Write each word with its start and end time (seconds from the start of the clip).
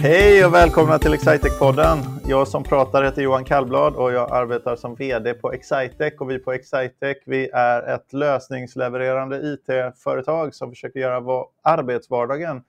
Hej 0.00 0.46
och 0.46 0.54
välkomna 0.54 0.98
till 0.98 1.14
Excitec-podden. 1.14 1.98
Jag 2.26 2.48
som 2.48 2.64
pratar 2.64 3.02
heter 3.02 3.22
Johan 3.22 3.44
Kallblad 3.44 3.96
och 3.96 4.12
jag 4.12 4.32
arbetar 4.32 4.76
som 4.76 4.94
VD 4.94 5.34
på 5.34 5.52
Excitec. 5.52 6.14
Och 6.18 6.30
vi 6.30 6.38
på 6.38 6.52
Excitec 6.52 7.16
vi 7.26 7.50
är 7.52 7.94
ett 7.94 8.12
lösningslevererande 8.12 9.36
IT-företag 9.36 10.54
som 10.54 10.70
försöker 10.70 11.00
göra 11.00 11.44
arbetsvardagen 11.62 12.62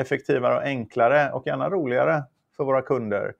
effektivare 0.00 0.56
och 0.56 0.62
enklare 0.62 1.32
och 1.32 1.46
gärna 1.46 1.70
roligare 1.70 2.22
för 2.56 2.64
våra 2.64 2.82
kunder. 2.82 3.34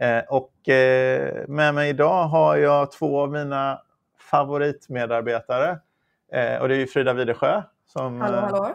Eh, 0.00 0.22
och 0.28 0.68
eh, 0.68 1.48
med 1.48 1.74
mig 1.74 1.90
idag 1.90 2.24
har 2.24 2.56
jag 2.56 2.92
två 2.92 3.20
av 3.20 3.32
mina 3.32 3.82
favoritmedarbetare. 4.30 5.78
Eh, 6.32 6.60
och 6.62 6.68
det 6.68 6.76
är 6.76 6.86
Frida 6.86 7.12
Widesjö 7.12 7.62
som, 7.86 8.20
hallå, 8.20 8.36
hallå. 8.36 8.74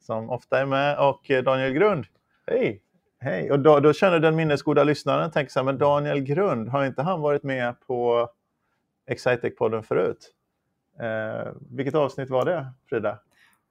som 0.00 0.30
ofta 0.30 0.60
är 0.60 0.66
med 0.66 0.98
och 0.98 1.30
Daniel 1.44 1.72
Grund. 1.72 2.04
Hej! 2.46 2.82
Hej! 3.20 3.52
Och 3.52 3.60
då, 3.60 3.80
då 3.80 3.92
känner 3.92 4.18
den 4.18 4.36
minnesgoda 4.36 4.84
lyssnaren, 4.84 5.30
tänker 5.30 5.52
så 5.52 5.58
här, 5.58 5.64
men 5.64 5.78
Daniel 5.78 6.20
Grund, 6.20 6.68
har 6.68 6.84
inte 6.84 7.02
han 7.02 7.20
varit 7.20 7.42
med 7.42 7.80
på 7.80 8.28
Excitec-podden 9.10 9.82
förut? 9.82 10.34
Eh, 11.00 11.52
vilket 11.70 11.94
avsnitt 11.94 12.30
var 12.30 12.44
det, 12.44 12.66
Frida? 12.88 13.18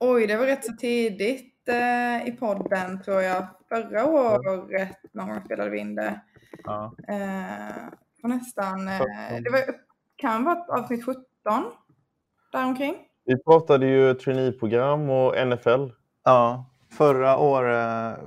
Oj, 0.00 0.26
det 0.26 0.36
var 0.36 0.46
rätt 0.46 0.64
så 0.64 0.72
tidigt 0.72 1.68
eh, 1.68 2.28
i 2.28 2.32
podden 2.32 3.02
tror 3.02 3.22
jag. 3.22 3.46
Förra 3.68 4.04
året 4.04 4.96
någon 5.12 5.28
gång 5.28 5.44
spelade 5.44 5.70
vi 5.70 5.78
in 5.78 5.94
det. 5.94 6.20
Ja. 6.64 6.94
Eh, 7.08 8.28
nästan, 8.28 8.88
eh, 8.88 8.98
det 9.44 9.50
var, 9.50 9.60
kan 10.16 10.44
vara 10.44 10.64
avsnitt 10.68 11.04
17 11.04 11.22
däromkring. 12.52 12.96
Vi 13.24 13.42
pratade 13.42 13.86
ju 13.86 14.14
traineeprogram 14.14 15.10
och 15.10 15.46
NFL. 15.46 15.86
Ja, 16.24 16.69
förra, 16.92 17.38
år, 17.38 17.64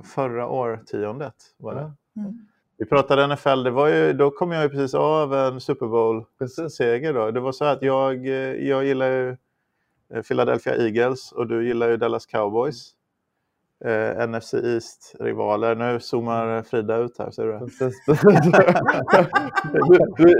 förra 0.02 0.48
årtiondet 0.48 1.34
var 1.56 1.74
det. 1.74 1.92
Mm. 2.20 2.46
Vi 2.78 2.86
pratade 2.86 3.26
NFL, 3.26 3.62
det 3.62 3.70
var 3.70 3.88
ju, 3.88 4.12
då 4.12 4.30
kom 4.30 4.52
jag 4.52 4.62
ju 4.62 4.68
precis 4.68 4.94
av 4.94 5.34
en 5.34 5.60
Super 5.60 5.86
Bowl-seger. 5.86 7.32
Det 7.32 7.40
var 7.40 7.52
så 7.52 7.64
att 7.64 7.82
jag, 7.82 8.26
jag 8.58 8.84
gillar 8.84 9.10
ju 9.10 9.36
Philadelphia 10.28 10.76
Eagles 10.76 11.32
och 11.32 11.46
du 11.46 11.66
gillar 11.66 11.88
ju 11.88 11.96
Dallas 11.96 12.26
Cowboys. 12.26 12.94
Eh, 13.84 14.28
NFC 14.28 14.54
East-rivaler. 14.54 15.74
Nu 15.74 16.00
zoomar 16.00 16.62
Frida 16.62 16.96
ut 16.96 17.18
här, 17.18 17.30
ser 17.30 17.44
du 17.44 17.52
det? 17.52 17.58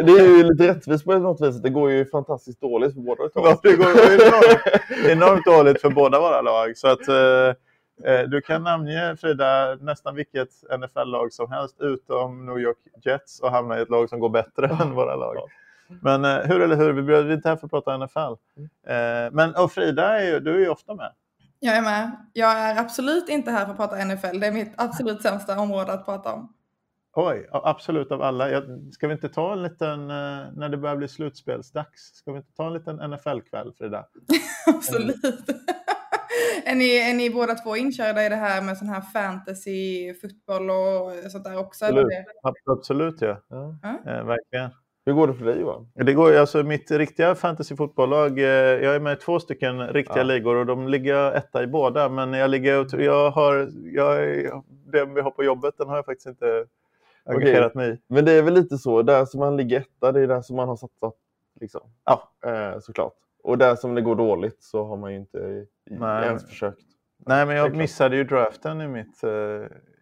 det 0.05 0.13
är 0.13 0.37
ju 0.37 0.43
lite 0.43 0.69
rättvist 0.69 1.05
på 1.05 1.19
något 1.19 1.41
vis. 1.41 1.63
Det 1.63 1.71
går 1.71 1.91
ju 1.91 2.05
fantastiskt 2.05 2.61
dåligt 2.61 2.95
för 2.95 3.01
båda 3.01 3.31
ja, 3.35 3.61
Det 3.63 3.77
går 3.77 3.87
enormt, 3.87 5.07
enormt 5.07 5.45
dåligt 5.45 5.81
för 5.81 5.91
båda 5.91 6.21
våra 6.21 6.41
lag. 6.41 6.77
Så 6.77 6.89
att, 6.89 7.09
eh, 7.09 7.17
eh 7.17 7.55
du 8.29 8.41
kan 8.41 8.63
namnge 8.63 9.17
Frida 9.17 9.79
nästan 9.81 10.15
vilket 10.15 10.49
NFL-lag 10.79 11.33
som 11.33 11.51
helst 11.51 11.77
utom 11.81 12.47
New 12.47 12.59
York 12.59 12.79
Jets 13.05 13.41
och 13.41 13.51
hamna 13.51 13.79
i 13.79 13.83
ett 13.83 13.91
lag 13.91 14.09
som 14.09 14.21
går 14.21 14.29
bättre 14.29 14.67
än 14.67 14.95
våra 14.95 15.17
lag. 15.17 15.37
Men 15.89 16.25
eh, 16.25 16.39
hur 16.39 16.61
eller 16.61 16.77
hur, 16.77 16.93
vi 16.93 17.15
är 17.15 17.33
inte 17.33 17.49
här 17.49 17.57
för 17.57 17.67
att 17.67 17.71
prata 17.71 17.97
NFL. 17.97 18.19
Mm. 18.57 19.27
Eh, 19.27 19.33
men 19.33 19.55
och 19.55 19.73
Frida, 19.73 20.21
är 20.21 20.33
ju, 20.33 20.41
du 20.41 20.55
är 20.55 20.59
ju 20.59 20.69
ofta 20.69 20.95
med. 20.95 21.13
Jag 21.61 21.77
är 21.77 21.83
med. 21.83 22.11
Jag 22.33 22.53
är 22.53 22.81
absolut 22.81 23.29
inte 23.29 23.51
här 23.51 23.65
för 23.65 23.73
att 23.73 23.77
prata 23.77 24.05
NFL. 24.05 24.41
Det 24.41 24.47
är 24.47 24.53
mitt 24.53 24.73
absolut 24.77 25.23
sämsta 25.23 25.61
område 25.61 25.93
att 25.93 26.05
prata 26.05 26.33
om. 26.33 26.53
Oj, 27.17 27.49
absolut 27.53 28.13
av 28.13 28.23
alla. 28.23 28.63
Ska 28.93 29.09
vi 29.09 29.13
inte 29.13 29.29
ta 29.29 29.53
en 29.53 29.63
liten, 29.63 30.01
eh, 30.11 30.47
när 30.53 30.69
det 30.69 30.77
börjar 30.77 30.97
bli 30.97 31.09
slutspelsdags, 31.09 32.15
ska 32.15 32.33
vi 32.33 32.37
inte 32.37 32.53
ta 32.53 32.67
en 32.67 32.73
liten 32.73 32.97
NFL-kväll 33.11 33.73
Frida? 33.79 34.07
absolut. 34.67 35.21
är, 36.71 36.75
ni, 36.75 36.97
är 36.97 37.15
ni 37.15 37.31
båda 37.31 37.55
två 37.55 37.77
inkörda 37.77 38.27
i 38.27 38.29
det 38.29 38.37
här 38.37 38.63
med 38.63 38.79
sån 38.79 38.89
här 38.89 39.01
fantasy, 39.01 40.15
fotboll 40.15 40.71
och 40.71 41.31
sånt 41.33 41.45
där 41.45 41.59
också? 41.59 41.85
Absolut, 41.85 42.09
absolut 42.67 43.21
ja. 43.21 43.41
ja. 43.49 43.77
ja. 43.83 44.25
verkligen. 44.25 44.71
Hur 45.07 45.13
går 45.13 45.27
det 45.27 45.35
för 45.35 45.45
dig 45.45 45.61
Johan? 45.61 45.89
Det 45.95 46.13
går, 46.13 46.37
alltså, 46.37 46.63
mitt 46.63 46.91
riktiga 46.91 47.35
fantasyfotbolllag, 47.35 48.39
eh, 48.39 48.45
jag 48.85 48.95
är 48.95 49.01
med 49.01 49.13
i 49.13 49.21
två 49.21 49.41
stycken 49.41 49.89
riktiga 49.89 50.19
ja. 50.19 50.23
ligor 50.23 50.57
och 50.57 50.67
de 50.67 50.89
ligger 50.89 51.33
etta 51.33 51.63
i 51.63 51.67
båda. 51.67 52.09
Men 52.09 52.33
jag, 52.33 52.51
ligger, 52.51 53.01
jag 53.01 53.31
har, 53.31 53.71
jag, 53.85 54.19
den 54.93 55.15
vi 55.15 55.21
har 55.21 55.31
på 55.31 55.45
jobbet 55.45 55.75
den 55.79 55.89
har 55.89 55.97
jag 55.97 56.05
faktiskt 56.05 56.27
inte 56.27 56.67
engagerat 57.25 57.71
okay. 57.71 57.87
mig 57.87 57.95
i. 57.95 57.99
Men 58.07 58.25
det 58.25 58.33
är 58.33 58.43
väl 58.43 58.55
lite 58.55 58.79
så, 58.79 59.03
där 59.03 59.25
som 59.25 59.41
man 59.41 59.57
ligger 59.57 59.81
etta, 59.81 60.13
det 60.13 60.21
är 60.21 60.27
där 60.27 60.43
som 60.43 60.57
man 60.57 60.69
har 60.69 60.77
satsat. 60.77 61.15
Liksom. 61.61 61.81
Ja. 62.05 62.33
Eh, 62.47 62.81
såklart. 62.81 63.24
Och 63.45 63.59
där 63.59 63.77
som 63.77 63.95
det 63.95 64.03
går 64.03 64.17
dåligt 64.17 64.63
så 64.63 64.85
har 64.85 64.97
man 64.97 65.13
ju 65.13 65.19
inte 65.19 65.67
Nej. 65.91 66.25
ens 66.27 66.49
försökt. 66.49 66.81
Nej, 67.27 67.47
men 67.47 67.57
jag 67.57 67.77
missade 67.77 68.17
ju 68.17 68.25
draften 68.25 68.81
i, 68.81 68.89
mitt, 68.89 69.25
eh, 69.25 69.31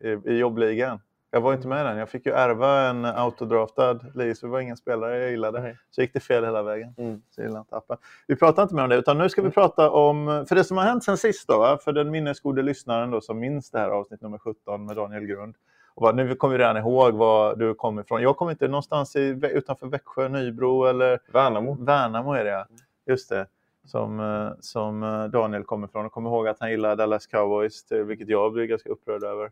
i, 0.09 0.21
i 0.25 0.39
jobbligan. 0.39 1.01
Jag 1.31 1.41
var 1.41 1.55
inte 1.55 1.69
med 1.69 1.81
i 1.81 1.89
den. 1.89 1.99
Jag 1.99 2.09
fick 2.09 2.27
ju 2.27 2.33
ärva 2.33 2.89
en 2.89 3.05
autodraftad 3.05 4.01
liga, 4.15 4.35
så 4.35 4.47
det 4.47 4.53
var 4.53 4.61
ingen 4.61 4.77
spelare 4.77 5.19
jag 5.19 5.31
gillade. 5.31 5.61
Nej. 5.61 5.79
Så 5.91 6.01
gick 6.01 6.13
det 6.13 6.21
fel 6.21 6.45
hela 6.45 6.63
vägen. 6.63 6.95
Mm. 6.99 7.23
Så 7.31 7.43
jag 7.43 7.51
inte 7.51 7.77
appen. 7.77 7.97
Vi 8.27 8.37
pratar 8.37 8.63
inte 8.63 8.75
mer 8.75 8.83
om 8.83 8.89
det, 8.89 8.97
utan 8.97 9.19
nu 9.19 9.29
ska 9.29 9.41
vi 9.41 9.47
mm. 9.47 9.53
prata 9.53 9.91
om... 9.91 10.45
För 10.49 10.55
det 10.55 10.65
som 10.65 10.77
har 10.77 10.85
hänt 10.85 11.05
sen 11.05 11.17
sist, 11.17 11.49
då, 11.49 11.79
för 11.85 11.93
den 11.93 12.11
minnesgode 12.11 12.63
lyssnaren 12.63 13.11
då, 13.11 13.21
som 13.21 13.39
minns 13.39 13.71
det 13.71 13.79
här 13.79 13.91
avsnitt 13.91 14.21
nummer 14.21 14.39
17 14.39 14.85
med 14.85 14.97
Daniel 14.97 15.27
Grund. 15.27 15.57
Och 15.95 16.03
bara, 16.03 16.13
nu 16.13 16.35
kommer 16.35 16.55
vi 16.55 16.59
redan 16.59 16.77
ihåg 16.77 17.15
var 17.15 17.57
du 17.57 17.75
kommer 17.75 18.03
ifrån. 18.03 18.23
Jag 18.23 18.37
kommer 18.37 18.53
inte 18.53 18.69
någonstans 18.69 19.17
i, 19.17 19.41
utanför 19.43 19.87
Växjö, 19.87 20.29
Nybro 20.29 20.85
eller... 20.85 21.19
Värnamo. 21.33 21.77
Värnamo 21.85 22.33
är 22.33 22.45
det, 22.45 22.51
ja. 22.51 22.67
Just 23.07 23.29
det 23.29 23.47
som, 23.85 24.21
eh, 24.21 24.53
som 24.61 25.03
eh, 25.03 25.25
Daniel 25.25 25.65
kommer 25.65 25.89
ifrån. 25.89 26.07
Och 26.07 26.13
kommer 26.13 26.31
ihåg 26.31 26.49
att 26.49 26.61
han 26.61 26.71
gillar 26.71 26.97
Dallas 26.97 27.27
Cowboys, 27.27 27.93
vilket 27.93 28.29
jag 28.29 28.53
blir 28.53 28.65
ganska 28.65 28.89
upprörd 28.89 29.25
över. 29.25 29.51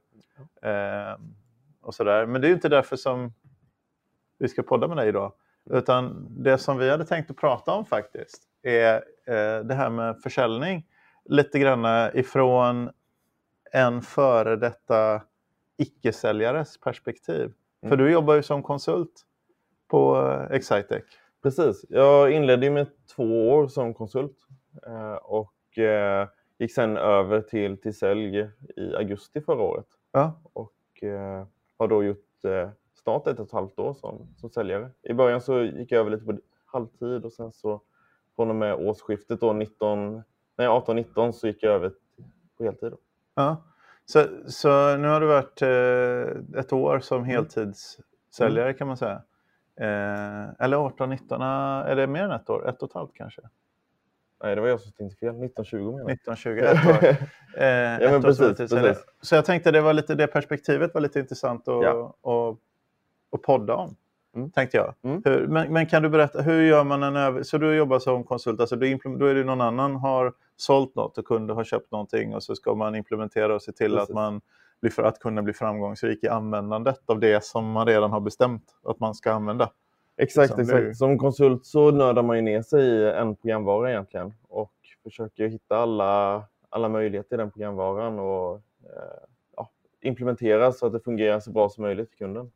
Eh, 0.62 1.18
och 1.80 1.94
sådär. 1.94 2.26
Men 2.26 2.40
det 2.40 2.46
är 2.46 2.48
ju 2.48 2.54
inte 2.54 2.68
därför 2.68 2.96
som 2.96 3.32
vi 4.38 4.48
ska 4.48 4.62
podda 4.62 4.88
med 4.88 4.96
dig 4.96 5.08
idag. 5.08 5.32
Utan 5.70 6.26
det 6.30 6.58
som 6.58 6.78
vi 6.78 6.90
hade 6.90 7.04
tänkt 7.04 7.30
att 7.30 7.36
prata 7.36 7.72
om 7.72 7.84
faktiskt 7.84 8.42
är 8.62 8.94
eh, 9.26 9.64
det 9.64 9.74
här 9.74 9.90
med 9.90 10.22
försäljning. 10.22 10.86
Lite 11.24 11.58
grann 11.58 12.10
ifrån 12.14 12.90
en 13.72 14.02
före 14.02 14.56
detta 14.56 15.22
icke-säljares 15.76 16.80
perspektiv. 16.80 17.52
Mm. 17.82 17.88
För 17.88 17.96
du 17.96 18.10
jobbar 18.10 18.34
ju 18.34 18.42
som 18.42 18.62
konsult 18.62 19.26
på 19.88 20.28
eh, 20.28 20.56
Excitec. 20.56 21.04
Precis. 21.42 21.84
Jag 21.88 22.32
inledde 22.32 22.70
med 22.70 22.86
två 23.16 23.50
år 23.50 23.68
som 23.68 23.94
konsult 23.94 24.36
eh, 24.86 25.14
och 25.14 25.78
eh, 25.78 26.28
gick 26.58 26.72
sen 26.74 26.96
över 26.96 27.40
till, 27.40 27.76
till 27.80 27.94
sälj 27.94 28.48
i 28.76 28.94
augusti 28.96 29.40
förra 29.40 29.62
året. 29.62 29.86
Ja. 30.12 30.40
Och 30.52 31.02
eh, 31.02 31.46
har 31.78 31.88
då 31.88 32.04
gjort 32.04 32.26
snart 32.94 33.26
ett 33.26 33.38
och 33.38 33.46
ett 33.46 33.52
halvt 33.52 33.78
år 33.78 33.94
som, 33.94 34.34
som 34.36 34.50
säljare. 34.50 34.90
I 35.02 35.14
början 35.14 35.40
så 35.40 35.62
gick 35.62 35.92
jag 35.92 36.00
över 36.00 36.10
lite 36.10 36.24
på 36.24 36.38
halvtid 36.64 37.24
och 37.24 37.32
sen 37.32 37.52
så 37.52 37.80
från 38.36 38.50
och 38.50 38.56
med 38.56 38.74
årsskiftet 38.74 39.40
då 39.40 39.52
19, 39.52 40.22
nej 40.56 40.68
18-19 40.68 41.32
så 41.32 41.46
gick 41.46 41.62
jag 41.62 41.72
över 41.72 41.92
på 42.58 42.64
heltid. 42.64 42.90
Då. 42.90 42.98
Ja. 43.34 43.56
Så, 44.04 44.26
så 44.46 44.96
nu 44.96 45.08
har 45.08 45.20
du 45.20 45.26
varit 45.26 45.62
ett 46.56 46.72
år 46.72 47.00
som 47.00 47.18
mm. 47.18 47.30
heltidssäljare 47.30 48.74
kan 48.74 48.86
man 48.86 48.96
säga. 48.96 49.22
Eh, 49.76 50.64
eller 50.64 50.76
18-19, 50.76 51.84
är 51.86 51.96
det 51.96 52.06
mer 52.06 52.22
än 52.22 52.30
ett 52.30 52.50
år? 52.50 52.68
Ett 52.68 52.82
och 52.82 52.88
ett 52.88 52.94
halvt 52.94 53.14
kanske? 53.14 53.42
Nej, 54.42 54.54
det 54.54 54.60
var 54.60 54.68
jag 54.68 54.80
som 54.80 54.92
tänkte 54.92 55.16
fel. 55.16 55.28
1920 55.28 55.76
menar 55.76 55.98
jag. 55.98 56.10
1920, 56.10 56.58
ett 56.58 56.86
år. 56.86 57.26
Eh, 57.56 57.66
ja, 57.66 58.10
men 58.10 58.22
precis, 58.22 58.56
precis. 58.56 59.04
Så 59.20 59.34
jag 59.34 59.44
tänkte 59.44 59.70
det 59.70 59.80
var 59.80 59.92
lite 59.92 60.14
det 60.14 60.26
perspektivet 60.26 60.94
var 60.94 61.00
lite 61.00 61.20
intressant 61.20 61.68
att, 61.68 61.84
ja. 61.84 62.14
att, 62.22 62.58
att 63.34 63.42
podda 63.42 63.74
om. 63.74 63.96
Mm. 64.36 64.50
Tänkte 64.50 64.76
jag. 64.76 64.94
Mm. 65.02 65.22
Hur, 65.24 65.46
men, 65.46 65.72
men, 65.72 65.86
kan 65.86 66.02
du 66.02 66.08
berätta, 66.08 66.42
hur 66.42 66.62
gör 66.62 66.84
man 66.84 67.02
en 67.02 67.16
över... 67.16 67.42
Så 67.42 67.58
du 67.58 67.74
jobbar 67.74 67.98
som 67.98 68.24
konsult, 68.24 68.60
alltså 68.60 68.76
du 68.76 68.98
då 69.18 69.26
är 69.26 69.34
det 69.34 69.44
någon 69.44 69.60
annan 69.60 69.96
har 69.96 70.32
sålt 70.56 70.94
något 70.94 71.18
och 71.18 71.24
kunder 71.24 71.54
har 71.54 71.64
köpt 71.64 71.92
någonting 71.92 72.34
och 72.34 72.42
så 72.42 72.54
ska 72.54 72.74
man 72.74 72.94
implementera 72.94 73.54
och 73.54 73.62
se 73.62 73.72
till 73.72 73.92
precis. 73.92 74.10
att 74.10 74.14
man 74.14 74.40
blir 74.80 74.90
för 74.90 75.02
att 75.02 75.18
kunna 75.18 75.42
bli 75.42 75.52
framgångsrik 75.52 76.24
i 76.24 76.28
användandet 76.28 77.00
av 77.06 77.20
det 77.20 77.44
som 77.44 77.70
man 77.70 77.86
redan 77.86 78.10
har 78.10 78.20
bestämt 78.20 78.64
att 78.84 79.00
man 79.00 79.14
ska 79.14 79.32
använda. 79.32 79.70
Exakt, 80.16 80.52
som 80.52 80.60
exakt. 80.60 80.96
Som 80.96 81.18
konsult 81.18 81.66
så 81.66 81.90
nördar 81.90 82.22
man 82.22 82.36
ju 82.36 82.42
ner 82.42 82.62
sig 82.62 82.84
i 82.84 83.10
en 83.10 83.36
programvara 83.36 83.90
egentligen 83.90 84.34
och 84.48 84.72
försöker 85.02 85.48
hitta 85.48 85.76
alla, 85.76 86.42
alla 86.68 86.88
möjligheter 86.88 87.36
i 87.36 87.38
den 87.38 87.50
programvaran 87.50 88.18
och 88.18 88.54
eh, 88.82 89.24
ja, 89.56 89.70
implementera 90.00 90.72
så 90.72 90.86
att 90.86 90.92
det 90.92 91.00
fungerar 91.00 91.40
så 91.40 91.50
bra 91.50 91.68
som 91.68 91.82
möjligt 91.82 92.10
för 92.10 92.16
kunden. 92.16 92.50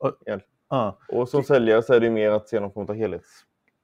Och, 0.00 0.12
ah. 0.68 0.92
och 1.08 1.28
som 1.28 1.44
säljare 1.44 1.82
så 1.82 1.94
är 1.94 2.00
det 2.00 2.10
mer 2.10 2.30
att 2.30 2.48
se 2.48 2.60
någon 2.60 2.72
form 2.72 2.86
av 2.88 2.94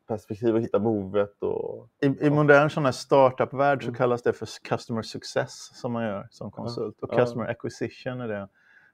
helhetsperspektiv 0.08 0.54
och 0.54 0.60
hitta 0.60 0.78
behovet. 0.78 1.42
Och, 1.42 1.88
I, 2.02 2.26
i 2.26 2.30
modern 2.30 2.70
sån 2.70 2.84
här 2.84 2.92
startup-värld 2.92 3.82
så 3.82 3.88
mm. 3.88 3.94
kallas 3.94 4.22
det 4.22 4.32
för 4.32 4.48
customer 4.68 5.02
success 5.02 5.70
som 5.80 5.92
man 5.92 6.04
gör 6.04 6.28
som 6.30 6.50
konsult. 6.50 7.00
Och 7.02 7.10
customer 7.10 7.46
acquisition 7.46 8.20
är 8.20 8.28
det 8.28 8.48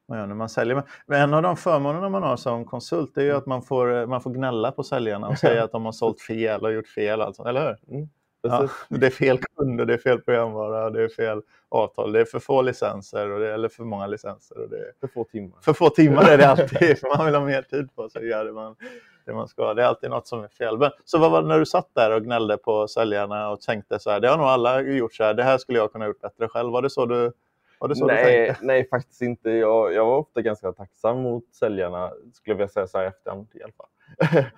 man 0.09 0.19
gör 0.19 0.27
när 0.27 0.35
man 0.35 0.49
säljer. 0.49 0.83
Men 1.07 1.23
en 1.23 1.35
av 1.35 1.43
de 1.43 1.57
förmånerna 1.57 2.09
man 2.09 2.23
har 2.23 2.37
som 2.37 2.65
konsult 2.65 3.17
är 3.17 3.23
ju 3.23 3.29
mm. 3.29 3.39
att 3.39 3.47
man 3.47 3.63
får, 3.63 4.07
man 4.07 4.21
får 4.21 4.31
gnälla 4.31 4.73
på 4.73 4.83
säljarna 4.83 5.29
och 5.29 5.39
säga 5.47 5.65
att 5.65 5.73
de 5.73 5.85
har 5.85 5.93
sålt 5.93 6.21
fel 6.21 6.65
och 6.65 6.73
gjort 6.73 6.89
fel. 6.89 7.21
Alltså, 7.21 7.43
eller 7.43 7.61
hur? 7.61 7.97
Mm. 7.97 8.09
Ja, 8.47 8.69
det 8.89 9.07
är 9.07 9.11
fel 9.11 9.39
kunder, 9.57 9.85
det 9.85 9.95
är 9.95 9.99
fel 9.99 10.21
programvara, 10.21 10.91
det 10.91 11.03
är 11.03 11.09
fel 11.09 11.43
avtal, 11.69 12.13
det 12.13 12.21
är 12.21 12.25
för 12.25 12.39
få 12.39 12.63
licenser 12.63 13.31
och 13.31 13.41
det, 13.41 13.55
eller 13.55 13.69
för 13.69 13.85
många 13.85 14.07
licenser. 14.07 14.59
Och 14.59 14.71
det 14.71 14.77
är, 14.77 14.93
för 15.01 15.09
få 15.09 15.25
timmar. 15.25 15.59
För 15.61 15.73
få 15.73 15.91
timmar 15.91 16.29
är 16.31 16.39
det 16.39 16.49
alltid, 16.51 16.99
för 16.99 17.17
man 17.17 17.27
vill 17.27 17.35
ha 17.35 17.45
mer 17.45 17.63
tid 17.63 17.95
på 17.95 18.09
sig 18.09 18.29
göra 18.29 18.45
det 18.45 18.53
man, 18.53 18.77
det 19.25 19.35
man 19.35 19.49
ska. 19.49 19.75
Det 19.75 19.83
är 19.83 19.87
alltid 19.87 20.11
något 20.11 20.27
som 20.27 20.45
är 20.45 20.49
fel. 20.49 20.79
Men, 20.79 20.91
så 21.05 21.19
vad 21.19 21.31
var 21.31 21.43
det 21.43 21.49
när 21.49 21.59
du 21.59 21.67
satt 21.67 21.95
där 21.95 22.17
och 22.17 22.25
gnällde 22.25 22.57
på 22.57 22.89
säljarna 22.89 23.51
och 23.51 23.61
tänkte 23.61 23.99
så 23.99 24.11
här, 24.11 24.21
det 24.21 24.29
har 24.29 24.37
nog 24.37 24.47
alla 24.47 24.81
gjort 24.81 25.15
så 25.15 25.25
här, 25.25 25.35
det 25.35 25.43
här 25.43 25.59
skulle 25.59 25.79
jag 25.79 25.93
kunna 25.93 26.07
gjort 26.07 26.21
bättre 26.21 26.49
själv. 26.49 26.73
Var 26.73 26.83
det 26.83 26.91
så 26.91 27.07
du 27.07 27.33
var 27.79 27.89
det 27.89 27.97
så 27.97 28.07
nej, 28.07 28.57
du 28.61 28.67
nej, 28.67 28.89
faktiskt 28.89 29.23
inte. 29.23 29.51
Jag, 29.51 29.93
jag 29.93 30.07
var 30.07 30.19
ofta 30.19 30.43
ganska 30.43 30.73
tacksam 30.73 31.23
mot 31.23 31.55
säljarna, 31.55 32.09
skulle 32.09 32.53
jag 32.53 32.57
vilja 32.57 32.69
säga 32.69 32.87
så 32.87 32.99
här 32.99 33.07
efterhand 33.07 33.47
i 33.55 33.63
alla 33.63 33.73
fall. 33.73 33.87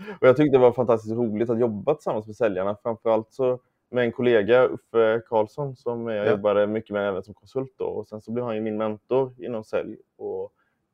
och 0.20 0.26
jag 0.26 0.36
tyckte 0.36 0.56
det 0.56 0.62
var 0.62 0.72
fantastiskt 0.72 1.14
roligt 1.14 1.50
att 1.50 1.60
jobba 1.60 1.94
tillsammans 1.94 2.26
med 2.26 2.36
säljarna. 2.36 2.76
Framförallt 2.82 3.32
så 3.32 3.58
med 3.90 4.04
en 4.04 4.12
kollega, 4.12 4.64
Uffe 4.64 5.22
Karlsson, 5.28 5.76
som 5.76 6.06
jag 6.06 6.26
ja. 6.26 6.30
jobbade 6.30 6.66
mycket 6.66 6.90
med 6.90 7.08
även 7.08 7.22
som 7.22 7.34
konsult. 7.34 7.74
Då. 7.78 7.84
Och 7.84 8.08
sen 8.08 8.20
så 8.20 8.32
blev 8.32 8.44
han 8.44 8.54
ju 8.54 8.60
min 8.60 8.76
mentor 8.76 9.34
inom 9.38 9.64
sälj 9.64 9.96
och 10.16 10.52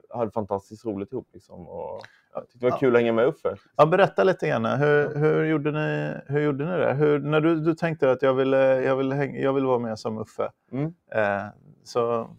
hade 0.08 0.30
fantastiskt 0.30 0.84
roligt 0.84 1.12
ihop. 1.12 1.28
Liksom. 1.32 1.68
Och 1.68 2.02
jag 2.34 2.48
tyckte 2.48 2.66
det 2.66 2.70
var 2.70 2.78
kul 2.78 2.96
att 2.96 3.00
hänga 3.00 3.12
med 3.12 3.26
Uffe. 3.26 3.56
Ja, 3.76 3.86
berätta 3.86 4.24
lite 4.24 4.48
grann. 4.48 4.64
Hur, 4.64 5.14
hur, 5.14 5.44
gjorde, 5.44 5.70
ni, 5.70 6.14
hur 6.26 6.40
gjorde 6.40 6.64
ni 6.64 6.76
det? 6.76 6.92
Hur, 6.92 7.18
när 7.18 7.40
du, 7.40 7.60
du 7.60 7.74
tänkte 7.74 8.10
att 8.10 8.22
jag 8.22 8.34
vill, 8.34 8.52
jag, 8.52 8.96
vill 8.96 9.12
häng, 9.12 9.42
jag 9.42 9.52
vill 9.52 9.64
vara 9.64 9.78
med 9.78 9.98
som 9.98 10.18
Uffe, 10.18 10.50
mm. 10.72 10.94
eh, 11.14 11.46
så 11.84 12.30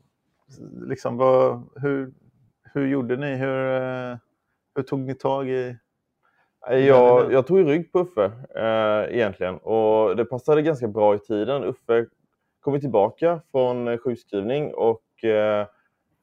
liksom, 0.87 1.17
vad, 1.17 1.69
hur, 1.75 2.13
hur 2.73 2.87
gjorde 2.87 3.15
ni? 3.15 3.35
Hur, 3.35 3.81
eh, 3.81 4.17
hur 4.75 4.83
tog 4.83 4.99
ni 4.99 5.13
tag 5.15 5.49
i 5.49 5.77
jag, 6.69 7.33
jag 7.33 7.47
tog 7.47 7.69
rygg 7.69 7.91
på 7.91 7.99
Uffe 7.99 8.31
eh, 8.55 9.15
egentligen 9.15 9.57
och 9.57 10.15
det 10.15 10.25
passade 10.25 10.61
ganska 10.61 10.87
bra 10.87 11.15
i 11.15 11.19
tiden. 11.19 11.63
Uffe 11.63 12.05
kom 12.59 12.79
tillbaka 12.79 13.41
från 13.51 13.97
sjukskrivning 13.97 14.73
och 14.73 15.23
eh, 15.23 15.67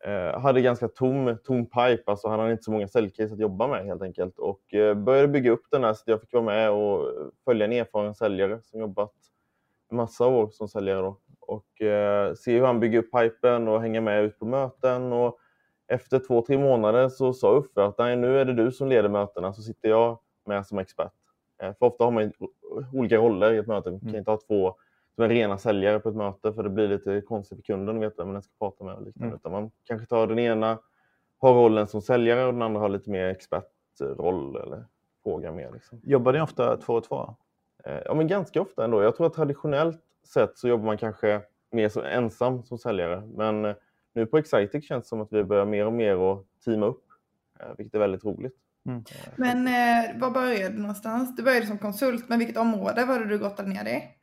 eh, 0.04 0.40
hade 0.40 0.60
ganska 0.60 0.88
tom, 0.88 1.36
tom 1.44 1.66
pipe, 1.66 2.02
alltså 2.06 2.28
han 2.28 2.40
hade 2.40 2.52
inte 2.52 2.64
så 2.64 2.70
många 2.72 2.88
säljcase 2.88 3.34
att 3.34 3.40
jobba 3.40 3.66
med 3.66 3.84
helt 3.84 4.02
enkelt 4.02 4.38
och 4.38 4.74
eh, 4.74 4.94
började 4.94 5.28
bygga 5.28 5.50
upp 5.50 5.64
den 5.70 5.84
här 5.84 5.94
så 5.94 6.02
jag 6.06 6.20
fick 6.20 6.32
vara 6.32 6.44
med 6.44 6.70
och 6.70 7.06
följa 7.44 7.64
en 7.64 7.72
erfaren 7.72 8.14
säljare 8.14 8.60
som 8.62 8.80
jobbat 8.80 9.12
massa 9.90 10.26
år 10.26 10.48
som 10.50 10.68
säljare 10.68 11.02
då 11.02 11.18
och 11.40 11.82
eh, 11.82 12.34
se 12.34 12.58
hur 12.58 12.66
han 12.66 12.80
bygger 12.80 12.98
upp 12.98 13.12
pipen 13.12 13.68
och 13.68 13.80
hänga 13.80 14.00
med 14.00 14.24
ut 14.24 14.38
på 14.38 14.46
möten 14.46 15.12
och 15.12 15.38
efter 15.88 16.18
två, 16.18 16.42
tre 16.42 16.58
månader 16.58 17.08
så 17.08 17.32
sa 17.32 17.56
Uffe 17.56 17.84
att 17.84 17.98
nej, 17.98 18.16
nu 18.16 18.38
är 18.38 18.44
det 18.44 18.54
du 18.54 18.72
som 18.72 18.88
leder 18.88 19.08
mötena 19.08 19.52
så 19.52 19.62
sitter 19.62 19.88
jag 19.88 20.18
med 20.46 20.66
som 20.66 20.78
expert. 20.78 21.12
För 21.60 21.86
ofta 21.86 22.04
har 22.04 22.10
man 22.10 22.32
olika 22.92 23.16
roller 23.16 23.52
i 23.52 23.58
ett 23.58 23.66
möte. 23.66 23.90
Man 23.90 24.00
kan 24.00 24.08
mm. 24.08 24.18
inte 24.18 24.30
ha 24.30 24.38
två 24.48 24.74
som 25.14 25.24
är 25.24 25.28
rena 25.28 25.58
säljare 25.58 26.00
på 26.00 26.08
ett 26.08 26.16
möte 26.16 26.52
för 26.52 26.62
det 26.62 26.70
blir 26.70 26.88
lite 26.88 27.20
konstigt 27.20 27.58
för 27.58 27.62
kunden 27.62 27.96
att 27.96 28.02
veta 28.02 28.24
vem 28.24 28.32
den 28.32 28.42
ska 28.42 28.52
prata 28.58 28.84
med. 28.84 28.94
Och 28.94 29.02
liknande. 29.02 29.26
Mm. 29.26 29.36
Utan 29.36 29.52
man 29.52 29.70
kanske 29.84 30.06
tar 30.06 30.26
den 30.26 30.38
ena 30.38 30.78
har 31.40 31.54
rollen 31.54 31.88
som 31.88 32.02
säljare 32.02 32.46
och 32.46 32.52
den 32.52 32.62
andra 32.62 32.80
har 32.80 32.88
lite 32.88 33.10
mer 33.10 33.26
expertroll 33.26 34.56
eller 34.56 34.84
fråga 35.22 35.52
mer. 35.52 35.70
Liksom. 35.72 36.00
Jobbar 36.02 36.32
ni 36.32 36.40
ofta 36.40 36.76
två 36.76 36.94
och 36.94 37.04
två? 37.04 37.34
Eh, 37.84 37.98
ja, 38.04 38.14
men 38.14 38.26
ganska 38.26 38.60
ofta 38.60 38.84
ändå. 38.84 39.02
Jag 39.02 39.16
tror 39.16 39.26
att 39.26 39.34
traditionellt 39.34 40.00
sett 40.24 40.58
så 40.58 40.68
jobbar 40.68 40.84
man 40.86 40.98
kanske 40.98 41.40
mer 41.72 41.88
som 41.88 42.04
ensam 42.04 42.62
som 42.62 42.78
säljare. 42.78 43.22
Men 43.34 43.64
eh, 43.64 43.74
nu 44.12 44.26
på 44.26 44.38
Excitec 44.38 44.88
känns 44.88 45.04
det 45.04 45.08
som 45.08 45.20
att 45.20 45.32
vi 45.32 45.44
börjar 45.44 45.66
mer 45.66 45.86
och 45.86 45.92
mer 45.92 46.32
att 46.32 46.44
teama 46.64 46.86
upp, 46.86 47.04
vilket 47.76 47.94
är 47.94 47.98
väldigt 47.98 48.24
roligt. 48.24 48.56
Mm. 48.86 49.04
Men 49.36 49.68
eh, 49.68 50.20
var 50.20 50.30
började 50.30 50.74
du 50.74 50.80
någonstans? 50.80 51.36
Du 51.36 51.42
började 51.42 51.66
som 51.66 51.78
konsult, 51.78 52.28
men 52.28 52.38
vilket 52.38 52.56
område 52.56 53.04
var 53.04 53.18
det 53.18 53.24
du 53.24 53.38
gottade 53.38 53.68
ner 53.68 53.84
dig 53.84 53.96
eh, 53.96 54.19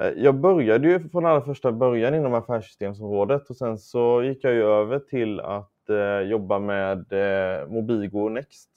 Eh, 0.00 0.12
jag 0.16 0.34
började 0.34 0.88
ju 0.88 1.08
från 1.08 1.26
allra 1.26 1.42
första 1.42 1.72
början 1.72 2.14
inom 2.14 2.34
affärssystemsområdet 2.34 3.50
och 3.50 3.56
sen 3.56 3.78
så 3.78 4.22
gick 4.22 4.44
jag 4.44 4.54
ju 4.54 4.62
över 4.62 4.98
till 4.98 5.40
att 5.40 5.88
eh, 5.88 6.20
jobba 6.20 6.58
med 6.58 7.12
eh, 7.12 7.68
Mobigo 7.68 8.28
Next 8.28 8.70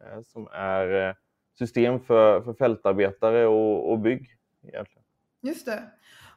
eh, 0.00 0.22
som 0.22 0.48
är 0.52 1.08
eh, 1.08 1.14
system 1.58 2.00
för, 2.00 2.40
för 2.40 2.54
fältarbetare 2.54 3.46
och, 3.46 3.92
och 3.92 3.98
bygg. 3.98 4.36
Egentligen. 4.62 5.04
Just 5.42 5.66
det. 5.66 5.82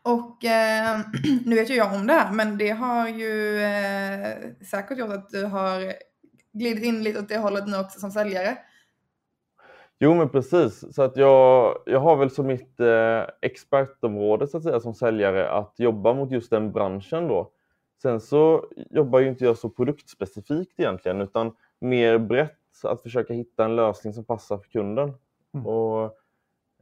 Och 0.03 0.45
eh, 0.45 0.99
nu 1.45 1.55
vet 1.55 1.69
ju 1.69 1.75
jag 1.75 1.93
om 1.93 2.07
det 2.07 2.13
här, 2.13 2.31
men 2.31 2.57
det 2.57 2.69
har 2.69 3.07
ju 3.07 3.61
eh, 3.61 4.37
säkert 4.71 4.97
gjort 4.97 5.09
att 5.09 5.29
du 5.29 5.45
har 5.45 5.93
glidit 6.53 6.83
in 6.83 7.03
lite 7.03 7.19
åt 7.19 7.29
det 7.29 7.37
hållet 7.37 7.67
nu 7.67 7.77
också 7.77 7.99
som 7.99 8.11
säljare. 8.11 8.57
Jo 10.03 10.13
men 10.13 10.29
precis, 10.29 10.95
så 10.95 11.03
att 11.03 11.17
jag, 11.17 11.77
jag 11.85 11.99
har 11.99 12.15
väl 12.15 12.29
som 12.29 12.47
mitt 12.47 12.79
eh, 12.79 13.23
expertområde 13.41 14.47
så 14.47 14.57
att 14.57 14.63
säga 14.63 14.79
som 14.79 14.93
säljare 14.93 15.49
att 15.49 15.73
jobba 15.77 16.13
mot 16.13 16.31
just 16.31 16.49
den 16.49 16.71
branschen 16.71 17.27
då. 17.27 17.51
Sen 18.01 18.19
så 18.19 18.65
jobbar 18.89 19.19
ju 19.19 19.27
inte 19.27 19.45
jag 19.45 19.57
så 19.57 19.69
produktspecifikt 19.69 20.79
egentligen 20.79 21.21
utan 21.21 21.55
mer 21.79 22.17
brett 22.17 22.83
att 22.83 23.01
försöka 23.01 23.33
hitta 23.33 23.65
en 23.65 23.75
lösning 23.75 24.13
som 24.13 24.23
passar 24.25 24.57
för 24.57 24.69
kunden. 24.69 25.13
Mm. 25.53 25.67
Och 25.67 26.03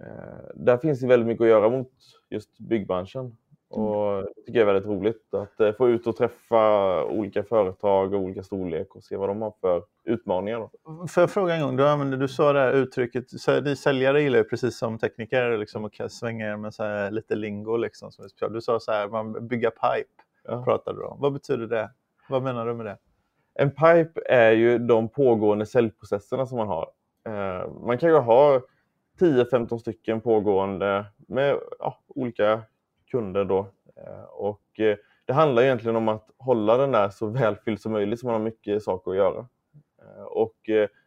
eh, 0.01 0.53
Där 0.55 0.77
finns 0.77 0.99
det 0.99 1.07
väldigt 1.07 1.27
mycket 1.27 1.41
att 1.41 1.49
göra 1.49 1.69
mot 1.69 1.91
just 2.29 2.59
byggbranschen. 2.59 3.37
Och 3.69 4.23
det 4.35 4.41
tycker 4.45 4.59
jag 4.59 4.69
är 4.69 4.73
väldigt 4.73 4.89
roligt 4.89 5.33
att 5.33 5.59
eh, 5.59 5.71
få 5.71 5.89
ut 5.89 6.07
och 6.07 6.15
träffa 6.15 7.03
olika 7.05 7.43
företag 7.43 8.13
och 8.13 8.19
olika 8.19 8.43
storlek 8.43 8.95
och 8.95 9.03
se 9.03 9.17
vad 9.17 9.29
de 9.29 9.41
har 9.41 9.53
för 9.61 9.83
utmaningar. 10.03 10.59
Då. 10.59 11.07
Får 11.07 11.21
jag 11.21 11.31
fråga 11.31 11.55
en 11.55 11.61
gång, 11.61 11.75
du, 11.75 11.87
använde, 11.87 12.17
du 12.17 12.27
sa 12.27 12.53
det 12.53 12.59
här 12.59 12.73
uttrycket, 12.73 13.25
ni 13.63 13.75
säljare 13.75 14.21
gillar 14.21 14.37
ju 14.37 14.43
precis 14.43 14.77
som 14.77 14.97
tekniker 14.97 15.57
liksom, 15.57 15.85
att 15.85 16.11
svänga 16.11 16.51
er 16.51 16.57
med 16.57 16.73
så 16.73 17.09
lite 17.09 17.35
lingo. 17.35 17.77
Liksom, 17.77 18.11
som 18.11 18.53
du 18.53 18.61
sa 18.61 18.79
så 18.79 18.91
här, 18.91 19.07
man 19.07 19.47
bygga 19.47 19.71
pipe, 19.71 20.23
ja. 20.43 20.63
pratade 20.63 20.99
du 20.99 21.03
om. 21.03 21.17
Vad 21.21 21.33
betyder 21.33 21.67
det? 21.67 21.89
Vad 22.29 22.43
menar 22.43 22.65
du 22.65 22.73
med 22.73 22.85
det? 22.85 22.97
En 23.53 23.71
pipe 23.71 24.21
är 24.25 24.51
ju 24.51 24.77
de 24.77 25.09
pågående 25.09 25.65
säljprocesserna 25.65 26.45
som 26.45 26.57
man 26.57 26.67
har. 26.67 26.89
Eh, 27.25 27.71
man 27.85 27.97
kan 27.97 28.09
ju 28.09 28.15
ha 28.15 28.61
10-15 29.19 29.77
stycken 29.77 30.21
pågående 30.21 31.05
med 31.27 31.57
ja, 31.79 31.99
olika 32.07 32.61
kunder 33.11 33.45
då. 33.45 33.59
Eh, 33.95 34.23
och 34.29 34.79
eh, 34.79 34.97
det 35.25 35.33
handlar 35.33 35.63
egentligen 35.63 35.95
om 35.95 36.07
att 36.07 36.29
hålla 36.37 36.77
den 36.77 36.91
där 36.91 37.09
så 37.09 37.27
välfylld 37.27 37.81
som 37.81 37.91
möjligt 37.91 38.19
så 38.19 38.25
man 38.25 38.35
har 38.35 38.41
mycket 38.41 38.83
saker 38.83 39.11
att 39.11 39.17
göra. 39.17 39.47
Eh, 40.01 40.23
och 40.23 40.55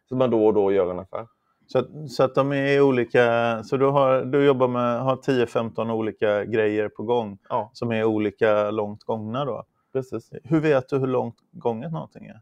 så 0.09 0.15
man 0.15 0.29
då 0.29 0.45
och 0.45 0.53
då 0.53 0.71
gör 0.71 0.91
en 0.91 0.99
affär. 0.99 1.27
Så 1.67 1.79
att, 1.79 2.11
så 2.11 2.23
att 2.23 2.35
de 2.35 2.51
är 2.51 2.81
olika, 2.81 3.63
så 3.63 3.77
du, 3.77 3.85
har, 3.85 4.21
du 4.21 4.45
jobbar 4.45 4.67
med, 4.67 5.01
har 5.01 5.15
10-15 5.15 5.91
olika 5.91 6.45
grejer 6.45 6.89
på 6.89 7.03
gång 7.03 7.37
ja. 7.49 7.69
som 7.73 7.91
är 7.91 8.03
olika 8.03 8.71
långt 8.71 9.03
gångna 9.03 9.45
då? 9.45 9.63
Precis. 9.93 10.29
Hur 10.43 10.59
vet 10.59 10.89
du 10.89 10.97
hur 10.97 11.07
långt 11.07 11.35
gånget 11.51 11.91
någonting 11.91 12.25
är? 12.25 12.41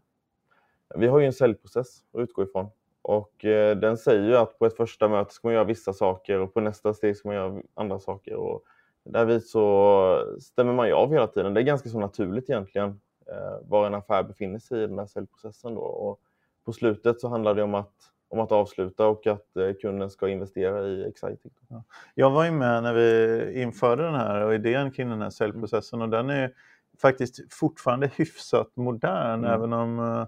Vi 0.96 1.08
har 1.08 1.20
ju 1.20 1.26
en 1.26 1.34
säljprocess 1.34 1.88
att 2.14 2.20
utgå 2.20 2.44
ifrån 2.44 2.70
och 3.02 3.46
eh, 3.46 3.78
den 3.78 3.98
säger 3.98 4.24
ju 4.24 4.38
att 4.38 4.60
på 4.60 4.66
ett 4.66 4.78
första 4.78 5.08
möte 5.08 5.34
ska 5.34 5.48
man 5.48 5.56
göra 5.56 5.64
vissa 5.64 5.94
saker 5.94 6.40
och 6.40 6.54
på 6.54 6.62
nästa 6.62 6.94
steg 6.94 7.18
ska 7.18 7.30
man 7.30 7.36
göra 7.36 7.62
andra 7.74 8.00
saker. 8.00 8.36
Och 8.36 8.64
Därvid 9.04 9.46
så 9.46 10.38
stämmer 10.40 10.74
man 10.74 10.88
ju 10.88 10.94
av 10.94 11.12
hela 11.12 11.28
tiden. 11.28 11.54
Det 11.54 11.62
är 11.62 11.64
ganska 11.64 11.90
så 11.90 12.00
naturligt 12.00 12.50
egentligen 12.50 13.02
eh, 13.28 13.68
var 13.68 13.88
en 13.88 13.94
affär 13.94 14.24
befinner 14.24 14.60
sig 14.60 14.84
i 14.84 14.88
den 14.88 15.00
här 15.00 15.06
säljprocessen. 15.06 15.76
Då. 15.76 15.82
Och 15.82 16.20
på 16.66 16.74
slutet 16.74 17.22
så 17.22 17.28
handlar 17.28 17.56
det 17.56 17.64
om 17.64 17.76
att, 17.76 17.94
om 18.30 18.40
att 18.40 18.52
avsluta 18.52 19.08
och 19.08 19.28
att 19.28 19.58
eh, 19.58 19.74
kunden 19.82 20.10
ska 20.10 20.30
investera 20.30 20.88
i 20.88 21.08
Exciting. 21.08 21.52
Ja. 21.68 21.84
Jag 22.16 22.32
var 22.32 22.46
ju 22.46 22.52
med 22.52 22.84
när 22.84 22.94
vi 22.94 23.62
införde 23.62 24.04
den 24.04 24.16
här 24.16 24.42
och 24.42 24.54
idén 24.54 24.92
kring 24.92 25.10
den 25.10 25.22
här 25.22 25.30
säljprocessen 25.30 26.02
och 26.02 26.10
den 26.10 26.30
är 26.30 26.54
faktiskt 27.02 27.54
fortfarande 27.54 28.12
hyfsat 28.16 28.76
modern 28.76 29.40
mm. 29.40 29.52
även 29.52 29.74
om 29.74 30.00
eh, 30.00 30.26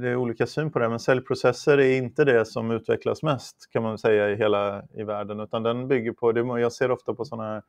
det 0.00 0.08
är 0.08 0.16
olika 0.16 0.46
syn 0.46 0.70
på 0.70 0.78
det, 0.78 0.88
men 0.88 1.00
säljprocesser 1.00 1.78
är 1.78 1.96
inte 1.96 2.24
det 2.24 2.44
som 2.44 2.70
utvecklas 2.70 3.22
mest 3.22 3.70
kan 3.70 3.82
man 3.82 3.98
säga 3.98 4.30
i 4.30 4.36
hela 4.36 4.82
i 4.94 5.02
världen, 5.02 5.40
utan 5.40 5.62
den 5.62 5.88
bygger 5.88 6.12
på, 6.12 6.32
det, 6.32 6.60
jag 6.60 6.72
ser 6.72 6.90
ofta 6.90 7.14
på 7.14 7.24
sådana 7.24 7.62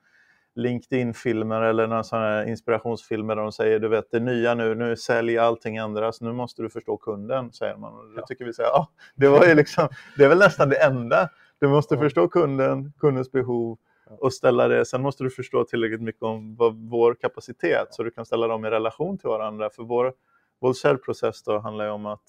LinkedIn-filmer 0.55 1.61
eller 1.61 1.87
några 1.87 2.03
sådana 2.03 2.45
inspirationsfilmer 2.45 3.35
där 3.35 3.43
de 3.43 3.51
säger 3.51 3.79
du 3.79 3.87
vet 3.87 4.11
det 4.11 4.19
nya 4.19 4.53
nu, 4.53 4.75
nu 4.75 4.95
säljer 4.95 5.41
allting 5.41 5.75
ändras, 5.75 6.21
nu 6.21 6.33
måste 6.33 6.61
du 6.61 6.69
förstå 6.69 6.97
kunden, 6.97 7.51
säger 7.51 7.77
man. 7.77 7.93
Och 7.93 8.15
då 8.15 8.21
tycker 8.21 8.45
vi 8.45 8.53
så 8.53 8.61
här, 8.61 8.69
ja, 8.69 8.89
det, 9.15 9.27
var 9.27 9.45
ju 9.45 9.55
liksom, 9.55 9.87
det 10.17 10.23
är 10.23 10.29
väl 10.29 10.37
nästan 10.37 10.69
det 10.69 10.83
enda. 10.83 11.29
Du 11.59 11.67
måste 11.67 11.95
ja. 11.95 12.01
förstå 12.01 12.27
kunden, 12.27 12.93
kundens 12.99 13.31
behov 13.31 13.77
och 14.19 14.33
ställa 14.33 14.67
det. 14.67 14.85
Sen 14.85 15.01
måste 15.01 15.23
du 15.23 15.29
förstå 15.29 15.63
tillräckligt 15.63 16.01
mycket 16.01 16.23
om 16.23 16.55
vår 16.89 17.13
kapacitet 17.13 17.87
så 17.91 18.03
du 18.03 18.11
kan 18.11 18.25
ställa 18.25 18.47
dem 18.47 18.65
i 18.65 18.69
relation 18.69 19.17
till 19.17 19.29
varandra. 19.29 19.69
För 19.69 19.83
vår 19.83 20.13
vår 20.59 20.97
process 20.97 21.43
då 21.43 21.59
handlar 21.59 21.85
ju 21.85 21.91
om 21.91 22.05
att, 22.05 22.23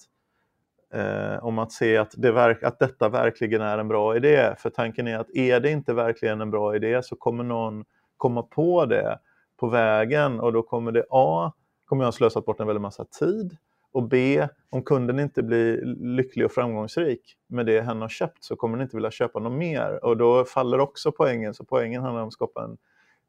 eh, 0.93 1.45
om 1.45 1.59
att 1.59 1.71
se 1.71 1.97
att, 1.97 2.13
det 2.17 2.31
verk, 2.31 2.63
att 2.63 2.79
detta 2.79 3.09
verkligen 3.09 3.61
är 3.61 3.77
en 3.77 3.87
bra 3.87 4.15
idé. 4.15 4.55
För 4.57 4.69
tanken 4.69 5.07
är 5.07 5.19
att 5.19 5.35
är 5.35 5.59
det 5.59 5.71
inte 5.71 5.93
verkligen 5.93 6.41
en 6.41 6.51
bra 6.51 6.75
idé 6.75 7.03
så 7.03 7.15
kommer 7.15 7.43
någon 7.43 7.85
komma 8.17 8.43
på 8.43 8.85
det 8.85 9.19
på 9.57 9.67
vägen 9.67 10.39
och 10.39 10.53
då 10.53 10.63
kommer 10.63 10.91
det 10.91 11.05
A, 11.09 11.51
kommer 11.85 12.03
jag 12.03 12.07
ha 12.07 12.11
slösat 12.11 12.45
bort 12.45 12.59
en 12.59 12.67
väldig 12.67 12.81
massa 12.81 13.05
tid 13.05 13.57
Och 13.91 14.03
B, 14.03 14.47
om 14.69 14.83
kunden 14.83 15.19
inte 15.19 15.43
blir 15.43 15.85
lycklig 16.17 16.45
och 16.45 16.51
framgångsrik 16.51 17.37
med 17.47 17.65
det 17.65 17.81
hen 17.81 18.01
har 18.01 18.09
köpt 18.09 18.43
så 18.43 18.55
kommer 18.55 18.77
den 18.77 18.85
inte 18.85 18.97
vilja 18.97 19.11
köpa 19.11 19.39
något 19.39 19.53
mer. 19.53 20.05
Och 20.05 20.17
då 20.17 20.45
faller 20.45 20.79
också 20.79 21.11
poängen. 21.11 21.53
Så 21.53 21.65
poängen 21.65 22.01
handlar 22.01 22.21
om 22.21 22.27
att 22.27 22.33
skapa 22.33 22.63
en, 22.63 22.77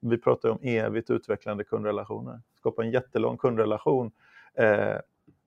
vi 0.00 0.18
pratar 0.18 0.49
om 0.49 0.59
evigt 0.62 1.11
utvecklande 1.11 1.64
kundrelationer. 1.64 2.40
Skapa 2.59 2.82
en 2.82 2.90
jättelång 2.90 3.38
kundrelation. 3.38 4.12
Eh, 4.54 4.97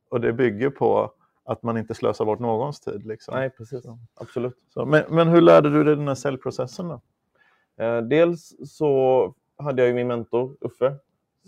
och 0.09 0.21
det 0.21 0.33
bygger 0.33 0.69
på 0.69 1.11
att 1.43 1.63
man 1.63 1.77
inte 1.77 1.93
slösar 1.93 2.25
bort 2.25 2.39
någons 2.39 2.79
tid. 2.79 3.05
Liksom. 3.05 3.35
Nej, 3.35 3.49
precis. 3.49 3.83
Så. 3.83 3.97
Absolut. 4.15 4.57
Så, 4.73 4.85
men, 4.85 5.03
men 5.09 5.27
hur 5.27 5.41
lärde 5.41 5.69
du 5.69 5.83
dig 5.83 5.95
den 5.95 6.07
här 6.07 6.15
säljprocessen 6.15 6.87
då? 6.87 7.01
Eh, 7.83 8.01
dels 8.01 8.55
så 8.69 9.33
hade 9.57 9.81
jag 9.81 9.89
ju 9.89 9.93
min 9.95 10.07
mentor 10.07 10.57
Uffe 10.61 10.95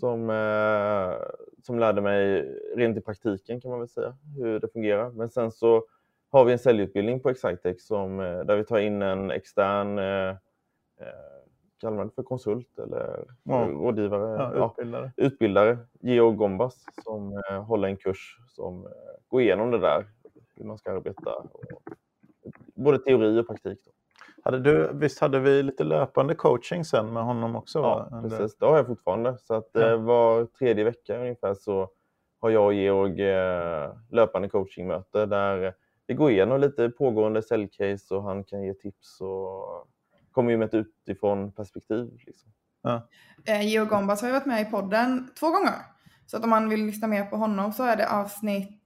som, 0.00 0.30
eh, 0.30 1.26
som 1.62 1.78
lärde 1.78 2.00
mig 2.00 2.42
rent 2.76 2.96
i 2.96 3.00
praktiken 3.00 3.60
kan 3.60 3.70
man 3.70 3.80
väl 3.80 3.88
säga 3.88 4.16
hur 4.36 4.60
det 4.60 4.68
fungerar. 4.68 5.10
Men 5.10 5.30
sen 5.30 5.52
så 5.52 5.84
har 6.30 6.44
vi 6.44 6.52
en 6.52 6.58
säljutbildning 6.58 7.20
på 7.20 7.30
Excitec 7.30 7.86
som, 7.86 8.20
eh, 8.20 8.40
där 8.40 8.56
vi 8.56 8.64
tar 8.64 8.78
in 8.78 9.02
en 9.02 9.30
extern 9.30 9.98
eh, 9.98 10.28
eh, 11.00 11.37
kallar 11.80 11.96
man 11.96 12.10
för 12.10 12.22
konsult 12.22 12.78
eller 12.78 13.24
ja. 13.42 13.68
rådgivare? 13.70 14.52
Ja, 14.56 14.68
utbildare. 14.68 15.12
Ja, 15.16 15.24
utbildare, 15.24 15.78
Georg 16.00 16.36
Gombas, 16.36 16.84
som 17.04 17.42
eh, 17.50 17.62
håller 17.62 17.88
en 17.88 17.96
kurs 17.96 18.38
som 18.48 18.86
eh, 18.86 18.92
går 19.28 19.40
igenom 19.40 19.70
det 19.70 19.78
där, 19.78 20.06
hur 20.56 20.64
man 20.64 20.78
ska 20.78 20.92
arbeta. 20.92 21.34
Och, 21.34 21.64
både 22.74 22.98
teori 22.98 23.40
och 23.40 23.46
praktik. 23.46 23.78
Då. 23.84 23.90
Hade 24.42 24.58
du, 24.58 24.90
visst 24.92 25.20
hade 25.20 25.40
vi 25.40 25.62
lite 25.62 25.84
löpande 25.84 26.34
coaching 26.34 26.84
sen 26.84 27.12
med 27.12 27.24
honom 27.24 27.56
också? 27.56 27.78
Ja, 27.78 28.08
va? 28.10 28.22
precis. 28.22 28.56
Det 28.56 28.66
har 28.66 28.76
jag 28.76 28.86
fortfarande. 28.86 29.38
Så 29.38 29.54
att, 29.54 29.70
ja. 29.72 29.80
Eh, 29.80 30.02
var 30.02 30.44
tredje 30.44 30.84
vecka 30.84 31.18
ungefär 31.18 31.54
så 31.54 31.88
har 32.40 32.50
jag 32.50 32.66
och 32.66 32.74
Georg 32.74 33.22
eh, 33.22 33.92
löpande 34.10 34.48
coachingmöte 34.48 35.26
där 35.26 35.74
vi 36.06 36.14
går 36.14 36.30
igenom 36.30 36.60
lite 36.60 36.88
pågående 36.90 37.42
säljcase 37.42 38.14
och 38.14 38.22
han 38.22 38.44
kan 38.44 38.62
ge 38.62 38.74
tips 38.74 39.20
och 39.20 39.88
kommer 40.32 40.50
ju 40.50 40.56
med 40.56 40.68
ett 40.68 40.74
utifrån 40.74 41.52
perspektiv. 41.52 42.10
Liksom. 42.26 42.50
Ja. 42.82 43.08
Eh, 43.44 43.68
Georg 43.68 43.88
Gombas 43.88 44.20
har 44.20 44.28
ju 44.28 44.34
varit 44.34 44.46
med 44.46 44.62
i 44.62 44.64
podden 44.64 45.30
två 45.38 45.50
gånger. 45.50 45.74
Så 46.26 46.36
att 46.36 46.44
om 46.44 46.50
man 46.50 46.68
vill 46.68 46.86
lyssna 46.86 47.08
mer 47.08 47.24
på 47.24 47.36
honom 47.36 47.72
så 47.72 47.82
är 47.84 47.96
det 47.96 48.10
avsnitt 48.10 48.80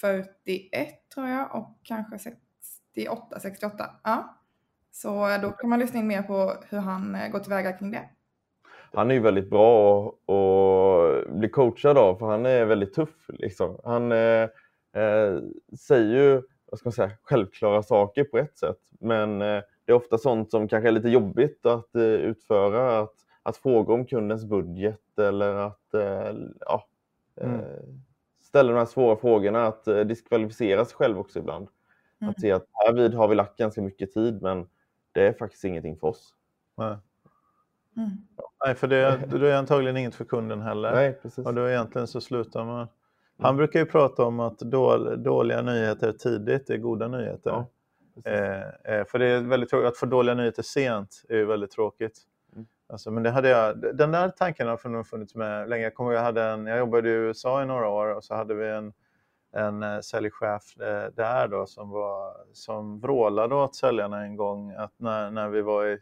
41 0.00 1.10
tror 1.14 1.28
jag 1.28 1.54
och 1.54 1.78
kanske 1.82 2.18
68, 2.94 3.40
68. 3.40 3.90
Ja. 4.04 4.36
Så 4.92 5.38
då 5.42 5.50
kan 5.50 5.70
man 5.70 5.78
lyssna 5.78 6.00
in 6.00 6.06
mer 6.06 6.22
på 6.22 6.54
hur 6.68 6.78
han 6.78 7.14
eh, 7.14 7.28
går 7.28 7.38
tillväga 7.38 7.72
kring 7.72 7.90
det. 7.90 8.08
Han 8.92 9.10
är 9.10 9.14
ju 9.14 9.20
väldigt 9.20 9.50
bra 9.50 10.08
att 10.08 11.28
bli 11.28 11.48
coachad 11.48 11.98
av 11.98 12.18
för 12.18 12.26
han 12.26 12.46
är 12.46 12.64
väldigt 12.64 12.94
tuff. 12.94 13.26
Liksom. 13.28 13.80
Han 13.84 14.12
eh, 14.12 14.48
eh, 14.92 15.38
säger 15.78 16.22
ju 16.22 16.42
vad 16.70 16.78
ska 16.78 16.86
man 16.86 16.92
säga, 16.92 17.10
självklara 17.22 17.82
saker 17.82 18.24
på 18.24 18.38
ett 18.38 18.58
sätt 18.58 18.80
men 19.00 19.42
eh, 19.42 19.62
det 19.86 19.92
är 19.92 19.96
ofta 19.96 20.18
sånt 20.18 20.50
som 20.50 20.68
kanske 20.68 20.88
är 20.88 20.92
lite 20.92 21.08
jobbigt 21.08 21.66
att 21.66 21.94
eh, 21.94 22.02
utföra. 22.02 23.00
Att, 23.00 23.14
att 23.42 23.56
fråga 23.56 23.94
om 23.94 24.06
kundens 24.06 24.44
budget 24.44 25.18
eller 25.18 25.54
att 25.54 25.94
eh, 25.94 26.34
ja, 26.60 26.86
mm. 27.40 27.60
ställa 28.42 28.72
de 28.72 28.78
här 28.78 28.86
svåra 28.86 29.16
frågorna. 29.16 29.66
Att 29.66 29.84
diskvalificera 29.84 30.84
sig 30.84 30.96
själv 30.96 31.18
också 31.18 31.38
ibland. 31.38 31.68
Mm. 32.20 32.30
Att 32.30 32.40
se 32.40 32.52
att 32.52 32.66
härvid 32.72 33.14
har 33.14 33.28
vi 33.28 33.34
lagt 33.34 33.56
ganska 33.56 33.82
mycket 33.82 34.12
tid 34.12 34.42
men 34.42 34.66
det 35.12 35.26
är 35.26 35.32
faktiskt 35.32 35.64
ingenting 35.64 35.96
för 35.96 36.08
oss. 36.08 36.34
Nej. 36.76 36.96
Mm. 37.96 38.10
Nej, 38.64 38.74
för 38.74 38.88
det 38.88 38.96
är, 38.96 39.26
det 39.38 39.52
är 39.52 39.56
antagligen 39.56 39.96
inget 39.96 40.14
för 40.14 40.24
kunden 40.24 40.60
heller. 40.60 40.92
Nej, 40.92 41.12
precis. 41.22 41.46
Och 41.46 41.54
då 41.54 41.68
egentligen 41.68 42.06
så 42.06 42.20
slutar 42.20 42.64
man. 42.64 42.88
Han 43.38 43.48
mm. 43.50 43.56
brukar 43.56 43.80
ju 43.80 43.86
prata 43.86 44.24
om 44.24 44.40
att 44.40 44.58
dåliga 44.58 45.62
nyheter 45.62 46.12
tidigt 46.12 46.70
är 46.70 46.76
goda 46.76 47.08
nyheter. 47.08 47.50
Ja, 47.50 47.66
eh, 48.24 48.94
eh, 48.94 49.04
för 49.06 49.18
det 49.18 49.26
är 49.26 49.40
väldigt 49.40 49.70
tråkigt, 49.70 49.88
att 49.88 49.96
få 49.96 50.06
dåliga 50.06 50.34
nyheter 50.34 50.62
sent 50.62 51.22
är 51.28 51.36
ju 51.36 51.44
väldigt 51.44 51.70
tråkigt. 51.70 52.18
Mm. 52.52 52.66
Alltså, 52.88 53.10
men 53.10 53.22
det 53.22 53.30
hade 53.30 53.48
jag, 53.48 53.96
den 53.96 54.12
där 54.12 54.28
tanken 54.28 54.68
har 54.68 54.88
nog 54.88 55.06
funnits 55.06 55.34
med 55.34 55.68
länge. 55.68 55.84
Jag, 55.84 55.94
kommer, 55.94 56.12
jag, 56.12 56.22
hade 56.22 56.42
en, 56.42 56.66
jag 56.66 56.78
jobbade 56.78 57.08
i 57.08 57.12
USA 57.12 57.62
i 57.62 57.66
några 57.66 57.88
år 57.88 58.14
och 58.14 58.24
så 58.24 58.34
hade 58.34 58.54
vi 58.54 58.68
en 58.68 58.92
en 59.56 59.82
eh, 59.82 60.00
säljchef 60.00 60.80
eh, 60.80 61.10
där 61.14 61.48
då 61.48 61.66
som, 61.66 61.90
var, 61.90 62.36
som 62.52 63.00
vrålade 63.00 63.54
åt 63.54 63.74
säljarna 63.74 64.22
en 64.24 64.36
gång 64.36 64.72
att 64.72 64.92
när, 64.96 65.30
när 65.30 65.48
vi 65.48 65.62
var 65.62 65.86
i 65.86 65.98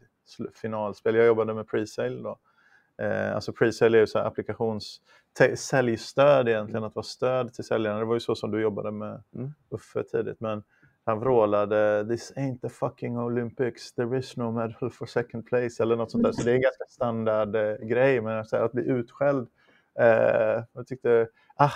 finalspel, 0.54 1.14
jag 1.14 1.26
jobbade 1.26 1.54
med 1.54 1.66
pre-sale 1.66 2.22
då, 2.22 2.38
eh, 3.04 3.34
alltså 3.34 3.52
pre-sale 3.52 3.96
är 3.96 4.00
ju 4.00 4.06
så 4.06 4.18
här 4.18 4.26
applikations 4.26 5.00
säljstöd 5.56 6.48
egentligen, 6.48 6.84
att 6.84 6.94
vara 6.94 7.04
stöd 7.04 7.54
till 7.54 7.64
säljarna. 7.64 7.98
Det 7.98 8.04
var 8.04 8.14
ju 8.14 8.20
så 8.20 8.34
som 8.34 8.50
du 8.50 8.60
jobbade 8.60 8.90
med 8.90 9.22
mm. 9.34 9.54
Uffe 9.70 10.02
tidigt. 10.02 10.40
Men 10.40 10.62
han 11.06 11.20
vrålade 11.20 12.06
“This 12.08 12.32
ain't 12.36 12.60
the 12.60 12.68
fucking 12.68 13.18
Olympics, 13.18 13.94
there 13.94 14.18
is 14.18 14.36
no 14.36 14.50
medal 14.50 14.90
for 14.90 15.06
second 15.06 15.46
place” 15.46 15.82
eller 15.82 15.96
något 15.96 16.10
sånt 16.10 16.24
där. 16.24 16.32
Så 16.32 16.42
det 16.42 16.50
är 16.50 16.54
en 16.54 16.60
ganska 16.60 16.84
standard 16.88 17.56
eh, 17.56 17.86
grej, 17.86 18.20
men 18.20 18.44
att 18.52 18.72
bli 18.72 18.82
utskälld. 18.82 19.48
Eh, 19.98 20.64
jag 20.72 20.86
tyckte 20.86 21.28
ah, 21.56 21.72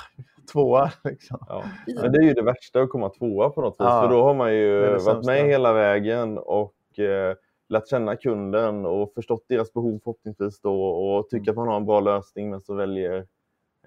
tvåa. 0.52 0.92
Liksom. 1.04 1.38
Ja. 1.49 1.64
Men 1.87 2.12
det 2.12 2.18
är 2.18 2.23
ju 2.23 2.35
det 2.35 2.42
värsta 2.42 2.80
att 2.80 2.90
komma 2.90 3.08
tvåa 3.08 3.50
på 3.50 3.61
något 3.61 3.75
vis. 3.75 3.76
Ja. 3.78 4.02
För 4.02 4.08
då 4.16 4.23
har 4.23 4.35
man 4.35 4.54
ju 4.54 4.99
varit 4.99 5.26
med 5.26 5.44
hela 5.44 5.73
vägen 5.73 6.38
och 6.38 6.99
eh, 6.99 7.37
lärt 7.68 7.88
känna 7.88 8.16
kunden 8.16 8.87
och 8.87 9.12
förstått 9.14 9.44
deras 9.49 9.73
behov 9.73 10.00
förhoppningsvis 10.04 10.61
då 10.61 10.85
och 10.85 11.28
tycker 11.28 11.50
mm. 11.50 11.50
att 11.50 11.56
man 11.56 11.68
har 11.68 11.76
en 11.76 11.87
bra 11.87 12.00
lösning 12.00 12.50
men 12.50 12.61
så 12.61 12.75
väljer 12.75 13.16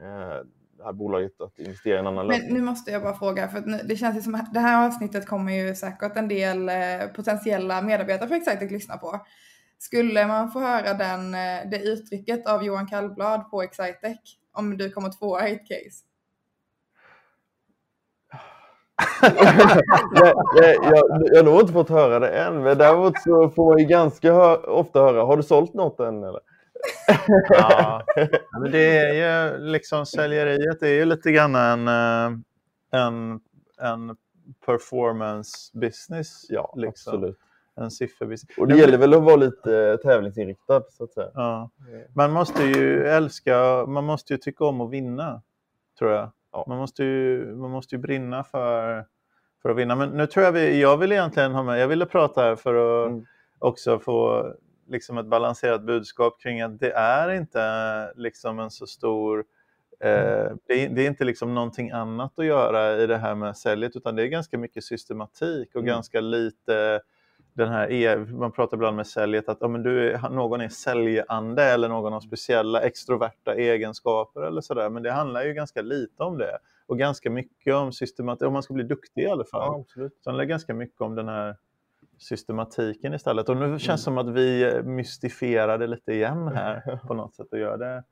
eh, 0.01 0.41
det 0.81 0.85
här 0.85 0.93
bolaget 0.93 1.41
att 1.41 1.59
investera 1.59 1.95
i 1.95 1.99
en 1.99 2.07
annan 2.07 2.27
men 2.27 2.37
lösning. 2.37 2.53
Nu 2.53 2.61
måste 2.61 2.91
jag 2.91 3.01
bara 3.01 3.13
fråga, 3.13 3.47
för 3.47 3.61
nu, 3.61 3.79
det 3.83 3.95
känns 3.95 4.17
ju 4.17 4.21
som 4.21 4.35
att 4.35 4.53
det 4.53 4.59
här 4.59 4.87
avsnittet 4.87 5.27
kommer 5.27 5.53
ju 5.53 5.75
säkert 5.75 6.17
en 6.17 6.27
del 6.27 6.69
eh, 6.69 7.07
potentiella 7.15 7.81
medarbetare 7.81 8.27
för 8.27 8.35
Excitec 8.35 8.63
att 8.63 8.71
lyssna 8.71 8.97
på. 8.97 9.19
Skulle 9.77 10.27
man 10.27 10.51
få 10.51 10.59
höra 10.59 10.93
den, 10.93 11.33
eh, 11.33 11.69
det 11.71 11.81
uttrycket 11.83 12.47
av 12.47 12.63
Johan 12.63 12.87
Kallblad 12.87 13.51
på 13.51 13.61
Excitec 13.61 14.17
om 14.53 14.77
du 14.77 14.91
kommer 14.91 15.09
tvåa 15.09 15.47
i 15.47 15.53
ett 15.53 15.67
case? 15.67 16.05
jag, 20.13 20.33
jag, 20.55 20.75
jag, 20.75 21.03
jag 21.25 21.37
har 21.37 21.43
nog 21.43 21.61
inte 21.61 21.73
fått 21.73 21.89
höra 21.89 22.19
det 22.19 22.29
än, 22.29 22.63
men 22.63 22.77
däremot 22.77 23.21
så 23.21 23.49
får 23.49 23.71
man 23.71 23.79
ju 23.79 23.85
ganska 23.85 24.33
hö 24.33 24.55
ofta 24.55 24.99
höra, 24.99 25.23
har 25.23 25.37
du 25.37 25.43
sålt 25.43 25.73
något 25.73 25.99
än 25.99 26.23
eller? 26.23 26.50
Ja, 27.49 28.03
men 28.61 28.71
det 28.71 28.97
är 28.97 29.13
ju 29.13 29.57
liksom 29.59 30.05
säljeriet 30.05 30.79
det 30.79 30.89
är 30.89 30.93
ju 30.93 31.05
lite 31.05 31.31
grann 31.31 31.55
en, 31.55 31.87
eh, 31.87 32.39
en, 33.01 33.39
en 33.81 34.15
performance 34.65 35.79
business. 35.79 36.45
Ja, 36.49 36.73
liksom. 36.77 37.13
absolut 37.13 37.37
en 37.75 37.91
sifferbusiness. 37.91 38.57
Och 38.57 38.67
det 38.67 38.77
gäller 38.77 38.97
väl 38.97 39.13
att 39.13 39.23
vara 39.23 39.35
lite 39.35 39.97
tävlingsinriktad 40.03 40.83
så 40.89 41.03
att 41.03 41.13
säga. 41.13 41.31
Ja. 41.33 41.69
Man 42.15 42.31
måste 42.31 42.63
ju 42.63 43.07
älska, 43.07 43.85
man 43.87 44.03
måste 44.03 44.33
ju 44.33 44.37
tycka 44.37 44.65
om 44.65 44.81
att 44.81 44.89
vinna, 44.89 45.41
tror 45.99 46.11
jag. 46.11 46.31
Ja. 46.51 46.65
Man, 46.67 46.77
måste 46.77 47.03
ju, 47.03 47.45
man 47.55 47.71
måste 47.71 47.95
ju 47.95 47.99
brinna 48.01 48.43
för, 48.43 49.05
för 49.61 49.69
att 49.69 49.77
vinna. 49.77 49.95
Men 49.95 50.09
nu 50.09 50.27
tror 50.27 50.45
jag 50.45 50.51
vi, 50.51 50.81
jag 50.81 50.97
vill 50.97 51.11
egentligen 51.11 51.51
ha 51.51 51.63
med, 51.63 51.79
jag 51.79 51.87
ville 51.87 52.05
prata 52.05 52.41
här 52.41 52.55
för 52.55 53.03
att 53.03 53.09
mm. 53.09 53.25
också 53.59 53.99
få 53.99 54.45
liksom 54.91 55.17
ett 55.17 55.25
balanserat 55.25 55.81
budskap 55.81 56.41
kring 56.41 56.61
att 56.61 56.79
det 56.79 56.91
är 56.91 57.29
inte 57.29 58.13
liksom 58.15 58.59
en 58.59 58.71
så 58.71 58.87
stor 58.87 59.45
Eh, 60.03 60.51
det, 60.67 60.85
är, 60.85 60.89
det, 60.89 61.01
är, 61.01 61.07
inte 61.07 61.25
liksom 61.25 61.55
någonting 61.55 61.91
annat 61.91 62.39
att 62.39 62.45
göra 62.45 62.97
i 62.97 63.07
det 63.07 63.17
här 63.17 63.35
med 63.35 63.57
säljet 63.57 63.95
utan 63.95 64.15
det 64.15 64.23
är 64.23 64.27
ganska 64.27 64.57
mycket 64.57 64.83
systematik 64.83 65.69
och 65.69 65.81
mm. 65.81 65.85
ganska 65.85 66.21
lite 66.21 67.01
den 67.53 67.69
här, 67.69 67.91
e, 67.91 68.17
man 68.17 68.51
pratar 68.51 68.77
ibland 68.77 68.95
med 68.95 69.07
säljet 69.07 69.49
att 69.49 69.57
ja, 69.61 69.67
men 69.67 69.83
du 69.83 70.11
är, 70.11 70.29
någon 70.29 70.61
är 70.61 70.69
säljande 70.69 71.63
eller 71.63 71.89
någon 71.89 72.13
har 72.13 72.19
speciella 72.19 72.81
extroverta 72.81 73.55
egenskaper 73.55 74.41
eller 74.41 74.61
sådär. 74.61 74.89
Men 74.89 75.03
det 75.03 75.11
handlar 75.11 75.43
ju 75.43 75.53
ganska 75.53 75.81
lite 75.81 76.23
om 76.23 76.37
det 76.37 76.57
och 76.87 76.97
ganska 76.97 77.29
mycket 77.29 77.75
om 77.75 77.91
systematik, 77.91 78.47
om 78.47 78.53
man 78.53 78.63
ska 78.63 78.73
bli 78.73 78.83
duktig 78.83 79.21
i 79.21 79.27
alla 79.27 79.45
fall. 79.45 79.61
Ja, 79.61 79.79
absolut. 79.79 80.13
Så 80.13 80.19
det 80.23 80.29
handlar 80.29 80.45
ganska 80.45 80.73
mycket 80.73 81.01
om 81.01 81.15
den 81.15 81.27
här 81.27 81.55
systematiken 82.21 83.13
istället. 83.13 83.49
Och 83.49 83.57
nu 83.57 83.79
känns 83.79 84.05
det 84.05 84.11
mm. 84.11 84.23
som 84.23 84.29
att 84.29 84.35
vi 84.35 84.81
mystifierar 84.83 85.77
det 85.77 85.87
lite 85.87 86.13
igen 86.13 86.47
här 86.47 86.99
på 87.07 87.13
något 87.13 87.35
sätt 87.35 87.47
och 87.51 87.59
gör 87.59 87.77
det, 87.77 88.03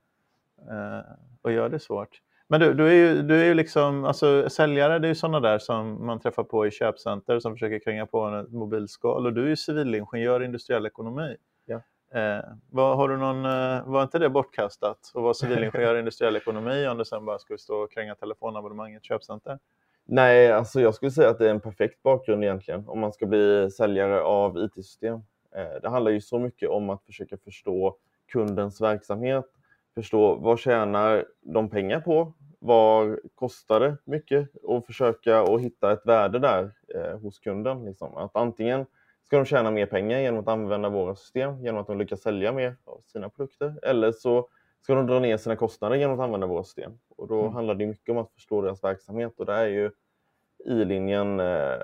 eh, 0.70 1.04
och 1.42 1.52
gör 1.52 1.68
det 1.68 1.78
svårt. 1.78 2.20
Men 2.48 2.60
du, 2.60 2.74
du 2.74 2.88
är 2.88 2.94
ju, 2.94 3.22
du 3.22 3.40
är 3.40 3.44
ju 3.44 3.54
liksom, 3.54 4.04
alltså 4.04 4.50
säljare, 4.50 4.98
det 4.98 5.06
är 5.06 5.08
ju 5.08 5.14
sådana 5.14 5.40
där 5.40 5.58
som 5.58 6.06
man 6.06 6.20
träffar 6.20 6.44
på 6.44 6.66
i 6.66 6.70
köpcenter 6.70 7.40
som 7.40 7.52
försöker 7.52 7.78
kränga 7.78 8.06
på 8.06 8.20
en 8.20 8.46
mobilskal 8.58 9.26
och 9.26 9.32
du 9.32 9.44
är 9.44 9.48
ju 9.48 9.56
civilingenjör 9.56 10.42
i 10.42 10.44
industriell 10.44 10.86
ekonomi. 10.86 11.36
Ja. 11.66 11.80
Eh, 12.20 12.44
var, 12.70 12.96
har 12.96 13.08
du 13.08 13.16
någon, 13.16 13.44
eh, 13.44 13.84
var 13.84 14.02
inte 14.02 14.18
det 14.18 14.28
bortkastat 14.28 15.10
att 15.14 15.22
vara 15.22 15.34
civilingenjör 15.34 15.96
i 15.96 15.98
industriell 15.98 16.36
ekonomi 16.36 16.86
om 16.86 16.98
du 16.98 17.04
sen 17.04 17.24
bara 17.24 17.38
skulle 17.38 17.58
stå 17.58 17.74
och 17.74 17.92
kränga 17.92 18.14
telefonabonnemang 18.14 18.92
i 18.92 18.96
ett 18.96 19.04
köpcenter? 19.04 19.58
Nej, 20.12 20.52
alltså 20.52 20.80
jag 20.80 20.94
skulle 20.94 21.10
säga 21.10 21.28
att 21.30 21.38
det 21.38 21.46
är 21.46 21.50
en 21.50 21.60
perfekt 21.60 22.02
bakgrund 22.02 22.44
egentligen 22.44 22.88
om 22.88 23.00
man 23.00 23.12
ska 23.12 23.26
bli 23.26 23.70
säljare 23.70 24.20
av 24.22 24.58
IT-system. 24.58 25.14
Eh, 25.54 25.82
det 25.82 25.88
handlar 25.88 26.10
ju 26.10 26.20
så 26.20 26.38
mycket 26.38 26.68
om 26.68 26.90
att 26.90 27.04
försöka 27.04 27.36
förstå 27.36 27.96
kundens 28.32 28.80
verksamhet, 28.80 29.44
förstå 29.94 30.34
vad 30.34 30.58
tjänar 30.58 31.24
de 31.40 31.70
pengar 31.70 32.00
på 32.00 32.32
vad 32.58 33.18
kostar 33.34 33.80
det 33.80 33.96
mycket 34.04 34.48
och 34.62 34.86
försöka 34.86 35.40
att 35.40 35.60
hitta 35.60 35.92
ett 35.92 36.06
värde 36.06 36.38
där 36.38 36.72
eh, 36.94 37.18
hos 37.18 37.38
kunden. 37.38 37.84
Liksom. 37.84 38.16
Att 38.16 38.36
antingen 38.36 38.86
ska 39.26 39.36
de 39.36 39.44
tjäna 39.44 39.70
mer 39.70 39.86
pengar 39.86 40.18
genom 40.18 40.40
att 40.40 40.48
använda 40.48 40.88
våra 40.88 41.14
system, 41.14 41.64
genom 41.64 41.80
att 41.80 41.86
de 41.86 41.98
lyckas 41.98 42.20
sälja 42.20 42.52
mer 42.52 42.76
av 42.84 43.00
sina 43.06 43.28
produkter, 43.28 43.78
eller 43.82 44.12
så 44.12 44.48
ska 44.82 44.94
de 44.94 45.06
dra 45.06 45.20
ner 45.20 45.36
sina 45.36 45.56
kostnader 45.56 45.96
genom 45.96 46.20
att 46.20 46.24
använda 46.24 46.46
våra 46.46 46.64
system. 46.64 46.92
Och 47.16 47.28
då 47.28 47.40
mm. 47.40 47.54
handlar 47.54 47.74
det 47.74 47.86
mycket 47.86 48.08
om 48.08 48.18
att 48.18 48.32
förstå 48.32 48.62
deras 48.62 48.84
verksamhet 48.84 49.40
och 49.40 49.46
där 49.46 49.58
är 49.58 49.66
ju 49.66 49.90
i-linjen 50.64 51.40
eh, 51.40 51.78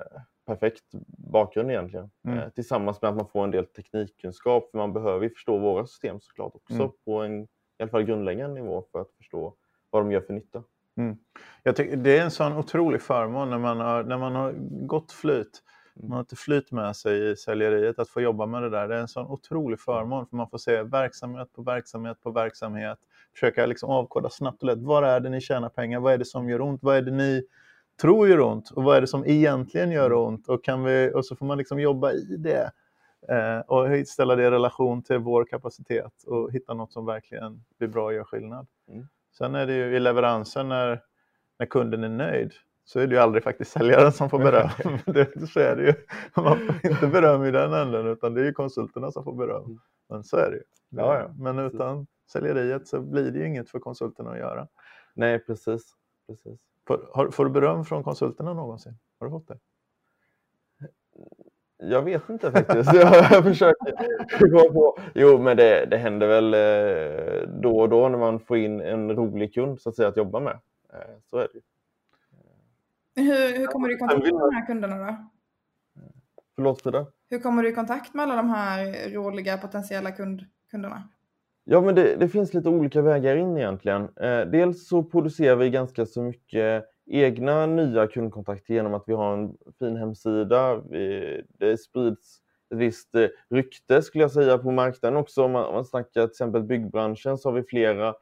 perfekt 0.47 0.85
bakgrund 1.09 1.71
egentligen. 1.71 2.11
Mm. 2.25 2.39
Eh, 2.39 2.49
tillsammans 2.49 3.03
med 3.03 3.09
att 3.09 3.17
man 3.17 3.29
får 3.29 3.45
en 3.45 3.51
del 3.51 3.67
teknikkunskap, 3.67 4.71
för 4.71 4.79
man 4.79 4.93
behöver 4.93 5.23
ju 5.23 5.31
förstå 5.31 5.59
våra 5.59 5.87
system 5.87 6.21
såklart 6.21 6.55
också 6.55 6.75
mm. 6.75 6.91
på 7.05 7.23
en 7.23 7.43
i 7.79 7.83
alla 7.83 7.91
fall 7.91 8.03
grundläggande 8.03 8.61
nivå 8.61 8.85
för 8.93 9.01
att 9.01 9.13
förstå 9.13 9.55
vad 9.91 10.03
de 10.03 10.13
gör 10.13 10.21
för 10.21 10.33
nytta. 10.33 10.63
Mm. 10.97 11.17
Jag 11.63 11.77
tycker 11.77 11.97
det 11.97 12.19
är 12.19 12.23
en 12.23 12.31
sån 12.31 12.53
otrolig 12.53 13.03
förmån 13.03 13.51
när 13.51 13.59
man 13.59 13.81
har, 13.81 14.05
när 14.05 14.19
man 14.19 14.35
har 14.35 14.55
gått 14.87 15.13
flyt. 15.13 15.63
Man 16.03 16.13
har 16.13 16.21
inte 16.21 16.37
flyt 16.37 16.73
med 16.73 16.97
sig 16.97 17.31
i 17.31 17.37
säljeriet 17.37 17.99
att 17.99 18.09
få 18.09 18.21
jobba 18.21 18.47
med 18.47 18.63
det 18.63 18.71
där. 18.71 18.89
Det 18.89 18.95
är 18.95 19.01
en 19.01 19.09
sån 19.09 19.27
otrolig 19.27 19.81
förmån 19.81 20.27
för 20.27 20.37
man 20.37 20.49
får 20.51 20.59
se 20.59 20.83
verksamhet 20.83 21.53
på 21.53 21.63
verksamhet 21.63 22.21
på 22.23 22.31
verksamhet. 22.31 22.99
Försöka 23.33 23.67
liksom 23.67 23.91
avkoda 23.91 24.31
snabbt 24.31 24.63
och 24.63 24.67
lätt. 24.67 24.83
Var 24.83 25.03
är 25.03 25.21
det 25.21 25.29
ni 25.29 25.41
tjänar 25.41 25.69
pengar? 25.69 26.01
Vad 26.01 26.13
är 26.13 26.19
det 26.19 26.25
som 26.25 26.49
gör 26.49 26.61
ont? 26.61 26.83
Vad 26.83 26.97
är 26.97 27.03
det 27.03 27.11
ni 27.11 27.47
tror 28.01 28.29
gör 28.29 28.41
ont? 28.41 28.71
Och 28.71 28.85
vad 28.85 28.97
är 28.97 29.01
det 29.01 29.07
som 29.07 29.27
egentligen 29.27 29.91
gör 29.91 30.07
mm. 30.07 30.19
ont? 30.19 30.49
Och, 30.49 30.65
kan 30.65 30.85
vi, 30.85 31.13
och 31.15 31.27
så 31.27 31.37
får 31.37 31.47
man 31.47 31.59
liksom 31.59 31.81
jobba 31.81 32.13
i 32.13 32.37
det 32.39 32.71
eh, 33.29 33.59
och 33.59 34.07
ställa 34.07 34.37
det 34.37 34.43
i 34.43 34.51
relation 34.51 35.03
till 35.03 35.19
vår 35.19 35.45
kapacitet 35.45 36.23
och 36.27 36.53
hitta 36.53 36.75
något 36.75 36.93
som 36.93 37.07
verkligen 37.07 37.65
blir 37.79 37.89
bra 37.89 38.05
och 38.05 38.15
gör 38.15 38.25
skillnad. 38.25 38.67
Mm. 38.89 39.07
Sen 39.39 39.55
är 39.55 39.67
det 39.67 39.75
ju 39.75 39.97
i 39.97 40.01
leveransen 40.01 40.69
när, 40.69 41.03
när 41.59 41.67
kunden 41.67 42.05
är 42.05 42.09
nöjd 42.09 42.53
så 42.87 43.01
är 43.01 43.07
det 43.07 43.15
ju 43.15 43.21
aldrig 43.21 43.45
faktiskt 43.45 43.73
säljaren 43.73 44.13
som 44.13 44.31
får 44.31 44.39
beröm. 44.39 44.71
det, 45.07 45.49
så 45.49 45.61
är 45.61 45.77
det 45.77 45.83
ju. 45.83 45.95
Man 46.43 46.59
får 46.59 46.91
inte 46.91 47.07
beröm 47.07 47.45
i 47.45 47.51
den 47.51 47.73
änden 47.73 48.07
utan 48.07 48.35
det 48.35 48.41
är 48.41 48.45
ju 48.45 48.53
konsulterna 48.53 49.13
som 49.13 49.25
får 49.25 49.33
beröm. 49.33 49.65
Mm. 49.65 49.79
Men 50.09 50.25
så 50.25 50.37
är 50.37 50.51
det 50.51 50.57
ju. 50.57 50.63
Ja, 50.89 51.19
ja. 51.19 51.29
Men 51.39 51.59
utan 51.59 52.07
säljeriet 52.33 52.89
så 52.89 53.01
blir 53.01 53.31
det 53.31 53.39
ju 53.39 53.47
inget 53.47 53.71
för 53.71 53.79
konsulterna 53.79 54.31
att 54.31 54.39
göra. 54.39 54.69
Nej, 55.15 55.39
precis. 55.39 55.83
precis. 56.27 56.61
Får, 56.87 57.09
har, 57.13 57.31
får 57.31 57.45
du 57.45 57.51
beröm 57.51 57.85
från 57.85 58.05
konsulterna 58.05 58.55
någonsin? 58.55 58.99
Har 59.19 59.27
du 59.27 59.31
fått 59.31 59.49
det? 59.49 59.59
Jag 61.79 62.03
vet 62.03 62.29
inte 62.29 62.53
faktiskt. 62.53 62.93
jag 63.31 63.45
försöker 63.45 64.49
gå 64.49 64.73
på. 64.73 64.99
Jo, 65.15 65.39
men 65.39 65.57
det, 65.57 65.87
det 65.91 65.97
händer 65.97 66.27
väl 66.27 66.55
eh, 66.55 67.49
då 67.49 67.81
och 67.81 67.89
då 67.89 68.09
när 68.09 68.19
man 68.19 68.41
får 68.41 68.57
in 68.57 68.81
en 68.81 69.17
rolig 69.17 69.55
kund 69.55 69.81
så 69.81 69.89
att 69.89 69.97
säga 69.97 70.09
att 70.09 70.17
jobba 70.17 70.41
med. 70.41 70.59
Eh, 70.93 71.17
så 71.31 71.39
är 71.39 71.49
det 71.53 71.61
hur, 73.17 73.59
hur 73.59 73.67
kommer 73.67 73.89
du 73.89 73.95
i 73.95 73.99
kontakt 73.99 74.23
med 74.23 74.33
de 74.33 74.55
här 74.55 74.67
kunderna 74.67 75.07
då? 75.07 75.17
Förlåt 76.57 76.83
för 76.83 76.93
det? 76.93 77.07
Hur 77.31 77.39
kommer 77.39 77.63
du 77.63 77.69
i 77.69 77.73
kontakt 77.73 78.15
med 78.15 78.23
alla 78.23 78.37
de 78.37 78.51
här 78.51 79.11
roliga 79.11 79.59
potentiella 79.59 80.13
kund, 80.13 80.45
kunderna? 80.71 81.09
Ja, 81.65 81.81
men 81.81 81.95
det, 81.95 82.17
det, 82.17 82.29
finns 82.29 82.55
lite 82.55 82.69
olika 82.69 83.03
vägar 83.03 83.37
in 83.37 83.57
egentligen. 83.57 84.03
Eh, 84.03 84.41
dels 84.41 84.89
så 84.89 85.03
producerar 85.03 85.57
vi 85.57 85.71
ganska 85.71 86.07
så 86.07 86.23
mycket 86.23 86.85
egna 87.07 87.67
nya 87.67 88.07
kundkontakter 88.07 88.75
genom 88.75 88.95
att 88.95 89.05
vi 89.07 89.13
har 89.13 89.33
en 89.33 89.57
fin 89.79 89.97
hemsida. 89.97 90.77
Vi, 90.91 91.43
det 91.49 91.77
sprids 91.77 92.41
ett 92.71 92.79
visst 92.79 93.15
eh, 93.15 93.29
rykte 93.51 94.03
skulle 94.03 94.25
jag 94.25 94.31
säga 94.31 94.59
på 94.59 94.71
marknaden 94.71 95.17
också. 95.17 95.45
Om 95.45 95.53
man, 95.53 95.65
om 95.65 95.75
man 95.75 95.85
snackar 95.85 96.21
till 96.21 96.31
exempel 96.31 96.63
byggbranschen 96.63 97.39
så 97.39 97.49
har 97.49 97.55
vi 97.55 97.63
flera 97.63 98.15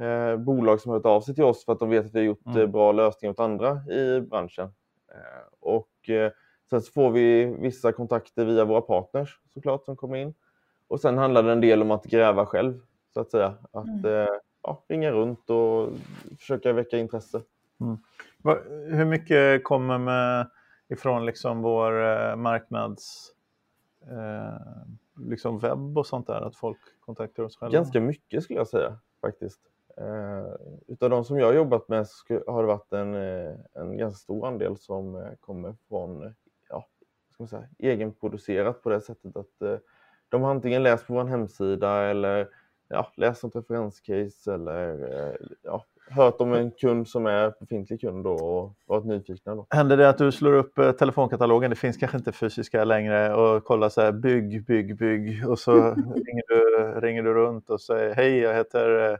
eh, 0.00 0.36
bolag 0.36 0.80
som 0.80 0.90
har 0.90 0.98
hört 0.98 1.06
av 1.06 1.20
sig 1.20 1.34
till 1.34 1.44
oss 1.44 1.64
för 1.64 1.72
att 1.72 1.78
de 1.78 1.90
vet 1.90 2.06
att 2.06 2.14
vi 2.14 2.18
har 2.18 2.26
gjort 2.26 2.46
mm. 2.46 2.58
Eh, 2.58 2.66
bra 2.66 2.92
lösningar 2.92 3.32
åt 3.32 3.40
andra 3.40 3.92
i 3.92 4.20
branschen. 4.20 4.72
Eh, 5.08 5.48
och 5.60 6.10
eh, 6.10 6.32
sen 6.70 6.82
så 6.82 6.92
får 6.92 7.10
vi 7.10 7.44
vissa 7.44 7.92
kontakter 7.92 8.44
via 8.44 8.64
våra 8.64 8.80
partners 8.80 9.40
såklart 9.54 9.84
som 9.84 9.96
kommer 9.96 10.16
in. 10.16 10.34
Och 10.88 11.00
sen 11.00 11.18
handlar 11.18 11.42
det 11.42 11.52
en 11.52 11.60
del 11.60 11.82
om 11.82 11.90
att 11.90 12.04
gräva 12.04 12.46
själv 12.46 12.80
så 13.14 13.20
att 13.20 13.30
säga. 13.30 13.54
Att 13.72 14.04
mm. 14.04 14.26
ja, 14.62 14.84
ringa 14.88 15.10
runt 15.10 15.50
och 15.50 15.88
försöka 16.38 16.72
väcka 16.72 16.98
intresse. 16.98 17.42
Mm. 17.80 17.98
Hur 18.96 19.04
mycket 19.04 19.64
kommer 19.64 19.98
med 19.98 20.50
ifrån 20.88 21.26
liksom 21.26 21.62
vår 21.62 22.36
marknads 22.36 23.32
eh, 24.06 25.26
liksom 25.28 25.58
webb 25.58 25.98
och 25.98 26.06
sånt 26.06 26.26
där, 26.26 26.40
att 26.40 26.56
folk 26.56 26.78
kontaktar 27.00 27.42
oss 27.42 27.56
själva? 27.56 27.78
Ganska 27.78 28.00
mycket 28.00 28.42
skulle 28.42 28.58
jag 28.58 28.68
säga 28.68 28.98
faktiskt. 29.20 29.60
Eh, 30.00 30.54
utav 30.88 31.10
de 31.10 31.24
som 31.24 31.38
jag 31.38 31.46
har 31.46 31.54
jobbat 31.54 31.88
med 31.88 32.06
har 32.46 32.62
det 32.62 32.66
varit 32.66 32.92
en, 32.92 33.14
eh, 33.14 33.54
en 33.74 33.96
ganska 33.96 34.18
stor 34.18 34.46
andel 34.46 34.76
som 34.76 35.16
eh, 35.16 35.32
kommer 35.40 35.74
från 35.88 36.34
ja, 36.68 36.86
ska 37.32 37.42
man 37.42 37.48
säga, 37.48 37.68
egenproducerat 37.78 38.82
på 38.82 38.90
det 38.90 39.00
sättet 39.00 39.36
att 39.36 39.62
eh, 39.62 39.76
de 40.28 40.42
har 40.42 40.50
antingen 40.50 40.82
läst 40.82 41.06
på 41.06 41.14
vår 41.14 41.24
hemsida 41.24 42.02
eller 42.02 42.48
ja, 42.88 43.12
läst 43.16 43.42
något 43.42 43.56
referenscase 43.56 44.54
eller 44.54 45.12
eh, 45.12 45.34
ja, 45.62 45.84
hört 46.10 46.40
om 46.40 46.52
en 46.52 46.70
kund 46.70 47.08
som 47.08 47.26
är 47.26 47.54
befintlig 47.60 48.00
kund 48.00 48.24
då 48.24 48.32
och 48.32 48.74
varit 48.86 49.04
nyfikna. 49.04 49.54
Då. 49.54 49.66
Händer 49.70 49.96
det 49.96 50.08
att 50.08 50.18
du 50.18 50.32
slår 50.32 50.52
upp 50.52 50.78
eh, 50.78 50.92
telefonkatalogen, 50.92 51.70
det 51.70 51.76
finns 51.76 51.96
kanske 51.96 52.18
inte 52.18 52.32
fysiska 52.32 52.84
längre, 52.84 53.34
och 53.34 53.64
kollar 53.64 53.88
så 53.88 54.00
här 54.00 54.12
bygg, 54.12 54.66
bygg, 54.66 54.98
bygg 54.98 55.48
och 55.48 55.58
så 55.58 55.72
ringer, 55.94 56.44
du, 56.48 57.00
ringer 57.00 57.22
du 57.22 57.34
runt 57.34 57.70
och 57.70 57.80
säger 57.80 58.14
hej, 58.14 58.38
jag 58.38 58.54
heter 58.54 59.18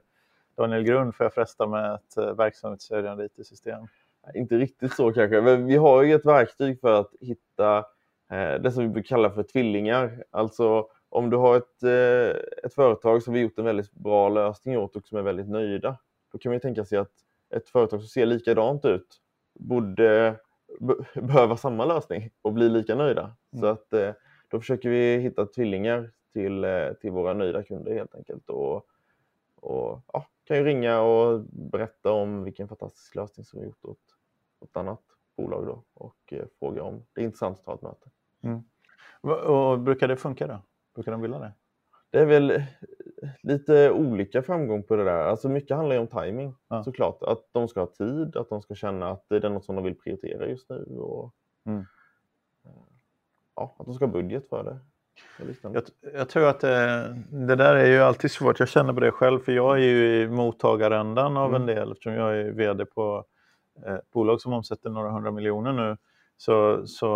Daniel 0.60 0.82
Grund 0.82 1.14
får 1.14 1.24
jag 1.24 1.34
fresta 1.34 1.66
med 1.66 1.94
ett 1.94 2.16
eh, 2.16 2.34
verksamhetsstödjande 2.34 3.24
IT-system? 3.24 3.86
Inte 4.34 4.58
riktigt 4.58 4.94
så 4.94 5.12
kanske, 5.12 5.40
men 5.40 5.66
vi 5.66 5.76
har 5.76 6.02
ju 6.02 6.14
ett 6.14 6.26
verktyg 6.26 6.80
för 6.80 7.00
att 7.00 7.10
hitta 7.20 7.78
eh, 8.32 8.54
det 8.62 8.72
som 8.72 8.92
vi 8.92 9.02
kallar 9.02 9.30
för 9.30 9.42
tvillingar. 9.42 10.24
Alltså 10.30 10.86
om 11.08 11.30
du 11.30 11.36
har 11.36 11.56
ett, 11.56 11.82
eh, 11.82 12.42
ett 12.64 12.74
företag 12.74 13.22
som 13.22 13.34
vi 13.34 13.40
gjort 13.40 13.58
en 13.58 13.64
väldigt 13.64 13.92
bra 13.92 14.28
lösning 14.28 14.78
åt 14.78 14.96
och 14.96 15.06
som 15.06 15.18
är 15.18 15.22
väldigt 15.22 15.48
nöjda, 15.48 15.96
då 16.32 16.38
kan 16.38 16.50
man 16.50 16.54
ju 16.54 16.60
tänka 16.60 16.84
sig 16.84 16.98
att 16.98 17.12
ett 17.54 17.68
företag 17.68 18.00
som 18.00 18.08
ser 18.08 18.26
likadant 18.26 18.84
ut 18.84 19.16
borde 19.54 20.36
behöva 21.14 21.56
samma 21.56 21.84
lösning 21.84 22.30
och 22.42 22.52
bli 22.52 22.68
lika 22.68 22.94
nöjda. 22.94 23.22
Mm. 23.22 23.60
Så 23.60 23.66
att 23.66 24.16
då 24.48 24.60
försöker 24.60 24.88
vi 24.88 25.18
hitta 25.18 25.46
tvillingar 25.46 26.10
till, 26.32 26.66
till 27.00 27.10
våra 27.10 27.34
nöjda 27.34 27.62
kunder 27.62 27.94
helt 27.94 28.14
enkelt. 28.14 28.50
Och, 28.50 28.89
och 29.60 30.02
ja, 30.12 30.26
kan 30.44 30.56
ju 30.56 30.64
ringa 30.64 31.00
och 31.00 31.40
berätta 31.50 32.12
om 32.12 32.44
vilken 32.44 32.68
fantastisk 32.68 33.14
lösning 33.14 33.44
som 33.44 33.60
vi 33.60 33.66
gjort 33.66 33.84
åt, 33.84 33.98
ett 34.64 34.76
annat 34.76 35.02
bolag 35.36 35.66
då 35.66 35.84
och 35.94 36.32
eh, 36.32 36.44
fråga 36.58 36.82
om 36.82 37.02
det 37.12 37.20
är 37.20 37.24
intressant 37.24 37.58
att 37.58 37.64
ta 37.64 37.74
ett 37.74 37.82
möte. 37.82 38.10
Mm. 38.42 38.62
Och 39.44 39.80
brukar 39.80 40.08
det 40.08 40.16
funka 40.16 40.46
då? 40.46 40.62
Brukar 40.94 41.12
de 41.12 41.20
vilja 41.20 41.38
det? 41.38 41.52
Det 42.10 42.18
är 42.18 42.26
väl 42.26 42.62
lite 43.42 43.90
olika 43.90 44.42
framgång 44.42 44.82
på 44.82 44.96
det 44.96 45.04
där. 45.04 45.24
Alltså 45.24 45.48
mycket 45.48 45.76
handlar 45.76 45.94
ju 45.96 46.00
om 46.00 46.06
timing 46.06 46.54
ja. 46.68 46.84
såklart. 46.84 47.22
Att 47.22 47.48
de 47.52 47.68
ska 47.68 47.80
ha 47.80 47.86
tid, 47.86 48.36
att 48.36 48.48
de 48.48 48.62
ska 48.62 48.74
känna 48.74 49.10
att 49.10 49.24
det 49.28 49.44
är 49.44 49.50
något 49.50 49.64
som 49.64 49.76
de 49.76 49.84
vill 49.84 49.98
prioritera 49.98 50.46
just 50.46 50.70
nu. 50.70 50.84
Och, 50.98 51.34
mm. 51.64 51.84
ja, 53.56 53.76
att 53.78 53.86
de 53.86 53.94
ska 53.94 54.04
ha 54.04 54.12
budget 54.12 54.48
för 54.48 54.64
det. 54.64 54.78
Jag, 55.62 55.82
jag, 56.14 56.28
tror 56.28 56.48
att 56.48 56.60
det, 56.60 57.16
det, 57.30 57.56
där 57.56 57.76
är 57.76 57.86
ju 57.86 57.98
alltid 57.98 58.30
svårt. 58.30 58.58
Jag 58.58 58.68
känner 58.68 58.92
på 58.92 59.00
det 59.00 59.10
själv, 59.10 59.40
för 59.40 59.52
jag 59.52 59.76
är 59.76 59.82
ju 59.82 60.22
i 60.22 60.28
mottagarändan 60.28 61.36
av 61.36 61.48
mm. 61.48 61.60
en 61.60 61.66
del 61.66 61.92
eftersom 61.92 62.12
jag 62.12 62.36
är 62.38 62.50
vd 62.50 62.84
på 62.84 63.24
ett 63.78 63.86
eh, 63.86 63.96
bolag 64.12 64.40
som 64.40 64.52
omsätter 64.52 64.90
några 64.90 65.10
hundra 65.10 65.30
miljoner 65.30 65.72
nu. 65.72 65.96
Så, 66.36 66.86
så 66.86 67.08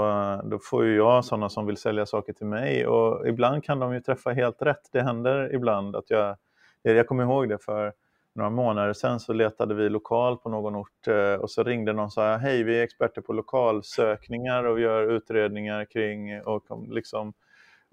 då 0.44 0.58
får 0.58 0.84
ju 0.84 0.96
jag 0.96 1.24
sådana 1.24 1.48
som 1.48 1.66
vill 1.66 1.76
sälja 1.76 2.06
saker 2.06 2.32
till 2.32 2.46
mig 2.46 2.86
och 2.86 3.28
ibland 3.28 3.64
kan 3.64 3.78
de 3.78 3.94
ju 3.94 4.00
träffa 4.00 4.30
helt 4.30 4.62
rätt. 4.62 4.88
Det 4.92 5.02
händer 5.02 5.54
ibland 5.54 5.96
att 5.96 6.10
jag, 6.10 6.36
jag 6.82 7.06
kommer 7.06 7.22
ihåg 7.24 7.48
det 7.48 7.58
för 7.58 7.92
några 8.34 8.50
månader 8.50 8.92
sedan 8.92 9.20
så 9.20 9.32
letade 9.32 9.74
vi 9.74 9.88
lokal 9.88 10.36
på 10.36 10.48
någon 10.48 10.76
ort 10.76 11.08
eh, 11.08 11.34
och 11.34 11.50
så 11.50 11.62
ringde 11.62 11.92
någon 11.92 12.04
och 12.04 12.12
sa 12.12 12.36
hej 12.36 12.62
vi 12.62 12.78
är 12.78 12.82
experter 12.82 13.20
på 13.20 13.32
lokalsökningar 13.32 14.64
och 14.64 14.80
gör 14.80 15.10
utredningar 15.10 15.84
kring 15.84 16.42
och 16.42 16.62
liksom 16.88 17.32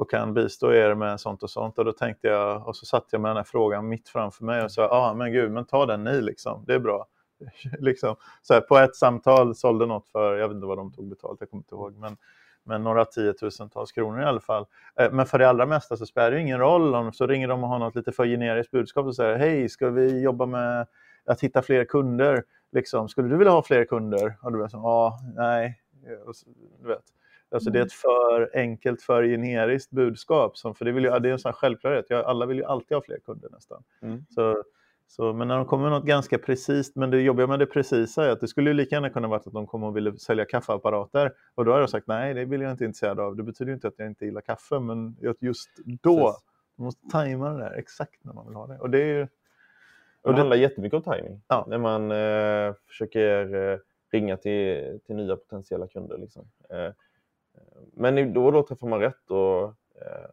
och 0.02 0.10
kan 0.10 0.34
bistå 0.34 0.74
er 0.74 0.96
med 0.96 1.20
sånt 1.20 1.44
och 1.44 1.50
sånt. 1.50 1.78
Och 1.78 1.86
då 1.86 1.92
tänkte 1.92 2.28
jag, 2.28 2.68
och 2.68 2.76
så 2.76 2.86
satte 2.86 3.08
jag 3.12 3.22
med 3.22 3.30
den 3.30 3.38
här 3.38 3.44
frågan 3.44 3.88
mitt 3.88 4.10
framför 4.10 4.46
mig 4.46 4.64
och 4.64 4.72
sa, 4.72 4.82
ja 4.82 4.90
ah, 4.90 5.14
men 5.14 5.32
gud, 5.32 5.52
men 5.52 5.66
ta 5.66 5.86
den 5.86 6.04
ni 6.04 6.22
liksom, 6.22 6.64
det 6.68 6.74
är 6.74 6.80
bra. 6.80 7.08
liksom, 7.80 8.16
så 8.42 8.54
här, 8.54 8.62
på 8.62 8.78
ett 8.78 8.96
samtal 8.96 9.56
sålde 9.56 9.86
något 9.86 10.10
för, 10.10 10.36
jag 10.36 10.48
vet 10.48 10.56
inte 10.56 10.68
vad 10.68 10.78
de 10.78 10.94
tog 10.94 11.10
betalt, 11.10 11.38
jag 11.40 11.50
kommer 11.50 11.62
inte 11.62 11.76
ihåg, 11.76 11.98
men, 11.98 12.18
men 12.64 12.84
några 12.84 13.06
tiotusentals 13.06 13.92
kronor 13.92 14.22
i 14.22 14.26
alla 14.26 14.40
fall. 14.40 14.66
Eh, 15.00 15.12
men 15.12 15.26
för 15.26 15.40
det 15.40 15.50
allra 15.50 15.66
mesta 15.66 15.98
så 15.98 16.06
spelar 16.06 16.32
det 16.32 16.40
ingen 16.40 16.60
roll 16.60 16.96
om 16.96 17.14
så 17.14 17.28
ringer 17.28 17.48
de 17.48 17.64
och 17.64 17.70
har 17.70 17.80
något 17.80 17.96
lite 17.96 18.12
för 18.12 18.26
generiskt 18.26 18.72
budskap 18.72 19.06
och 19.06 19.16
säger, 19.16 19.38
hej, 19.38 19.70
ska 19.70 19.90
vi 19.90 20.22
jobba 20.22 20.46
med 20.46 20.88
att 21.26 21.42
hitta 21.42 21.62
fler 21.62 21.86
kunder? 21.86 22.44
Liksom, 22.72 23.10
skulle 23.10 23.30
du 23.30 23.38
vilja 23.38 23.54
ha 23.54 23.64
fler 23.64 23.86
kunder? 23.86 24.38
Och 24.42 24.52
du 24.52 24.70
säger, 24.70 24.84
ja, 24.84 25.20
nej, 25.36 25.82
du 26.82 26.88
vet. 26.88 27.21
Alltså 27.52 27.70
det 27.70 27.80
är 27.80 27.82
mm. 27.82 27.88
ett 27.88 27.94
för 27.94 28.50
enkelt, 28.54 29.02
för 29.02 29.24
generiskt 29.24 29.92
budskap. 29.92 30.58
Som, 30.58 30.76
för 30.76 30.86
det, 30.86 30.92
vill 30.92 31.04
ju, 31.04 31.20
det 31.20 31.30
är 31.30 31.34
en 31.34 31.40
sån 31.40 31.54
självklarhet. 31.54 32.06
Jag, 32.10 32.26
alla 32.26 32.46
vill 32.46 32.58
ju 32.58 32.64
alltid 32.66 32.98
ha 32.98 33.02
fler 33.02 33.20
kunder 33.26 33.50
nästan. 33.50 33.84
Mm. 34.02 34.26
Så, 34.30 34.64
Så, 35.08 35.34
men 35.34 35.48
när 35.48 35.56
de 35.58 35.66
kommer 35.66 35.84
med 35.84 35.92
något 35.92 36.06
ganska 36.06 36.38
precis, 36.38 36.96
men 36.96 37.12
det 37.12 37.22
jobbiga 37.22 37.48
med 37.48 37.60
det 37.60 37.66
precisa 37.66 38.26
är 38.26 38.30
att 38.30 38.40
det 38.40 38.48
skulle 38.48 38.70
ju 38.70 38.74
lika 38.74 38.96
gärna 38.96 39.10
kunna 39.10 39.28
vara 39.28 39.40
att 39.40 39.54
de 39.54 39.68
kommer 39.68 39.88
och 39.88 39.98
ville 39.98 40.18
sälja 40.18 40.46
kaffeapparater 40.46 41.34
och 41.56 41.66
då 41.66 41.72
har 41.72 41.80
jag 41.80 41.90
sagt 41.90 42.08
nej, 42.08 42.34
det 42.34 42.46
vill 42.46 42.62
jag 42.62 42.72
inte 42.72 42.86
intresserad 42.86 43.20
av. 43.20 43.36
Det 43.36 43.44
betyder 43.44 43.74
inte 43.74 43.88
att 43.88 43.94
jag 43.98 44.08
inte 44.08 44.26
gillar 44.26 44.42
kaffe, 44.42 44.80
men 44.80 45.18
just 45.40 45.70
då, 46.02 46.18
precis. 46.18 46.44
man 46.76 46.86
måste 46.86 47.08
tajma 47.12 47.50
det 47.50 47.58
där 47.60 47.72
exakt 47.72 48.24
när 48.24 48.34
man 48.34 48.48
vill 48.48 48.56
ha 48.56 48.68
det. 48.68 48.78
Och 48.80 48.90
det 48.90 49.02
är 49.02 49.06
ju... 49.06 49.28
Och 50.22 50.32
det 50.32 50.38
handlar 50.38 50.58
jättemycket 50.58 51.08
om 51.08 51.14
timing. 51.14 51.42
Ja. 51.48 51.66
När 51.68 51.78
man 51.78 52.12
eh, 52.12 52.74
försöker 52.88 53.56
eh, 53.56 53.80
ringa 54.12 54.38
till, 54.38 55.00
till 55.06 55.16
nya 55.16 55.36
potentiella 55.36 55.88
kunder. 55.88 56.18
Liksom. 56.18 56.46
Eh, 56.70 56.94
men 57.94 58.34
då 58.34 58.46
och 58.46 58.52
då 58.52 58.64
träffar 58.64 58.88
man 58.88 59.00
rätt. 59.00 59.32
Och, 59.32 59.64
eh, 60.02 60.30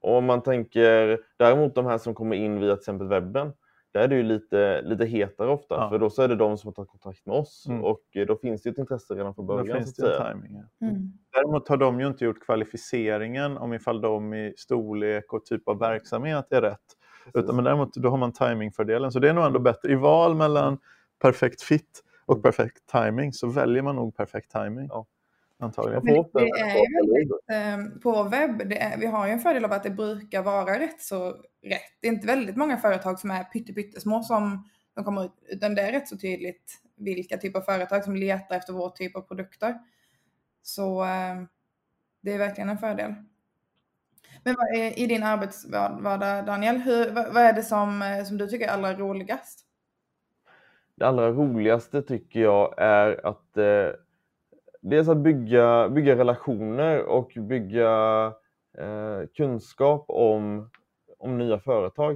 och 0.00 0.16
om 0.16 0.24
man 0.24 0.42
tänker 0.42 1.18
däremot 1.36 1.74
de 1.74 1.86
här 1.86 1.98
som 1.98 2.14
kommer 2.14 2.36
in 2.36 2.60
via 2.60 2.74
till 2.74 2.80
exempel 2.80 3.08
webben, 3.08 3.52
där 3.92 4.02
är 4.02 4.08
det 4.08 4.16
ju 4.16 4.22
lite, 4.22 4.82
lite 4.82 5.04
hetare 5.04 5.50
ofta, 5.50 5.74
ja. 5.74 5.90
för 5.90 5.98
då 5.98 6.10
så 6.10 6.22
är 6.22 6.28
det 6.28 6.36
de 6.36 6.58
som 6.58 6.68
har 6.68 6.72
tagit 6.72 6.90
kontakt 6.90 7.26
med 7.26 7.36
oss 7.36 7.66
mm. 7.68 7.84
och 7.84 8.02
då 8.26 8.36
finns 8.36 8.62
det 8.62 8.70
ett 8.70 8.78
intresse 8.78 9.14
redan 9.14 9.34
från 9.34 9.46
början. 9.46 9.66
Då 9.66 9.74
finns 9.74 9.94
det 9.94 10.18
timing, 10.18 10.62
ja. 10.80 10.86
mm. 10.86 11.12
Däremot 11.32 11.68
har 11.68 11.76
de 11.76 12.00
ju 12.00 12.06
inte 12.06 12.24
gjort 12.24 12.44
kvalificeringen 12.44 13.56
om 13.56 13.72
ifall 13.72 14.00
de 14.00 14.34
i 14.34 14.54
storlek 14.56 15.32
och 15.32 15.44
typ 15.44 15.68
av 15.68 15.78
verksamhet 15.78 16.46
är 16.50 16.62
rätt. 16.62 16.96
Utan, 17.34 17.56
men 17.56 17.64
däremot 17.64 17.94
då 17.94 18.08
har 18.08 18.16
man 18.16 18.32
timingfördelen, 18.32 19.12
så 19.12 19.18
det 19.18 19.28
är 19.28 19.32
nog 19.32 19.44
ändå 19.44 19.58
bättre. 19.58 19.92
I 19.92 19.94
val 19.94 20.34
mellan 20.34 20.78
perfekt 21.22 21.62
fit 21.62 22.02
och 22.26 22.34
mm. 22.34 22.42
perfekt 22.42 22.86
timing 22.86 23.32
så 23.32 23.46
väljer 23.46 23.82
man 23.82 23.96
nog 23.96 24.16
perfekt 24.16 24.50
timing. 24.50 24.88
Ja. 24.90 25.06
Antagligen. 25.58 26.04
Men 26.04 26.14
det 26.14 26.40
är 26.40 26.96
väldigt, 26.96 27.32
eh, 27.50 28.00
på 28.02 28.22
webb, 28.22 28.72
är, 28.72 28.98
vi 28.98 29.06
har 29.06 29.26
ju 29.26 29.32
en 29.32 29.40
fördel 29.40 29.64
av 29.64 29.72
att 29.72 29.82
det 29.82 29.90
brukar 29.90 30.42
vara 30.42 30.78
rätt 30.78 31.02
så 31.02 31.30
rätt. 31.62 31.82
Det 32.00 32.08
är 32.08 32.12
inte 32.12 32.26
väldigt 32.26 32.56
många 32.56 32.76
företag 32.76 33.18
som 33.18 33.30
är 33.30 33.44
pyttesmå 33.44 34.22
som 34.22 34.68
de 34.94 35.04
kommer 35.04 35.24
ut, 35.24 35.32
utan 35.48 35.74
det 35.74 35.82
är 35.82 35.92
rätt 35.92 36.08
så 36.08 36.18
tydligt 36.18 36.80
vilka 36.96 37.36
typer 37.36 37.58
av 37.58 37.62
företag 37.62 38.04
som 38.04 38.16
letar 38.16 38.56
efter 38.56 38.72
vår 38.72 38.90
typ 38.90 39.16
av 39.16 39.20
produkter. 39.20 39.74
Så 40.62 41.02
eh, 41.04 41.42
det 42.20 42.32
är 42.32 42.38
verkligen 42.38 42.68
en 42.68 42.78
fördel. 42.78 43.14
Men 44.42 44.54
vad 44.54 44.80
är, 44.80 44.98
i 44.98 45.06
din 45.06 45.22
arbetsvardag 45.22 46.46
Daniel, 46.46 46.76
hur, 46.76 47.10
vad, 47.10 47.34
vad, 47.34 47.42
är 47.42 47.52
det 47.52 47.62
som, 47.62 48.02
eh, 48.02 48.24
som 48.24 48.38
du 48.38 48.46
tycker 48.46 48.66
är 48.66 48.72
allra 48.72 48.94
roligast? 48.94 49.66
Det 50.94 51.04
allra 51.04 51.30
roligaste 51.30 52.02
tycker 52.02 52.40
jag 52.40 52.74
är 52.78 53.26
att 53.26 53.56
eh, 53.56 54.05
dels 54.90 55.08
att 55.08 55.16
bygga, 55.16 55.88
bygga 55.88 56.16
relationer 56.16 57.04
och 57.04 57.32
bygga 57.36 58.26
eh, 58.78 59.26
kunskap 59.36 60.04
om, 60.08 60.70
om 61.18 61.38
nya 61.38 61.58
företag. 61.58 62.12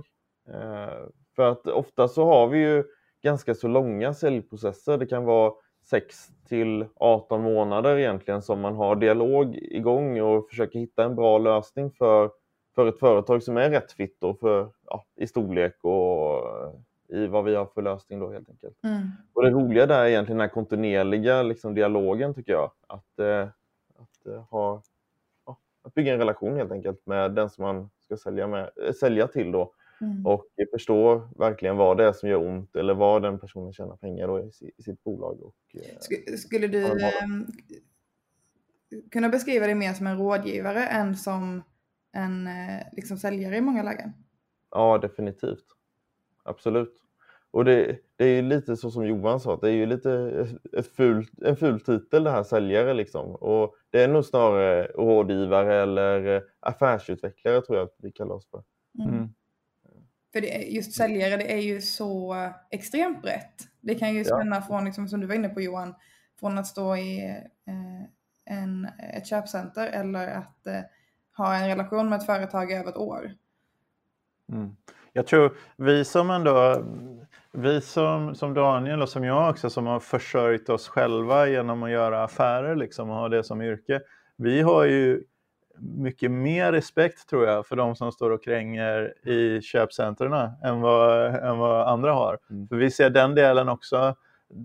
Eh, 0.49 1.07
för 1.37 1.51
att 1.51 1.67
ofta 1.67 2.09
så 2.09 2.25
har 2.25 2.49
vi 2.49 2.59
ju 2.59 2.85
ganska 3.23 3.55
så 3.55 3.69
långa 3.69 4.15
säljprocesser. 4.15 4.99
Det 4.99 5.07
kan 5.07 5.25
vara 5.25 5.53
6 5.91 6.29
till 6.49 6.87
18 6.97 7.43
månader 7.43 7.99
egentligen 7.99 8.43
som 8.43 8.61
man 8.61 8.75
har 8.75 8.97
dialog 8.97 9.57
igång 9.57 10.21
och 10.21 10.49
försöker 10.49 10.79
hitta 10.79 11.05
en 11.05 11.17
bra 11.17 11.39
lösning 11.39 11.91
för, 11.91 12.31
för 12.75 12.87
ett 12.87 12.99
företag 12.99 13.43
som 13.43 13.57
är 13.57 13.71
rätt 13.71 13.93
fitt 13.93 14.19
för, 14.41 14.71
ja, 14.87 15.05
i 15.17 15.27
storlek 15.27 15.85
och 15.85 16.43
i 17.13 17.27
vad 17.27 17.45
vi 17.45 17.55
har 17.55 17.67
för 17.67 17.83
lösning 17.83 18.19
då 18.19 18.33
helt 18.33 18.49
enkelt. 18.49 18.85
Mm. 18.85 19.09
Och 19.33 19.43
det 19.43 19.51
roliga 19.51 19.87
där 19.87 20.05
är 20.05 20.09
egentligen 20.09 20.39
den 20.39 20.49
här 20.49 20.55
kontinuerliga 20.55 21.43
liksom, 21.43 21.75
dialogen 21.75 22.35
tycker 22.35 22.53
jag. 22.53 22.71
Att, 22.87 23.19
eh, 23.19 23.49
att, 23.99 24.27
eh, 24.27 24.43
ha, 24.43 24.83
ja, 25.47 25.59
att 25.83 25.95
bygga 25.95 26.13
en 26.13 26.19
relation 26.19 26.57
helt 26.57 26.73
enkelt 26.73 27.07
med 27.07 27.35
den 27.35 27.51
som 27.51 27.65
man 27.65 27.91
ska 28.01 28.17
sälja, 28.17 28.47
med, 28.47 28.71
äh, 28.87 28.93
sälja 28.93 29.27
till 29.27 29.53
då. 29.53 29.75
Mm. 30.01 30.27
Och 30.27 30.47
förstå 30.71 31.29
verkligen 31.39 31.77
vad 31.77 31.97
det 31.97 32.05
är 32.05 32.13
som 32.13 32.29
gör 32.29 32.47
ont 32.47 32.77
eller 32.77 32.95
vad 32.95 33.23
den 33.23 33.39
personen 33.39 33.73
tjänar 33.73 33.97
pengar 33.97 34.27
då 34.27 34.41
i, 34.41 34.51
i 34.77 34.83
sitt 34.83 35.05
bolag. 35.05 35.43
Och, 35.43 35.57
eh, 35.75 36.37
Skulle 36.37 36.67
du 36.67 36.85
eh, 36.85 37.19
kunna 39.11 39.29
beskriva 39.29 39.67
dig 39.67 39.75
mer 39.75 39.93
som 39.93 40.07
en 40.07 40.19
rådgivare 40.19 40.87
än 40.87 41.17
som 41.17 41.63
en 42.13 42.47
eh, 42.47 42.87
liksom, 42.93 43.19
säljare 43.19 43.57
i 43.57 43.61
många 43.61 43.83
lägen? 43.83 44.13
Ja, 44.71 44.99
definitivt 44.99 45.67
absolut. 46.43 47.00
Och 47.51 47.65
det, 47.65 47.99
det 48.17 48.25
är 48.25 48.43
lite 48.43 48.77
så 48.77 48.91
som 48.91 49.07
Johan 49.07 49.41
sa, 49.41 49.57
det 49.57 49.69
är 49.69 49.73
ju 49.73 49.87
lite 49.87 50.47
ett 50.79 50.97
ful, 50.97 51.27
en 51.45 51.57
ful 51.57 51.81
titel 51.81 52.25
det 52.25 52.31
här 52.31 52.43
säljare 52.43 52.95
liksom. 52.95 53.31
Och 53.31 53.75
det 53.91 54.03
är 54.03 54.09
nog 54.09 54.25
snarare 54.25 54.85
rådgivare 54.87 55.83
eller 55.83 56.43
affärsutvecklare 56.61 57.63
tror 57.63 57.79
jag 57.79 57.85
att 57.85 57.97
vi 57.99 58.13
kallar 58.13 58.35
oss 58.35 58.51
för. 58.51 58.63
Mm. 58.99 59.15
mm. 59.15 59.29
För 60.33 60.41
det, 60.41 60.49
just 60.49 60.93
säljare, 60.93 61.37
det 61.37 61.53
är 61.53 61.61
ju 61.61 61.81
så 61.81 62.37
extremt 62.71 63.23
brett. 63.23 63.69
Det 63.81 63.95
kan 63.95 64.15
ju 64.15 64.25
spänna 64.25 64.57
ja. 64.57 64.63
från, 64.63 64.85
liksom, 64.85 65.09
som 65.09 65.21
du 65.21 65.27
var 65.27 65.35
inne 65.35 65.49
på 65.49 65.61
Johan, 65.61 65.95
från 66.41 66.59
att 66.59 66.67
stå 66.67 66.97
i 66.97 67.21
eh, 67.67 68.03
en, 68.45 68.89
ett 69.15 69.27
köpcenter 69.27 69.87
eller 69.87 70.29
att 70.29 70.67
eh, 70.67 70.81
ha 71.37 71.55
en 71.55 71.69
relation 71.69 72.09
med 72.09 72.19
ett 72.19 72.27
företag 72.27 72.73
i 72.73 72.75
över 72.75 72.91
ett 72.91 72.97
år. 72.97 73.33
Mm. 74.53 74.77
Jag 75.13 75.27
tror 75.27 75.57
vi 75.77 76.05
som 76.05 76.31
ändå, 76.31 76.85
vi 77.53 77.81
som, 77.81 78.35
som 78.35 78.55
Daniel 78.55 79.03
och 79.03 79.09
som 79.09 79.25
jag 79.25 79.51
också 79.51 79.71
som 79.71 79.87
har 79.87 80.01
försörjt 80.01 80.69
oss 80.69 80.89
själva 80.89 81.49
genom 81.49 81.83
att 81.83 81.91
göra 81.91 82.25
affärer 82.25 82.77
liksom 82.77 83.11
och 83.11 83.17
ha 83.17 83.29
det 83.29 83.45
som 83.45 83.63
yrke. 83.63 84.01
Vi 84.37 84.61
har 84.61 84.85
ju 84.85 85.23
mycket 85.79 86.31
mer 86.31 86.73
respekt 86.73 87.29
tror 87.29 87.47
jag 87.47 87.67
för 87.67 87.77
de 87.77 87.97
som 87.97 88.13
står 88.13 88.31
och 88.31 88.45
kränger 88.45 89.29
i 89.29 89.61
köpcentren 89.63 90.33
än 90.65 90.81
vad, 90.81 91.35
än 91.35 91.59
vad 91.59 91.89
andra 91.89 92.13
har. 92.13 92.39
Mm. 92.51 92.69
För 92.69 92.77
vi 92.77 92.91
ser 92.91 93.11
den 93.11 93.35
delen 93.35 93.69
också, 93.69 94.15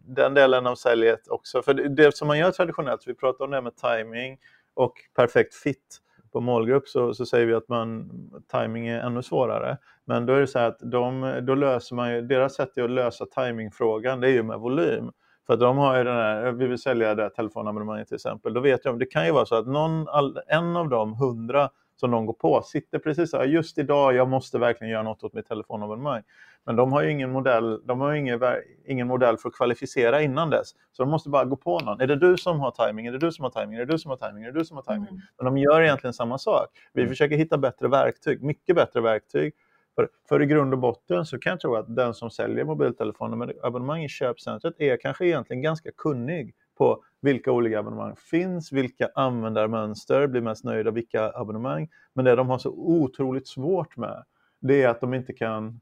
den 0.07 0.33
delen 0.33 0.67
av 0.67 0.75
säljet 0.75 1.27
också. 1.27 1.61
För 1.61 1.73
det, 1.73 1.89
det 1.89 2.15
som 2.15 2.27
man 2.27 2.39
gör 2.39 2.51
traditionellt, 2.51 3.07
vi 3.07 3.13
pratar 3.13 3.45
om 3.45 3.51
det 3.51 3.61
med 3.61 3.75
timing 3.75 4.37
och 4.73 4.93
perfekt 5.15 5.55
fit 5.55 6.01
på 6.35 6.41
målgrupp 6.41 6.87
så, 6.87 7.13
så 7.13 7.25
säger 7.25 7.45
vi 7.45 7.53
att 7.53 7.69
man, 7.69 8.11
timing 8.51 8.87
är 8.87 8.99
ännu 8.99 9.23
svårare. 9.23 9.77
Men 10.05 10.25
då 10.25 10.33
är 10.33 10.39
det 10.39 10.47
så 10.47 10.59
att 10.59 10.79
de, 10.79 11.39
då 11.41 11.55
löser 11.55 11.95
man 11.95 12.13
ju, 12.13 12.21
deras 12.21 12.55
sätt 12.55 12.77
att 12.77 12.89
lösa 12.89 13.25
timingfrågan 13.25 14.19
det 14.19 14.27
är 14.27 14.31
ju 14.31 14.43
med 14.43 14.59
volym. 14.59 15.11
För 15.47 15.53
att 15.53 15.59
de 15.59 15.77
har 15.77 15.97
ju 15.97 16.03
den 16.03 16.15
här, 16.15 16.51
vi 16.51 16.67
vill 16.67 16.77
sälja 16.77 17.15
det 17.15 17.23
här 17.23 17.29
telefonabonnemanget 17.29 18.07
till 18.07 18.15
exempel, 18.15 18.53
då 18.53 18.59
vet 18.61 18.85
jag, 18.85 18.99
det 18.99 19.05
kan 19.05 19.25
ju 19.25 19.31
vara 19.31 19.45
så 19.45 19.55
att 19.55 19.67
någon, 19.67 20.07
en 20.47 20.75
av 20.75 20.89
de 20.89 21.13
hundra 21.13 21.69
som 21.95 22.11
de 22.11 22.25
går 22.25 22.33
på 22.33 22.61
sitter 22.61 22.99
precis 22.99 23.31
så 23.31 23.37
här, 23.37 23.45
just 23.45 23.77
idag, 23.77 24.15
jag 24.15 24.29
måste 24.29 24.57
verkligen 24.57 24.93
göra 24.93 25.03
något 25.03 25.23
åt 25.23 25.33
mitt 25.33 25.47
telefonabonnemang. 25.47 26.21
Men 26.65 26.75
de 26.75 26.91
har 26.91 27.01
ju 27.01 27.11
ingen 27.11 27.31
modell, 27.31 27.81
de 27.85 27.99
har 27.99 28.13
ingen, 28.13 28.41
ingen 28.85 29.07
modell 29.07 29.37
för 29.37 29.49
att 29.49 29.55
kvalificera 29.55 30.21
innan 30.21 30.49
dess. 30.49 30.69
Så 30.91 31.03
de 31.03 31.11
måste 31.11 31.29
bara 31.29 31.45
gå 31.45 31.55
på 31.55 31.79
någon. 31.79 32.01
Är 32.01 32.07
det 32.07 32.15
du 32.15 32.37
som 32.37 32.59
har 32.59 32.71
timing? 32.71 33.05
Är 33.05 33.11
det 33.11 33.17
du 33.17 33.31
som 33.31 33.43
har 33.43 33.51
timing? 33.51 33.75
Är 33.75 33.85
det 33.85 33.91
du 33.91 33.99
som 33.99 34.09
har 34.09 34.17
timing? 34.17 34.43
Är 34.43 34.51
det 34.51 34.59
du 34.59 34.65
som 34.65 34.77
har 34.77 34.83
timing? 34.83 35.09
Mm. 35.09 35.21
Men 35.37 35.45
de 35.45 35.57
gör 35.57 35.81
egentligen 35.81 36.13
samma 36.13 36.37
sak. 36.37 36.67
Vi 36.93 37.01
mm. 37.01 37.09
försöker 37.09 37.37
hitta 37.37 37.57
bättre 37.57 37.87
verktyg, 37.87 38.43
mycket 38.43 38.75
bättre 38.75 39.01
verktyg. 39.01 39.53
För, 39.95 40.09
för 40.29 40.41
i 40.41 40.45
grund 40.45 40.73
och 40.73 40.79
botten 40.79 41.25
så 41.25 41.39
kan 41.39 41.49
jag 41.49 41.59
tro 41.59 41.75
att 41.75 41.95
den 41.95 42.13
som 42.13 42.29
säljer 42.29 42.65
mobiltelefonabonnemang 42.65 44.03
i 44.03 44.09
köpcentret 44.09 44.73
är 44.77 44.97
kanske 44.97 45.25
egentligen 45.25 45.61
ganska 45.61 45.91
kunnig 45.97 46.55
på 46.77 47.03
vilka 47.21 47.51
olika 47.51 47.79
abonnemang 47.79 48.15
finns, 48.15 48.71
vilka 48.71 49.09
användarmönster 49.15 50.27
blir 50.27 50.41
mest 50.41 50.63
nöjda, 50.63 50.91
vilka 50.91 51.31
abonnemang. 51.31 51.89
Men 52.13 52.25
det 52.25 52.35
de 52.35 52.49
har 52.49 52.57
så 52.57 52.69
otroligt 52.69 53.47
svårt 53.47 53.97
med, 53.97 54.23
det 54.61 54.83
är 54.83 54.89
att 54.89 55.01
de 55.01 55.13
inte 55.13 55.33
kan 55.33 55.79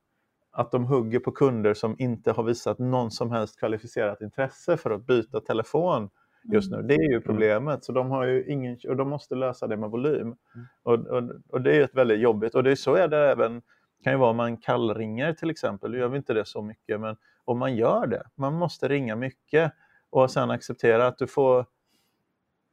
att 0.54 0.72
de 0.72 0.86
hugger 0.86 1.20
på 1.20 1.32
kunder 1.32 1.74
som 1.74 1.96
inte 2.00 2.32
har 2.32 2.44
visat 2.44 2.80
någon 2.80 3.12
som 3.12 3.32
helst 3.32 3.60
kvalificerat 3.60 4.22
intresse 4.22 4.78
för 4.78 4.92
att 4.92 5.06
byta 5.06 5.40
telefon 5.40 6.10
just 6.52 6.72
nu. 6.72 6.82
Det 6.82 6.94
är 6.94 7.10
ju 7.10 7.16
mm. 7.16 7.22
problemet. 7.22 7.84
Så 7.84 7.92
de, 7.92 8.12
har 8.12 8.26
ju 8.26 8.46
ingen, 8.46 8.78
och 8.88 8.96
de 8.96 9.10
måste 9.10 9.36
lösa 9.36 9.68
det 9.68 9.78
med 9.78 9.90
volym. 9.90 10.22
Mm. 10.22 10.36
Och, 10.84 10.94
och, 10.94 11.24
och 11.50 11.62
det 11.62 11.76
är 11.76 11.82
ett 11.82 11.96
väldigt 11.96 12.20
jobbigt. 12.20 12.56
Och 12.56 12.64
det 12.64 12.72
är 12.72 12.76
så 12.76 12.96
är 12.96 13.08
det 13.08 13.18
även, 13.18 13.62
kan 14.04 14.14
ju 14.14 14.20
vara 14.20 14.30
om 14.30 14.38
man 14.38 14.58
kallringer 14.58 15.34
till 15.34 15.50
exempel. 15.50 15.92
Nu 15.92 15.98
gör 15.98 16.08
vi 16.08 16.18
inte 16.18 16.34
det 16.34 16.46
så 16.46 16.62
mycket, 16.62 17.00
men 17.02 17.16
om 17.46 17.60
man 17.60 17.76
gör 17.76 18.08
det, 18.08 18.24
man 18.36 18.54
måste 18.54 18.88
ringa 18.88 19.16
mycket 19.16 19.74
och 20.10 20.32
sen 20.32 20.52
acceptera 20.52 21.08
att 21.08 21.18
du 21.18 21.28
får 21.28 21.66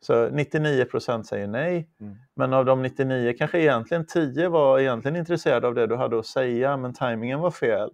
så 0.03 0.29
99% 0.29 1.23
säger 1.23 1.47
nej, 1.47 1.89
mm. 2.01 2.17
men 2.35 2.53
av 2.53 2.65
de 2.65 2.83
99 2.83 3.35
kanske 3.39 3.61
egentligen 3.61 4.07
10 4.07 4.49
var 4.49 4.79
egentligen 4.79 5.17
intresserade 5.17 5.67
av 5.67 5.75
det 5.75 5.87
du 5.87 5.97
hade 5.97 6.19
att 6.19 6.27
säga, 6.27 6.77
men 6.77 6.95
tajmingen 6.95 7.41
var 7.41 7.51
fel. 7.51 7.91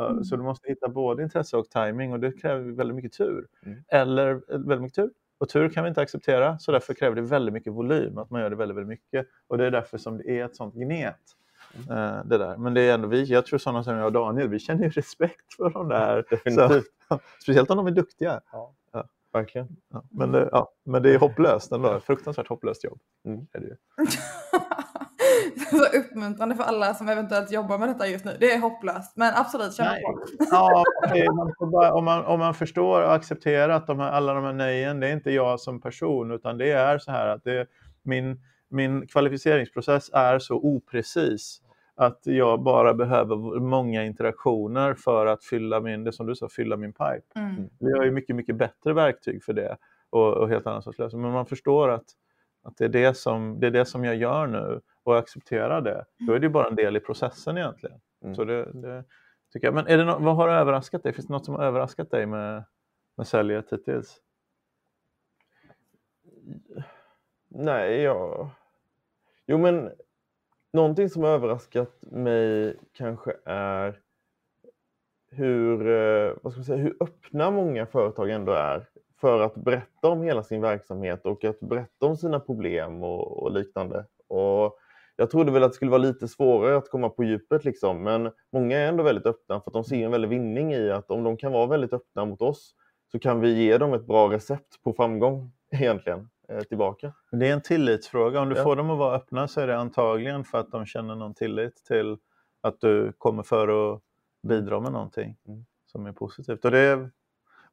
Mm. 0.00 0.24
Så 0.24 0.36
du 0.36 0.42
måste 0.42 0.68
hitta 0.68 0.88
både 0.88 1.22
intresse 1.22 1.56
och 1.56 1.70
timing 1.70 2.12
och 2.12 2.20
det 2.20 2.32
kräver 2.32 2.72
väldigt 2.72 2.96
mycket 2.96 3.12
tur. 3.12 3.46
Mm. 3.66 3.84
Eller 3.88 4.30
eh, 4.30 4.38
väldigt 4.48 4.80
mycket 4.80 4.96
tur. 4.96 5.10
Och 5.38 5.48
tur 5.48 5.68
kan 5.68 5.84
vi 5.84 5.88
inte 5.88 6.00
acceptera, 6.00 6.58
så 6.58 6.72
därför 6.72 6.94
kräver 6.94 7.16
det 7.16 7.22
väldigt 7.22 7.52
mycket 7.52 7.72
volym, 7.72 8.18
att 8.18 8.30
man 8.30 8.40
gör 8.40 8.50
det 8.50 8.56
väldigt, 8.56 8.76
väldigt 8.76 8.88
mycket. 8.88 9.26
Och 9.48 9.58
det 9.58 9.66
är 9.66 9.70
därför 9.70 9.98
som 9.98 10.18
det 10.18 10.40
är 10.40 10.44
ett 10.44 10.56
sånt 10.56 10.74
gnet. 10.74 11.16
Mm. 11.90 12.28
det 12.28 12.38
där. 12.38 12.56
Men 12.56 12.74
det 12.74 12.80
är 12.80 12.94
ändå 12.94 13.08
vi, 13.08 13.24
jag 13.24 13.46
tror 13.46 13.58
sådana 13.58 13.84
som 13.84 13.94
jag 13.94 14.06
och 14.06 14.12
Daniel, 14.12 14.48
vi 14.48 14.58
känner 14.58 14.84
ju 14.84 14.90
respekt 14.90 15.54
för 15.56 15.70
de 15.70 15.88
där. 15.88 16.24
Definitivt. 16.30 16.84
Så, 17.08 17.18
speciellt 17.42 17.70
om 17.70 17.76
de 17.76 17.86
är 17.86 17.90
duktiga. 17.90 18.40
Ja. 18.52 18.74
Verkligen. 19.36 19.68
Ja, 19.92 20.04
men, 20.10 20.32
det, 20.32 20.48
ja, 20.52 20.72
men 20.84 21.02
det 21.02 21.14
är 21.14 21.18
hopplöst 21.18 21.72
ändå. 21.72 22.00
Fruktansvärt 22.00 22.48
hopplöst 22.48 22.84
jobb. 22.84 22.98
Mm. 23.26 23.46
Är 23.52 23.60
det 23.60 23.66
ju. 23.66 23.76
så 25.70 25.98
uppmuntrande 25.98 26.54
för 26.56 26.62
alla 26.62 26.94
som 26.94 27.08
eventuellt 27.08 27.50
jobbar 27.50 27.78
med 27.78 27.88
detta 27.88 28.06
just 28.06 28.24
nu. 28.24 28.36
Det 28.40 28.52
är 28.52 28.60
hopplöst, 28.60 29.16
men 29.16 29.34
absolut, 29.34 29.74
kör 29.74 29.84
på. 29.84 30.24
Ja, 30.50 30.84
man 31.60 31.70
bara, 31.70 31.94
om, 31.94 32.04
man, 32.04 32.24
om 32.24 32.38
man 32.38 32.54
förstår 32.54 33.02
och 33.02 33.14
accepterar 33.14 33.68
att 33.68 33.86
de 33.86 34.00
här, 34.00 34.10
alla 34.10 34.34
de 34.34 34.44
här 34.44 34.52
nejen, 34.52 35.00
det 35.00 35.08
är 35.08 35.12
inte 35.12 35.30
jag 35.30 35.60
som 35.60 35.80
person, 35.80 36.30
utan 36.30 36.58
det 36.58 36.70
är 36.70 36.98
så 36.98 37.10
här 37.10 37.28
att 37.28 37.44
det, 37.44 37.66
min, 38.02 38.40
min 38.70 39.06
kvalificeringsprocess 39.06 40.10
är 40.12 40.38
så 40.38 40.54
oprecis 40.54 41.60
att 41.96 42.20
jag 42.22 42.62
bara 42.62 42.94
behöver 42.94 43.60
många 43.60 44.04
interaktioner 44.04 44.94
för 44.94 45.26
att 45.26 45.44
fylla 45.44 45.80
min, 45.80 46.04
det 46.04 46.12
som 46.12 46.26
du 46.26 46.34
sa, 46.34 46.48
fylla 46.48 46.76
min 46.76 46.92
pipe. 46.92 47.22
Mm. 47.34 47.68
Vi 47.78 47.92
har 47.92 48.04
ju 48.04 48.10
mycket, 48.10 48.36
mycket 48.36 48.56
bättre 48.56 48.92
verktyg 48.92 49.44
för 49.44 49.52
det 49.52 49.76
och, 50.10 50.34
och 50.34 50.48
helt 50.48 50.66
annan 50.66 50.82
sorts 50.82 50.98
lösning. 50.98 51.22
Men 51.22 51.32
man 51.32 51.46
förstår 51.46 51.88
att, 51.88 52.04
att 52.62 52.76
det, 52.76 52.84
är 52.84 52.88
det, 52.88 53.14
som, 53.14 53.60
det 53.60 53.66
är 53.66 53.70
det 53.70 53.84
som 53.84 54.04
jag 54.04 54.16
gör 54.16 54.46
nu 54.46 54.80
och 55.02 55.18
accepterar 55.18 55.80
det. 55.80 56.04
Då 56.18 56.32
är 56.32 56.38
det 56.38 56.46
ju 56.46 56.52
bara 56.52 56.68
en 56.68 56.74
del 56.74 56.96
i 56.96 57.00
processen 57.00 57.58
egentligen. 57.58 58.00
Mm. 58.22 58.34
Så 58.34 58.44
det, 58.44 58.72
det, 58.72 59.04
tycker 59.52 59.66
jag. 59.66 59.74
Men 59.74 59.86
är 59.86 59.98
det 59.98 60.04
no 60.04 60.18
vad 60.18 60.36
har 60.36 60.48
överraskat 60.48 61.02
dig? 61.02 61.12
Finns 61.12 61.26
det 61.26 61.32
något 61.32 61.44
som 61.44 61.54
har 61.54 61.62
överraskat 61.62 62.10
dig 62.10 62.26
med, 62.26 62.64
med 63.16 63.26
säljet 63.26 63.72
hittills? 63.72 64.20
Nej, 67.48 68.00
jag... 68.00 68.48
Jo, 69.46 69.58
men 69.58 69.90
någonting 70.76 71.08
som 71.08 71.22
har 71.22 71.30
överraskat 71.30 71.98
mig 72.00 72.76
kanske 72.92 73.32
är 73.44 74.00
hur, 75.30 75.88
eh, 75.88 76.32
vad 76.42 76.52
ska 76.52 76.58
man 76.58 76.64
säga, 76.64 76.78
hur 76.78 76.96
öppna 77.00 77.50
många 77.50 77.86
företag 77.86 78.30
ändå 78.30 78.52
är 78.52 78.88
för 79.20 79.40
att 79.40 79.54
berätta 79.54 80.08
om 80.08 80.22
hela 80.22 80.42
sin 80.42 80.60
verksamhet 80.60 81.26
och 81.26 81.44
att 81.44 81.60
berätta 81.60 82.06
om 82.06 82.16
sina 82.16 82.40
problem 82.40 83.02
och, 83.02 83.42
och 83.42 83.50
liknande. 83.50 84.04
Och 84.28 84.76
jag 85.16 85.30
trodde 85.30 85.52
väl 85.52 85.62
att 85.62 85.70
det 85.70 85.74
skulle 85.74 85.90
vara 85.90 86.02
lite 86.02 86.28
svårare 86.28 86.76
att 86.76 86.90
komma 86.90 87.08
på 87.08 87.24
djupet, 87.24 87.64
liksom, 87.64 88.02
men 88.02 88.30
många 88.52 88.78
är 88.78 88.88
ändå 88.88 89.02
väldigt 89.02 89.26
öppna 89.26 89.60
för 89.60 89.70
att 89.70 89.74
de 89.74 89.84
ser 89.84 90.04
en 90.04 90.10
väldig 90.10 90.28
vinning 90.28 90.72
i 90.72 90.90
att 90.90 91.10
om 91.10 91.24
de 91.24 91.36
kan 91.36 91.52
vara 91.52 91.66
väldigt 91.66 91.92
öppna 91.92 92.24
mot 92.24 92.42
oss 92.42 92.74
så 93.12 93.18
kan 93.18 93.40
vi 93.40 93.64
ge 93.64 93.78
dem 93.78 93.94
ett 93.94 94.06
bra 94.06 94.32
recept 94.32 94.82
på 94.84 94.92
framgång 94.92 95.52
egentligen 95.70 96.28
tillbaka. 96.68 97.12
Det 97.30 97.48
är 97.48 97.52
en 97.52 97.62
tillitsfråga. 97.62 98.40
Om 98.40 98.48
du 98.48 98.56
ja. 98.56 98.62
får 98.62 98.76
dem 98.76 98.90
att 98.90 98.98
vara 98.98 99.16
öppna 99.16 99.48
så 99.48 99.60
är 99.60 99.66
det 99.66 99.76
antagligen 99.78 100.44
för 100.44 100.58
att 100.58 100.70
de 100.70 100.86
känner 100.86 101.14
någon 101.14 101.34
tillit 101.34 101.84
till 101.84 102.16
att 102.60 102.80
du 102.80 103.12
kommer 103.18 103.42
för 103.42 103.94
att 103.94 104.02
bidra 104.48 104.80
med 104.80 104.92
någonting 104.92 105.36
mm. 105.48 105.64
som 105.86 106.06
är 106.06 106.12
positivt. 106.12 106.64
Och 106.64 106.70
det 106.70 107.10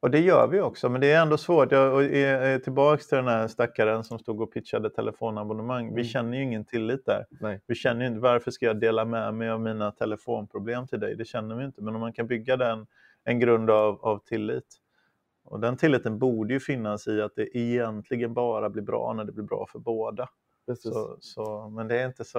och 0.04 0.10
det 0.10 0.20
gör 0.20 0.48
vi 0.48 0.60
också, 0.60 0.88
men 0.88 1.00
det 1.00 1.12
är 1.12 1.22
ändå 1.22 1.36
svårt. 1.36 1.72
Jag 1.72 2.04
är 2.04 2.58
tillbaka 2.58 3.02
till 3.02 3.16
den 3.16 3.28
här 3.28 3.48
stackaren 3.48 4.04
som 4.04 4.18
stod 4.18 4.40
och 4.40 4.52
pitchade 4.52 4.90
telefonabonnemang. 4.90 5.84
Mm. 5.84 5.94
Vi 5.94 6.04
känner 6.04 6.38
ju 6.38 6.44
ingen 6.44 6.64
tillit 6.64 7.06
där. 7.06 7.26
Nej. 7.40 7.60
Vi 7.66 7.74
känner 7.74 8.00
ju 8.00 8.06
inte, 8.06 8.20
varför 8.20 8.50
ska 8.50 8.66
jag 8.66 8.80
dela 8.80 9.04
med 9.04 9.34
mig 9.34 9.50
av 9.50 9.60
mina 9.60 9.90
telefonproblem 9.90 10.86
till 10.86 11.00
dig? 11.00 11.16
Det 11.16 11.24
känner 11.24 11.56
vi 11.56 11.64
inte. 11.64 11.82
Men 11.82 11.94
om 11.94 12.00
man 12.00 12.12
kan 12.12 12.26
bygga 12.26 12.56
den, 12.56 12.86
en 13.24 13.40
grund 13.40 13.70
av, 13.70 14.04
av 14.04 14.18
tillit. 14.18 14.80
Och 15.44 15.60
den 15.60 15.76
tilliten 15.76 16.18
borde 16.18 16.54
ju 16.54 16.60
finnas 16.60 17.08
i 17.08 17.22
att 17.22 17.34
det 17.36 17.58
egentligen 17.58 18.34
bara 18.34 18.70
blir 18.70 18.82
bra 18.82 19.12
när 19.12 19.24
det 19.24 19.32
blir 19.32 19.44
bra 19.44 19.66
för 19.72 19.78
båda. 19.78 20.28
Så, 20.76 21.16
så, 21.20 21.68
men 21.68 21.88
det 21.88 22.00
är 22.00 22.06
inte 22.06 22.24
så, 22.24 22.38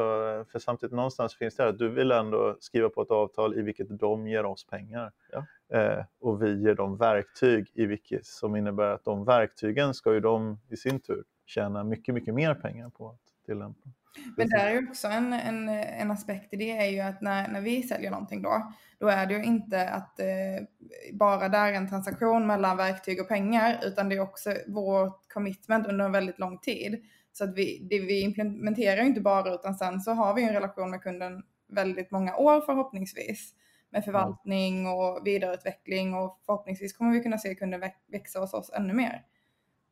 för 0.52 0.60
samtidigt 0.60 0.96
någonstans 0.96 1.36
finns 1.36 1.56
det 1.56 1.64
här 1.64 1.70
att 1.70 1.78
du 1.78 1.90
vill 1.90 2.12
ändå 2.12 2.58
skriva 2.60 2.90
på 2.90 3.02
ett 3.02 3.12
avtal 3.12 3.60
i 3.60 3.62
vilket 3.62 4.00
de 4.00 4.28
ger 4.28 4.46
oss 4.46 4.68
pengar. 4.68 5.12
Ja. 5.32 5.46
Eh, 5.80 6.04
och 6.20 6.44
vi 6.44 6.62
ger 6.62 6.76
dem 6.76 6.98
verktyg 6.98 7.72
i 7.74 7.86
vilket, 7.86 8.26
som 8.26 8.56
innebär 8.56 8.90
att 8.90 9.04
de 9.04 9.26
verktygen 9.26 9.94
ska 9.94 10.14
ju 10.14 10.20
de 10.20 10.60
i 10.70 10.78
sin 10.78 11.00
tur 11.00 11.24
tjäna 11.46 11.84
mycket, 11.84 12.14
mycket 12.14 12.34
mer 12.34 12.54
pengar 12.54 12.90
på 12.90 13.18
tillämpa. 13.46 13.90
Men 14.38 14.50
där 14.50 14.68
är 14.68 14.90
också 14.90 15.08
en, 15.08 15.34
en, 15.34 15.70
en 15.70 16.12
aspekt 16.12 16.54
i 16.54 16.58
det 16.58 16.72
är 16.72 16.86
ju 16.86 17.00
att 17.00 17.22
när, 17.22 17.48
när 17.48 17.62
vi 17.62 17.84
säljer 17.84 18.12
någonting 18.12 18.42
då, 18.42 18.74
då 19.00 19.08
är 19.08 19.26
det 19.26 19.34
ju 19.34 19.44
inte 19.44 19.90
att 19.90 20.20
eh, 20.20 20.26
bara 21.14 21.50
där 21.50 21.68
är 21.68 21.74
en 21.74 21.90
transaktion 21.90 22.48
mellan 22.48 22.78
verktyg 22.78 23.22
och 23.22 23.28
pengar, 23.28 23.80
utan 23.84 24.10
det 24.10 24.16
är 24.16 24.20
också 24.20 24.54
vårt 24.68 25.34
commitment 25.34 25.88
under 25.88 26.06
en 26.06 26.12
väldigt 26.12 26.40
lång 26.40 26.58
tid. 26.58 27.06
Så 27.34 27.44
att 27.44 27.56
vi, 27.56 27.88
det, 27.90 28.00
vi 28.00 28.22
implementerar 28.22 29.02
ju 29.02 29.08
inte 29.08 29.22
bara, 29.22 29.54
utan 29.54 29.76
sen 29.76 30.02
så 30.02 30.12
har 30.12 30.34
vi 30.34 30.44
en 30.44 30.54
relation 30.54 30.92
med 30.92 31.02
kunden 31.02 31.44
väldigt 31.68 32.12
många 32.12 32.36
år 32.36 32.62
förhoppningsvis 32.62 33.54
med 33.90 34.06
förvaltning 34.06 34.88
och 34.88 35.22
vidareutveckling 35.28 36.14
och 36.14 36.42
förhoppningsvis 36.46 36.94
kommer 36.94 37.12
vi 37.12 37.24
kunna 37.24 37.38
se 37.38 37.56
kunden 37.56 37.84
växa 38.08 38.40
hos 38.40 38.54
oss 38.54 38.72
ännu 38.74 38.94
mer. 38.94 39.26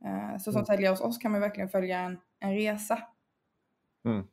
Eh, 0.05 0.37
så 0.37 0.51
som 0.51 0.59
mm. 0.59 0.65
säljare 0.65 0.91
hos 0.91 1.01
oss 1.01 1.17
kan 1.17 1.31
man 1.31 1.41
verkligen 1.41 1.69
följa 1.69 1.99
en, 1.99 2.17
en 2.39 2.53
resa. 2.53 2.99
Mm. 4.05 4.23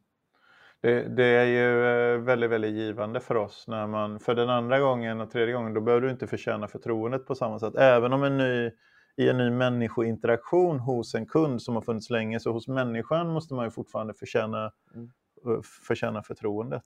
Det, 0.83 1.03
det, 1.03 1.25
är 1.25 1.45
ju 1.45 1.85
eh, 1.85 2.21
väldigt, 2.21 2.51
väldigt 2.51 2.75
givande 2.75 3.21
för 3.21 3.35
oss 3.35 3.65
när 3.69 3.87
man, 3.87 4.21
för 4.21 4.35
den 4.35 4.51
andra 4.51 4.81
gången 4.81 5.21
och 5.21 5.31
tredje 5.31 5.55
gången, 5.55 5.75
då 5.75 5.81
behöver 5.81 6.07
du 6.07 6.11
inte 6.11 6.27
förtjäna 6.27 6.69
förtroendet 6.69 7.27
på 7.27 7.35
samma 7.35 7.59
sätt. 7.59 7.75
Även 7.77 8.13
om 8.13 8.23
en 8.23 8.39
ny, 8.39 8.71
i 9.17 9.29
en 9.29 9.39
ny 9.39 9.51
människointeraktion 9.51 10.79
hos 10.79 11.15
en 11.15 11.27
kund 11.27 11.63
som 11.63 11.75
har 11.75 11.83
funnits 11.83 12.11
länge, 12.11 12.41
så 12.41 12.53
hos 12.53 12.69
människan 12.69 13.29
måste 13.29 13.55
man 13.55 13.65
ju 13.65 13.71
fortfarande 13.71 14.15
förtjäna, 14.15 14.73
mm. 14.95 15.11
Eh, 15.47 15.63
förtjäna 15.87 16.23
förtroendet. 16.23 16.85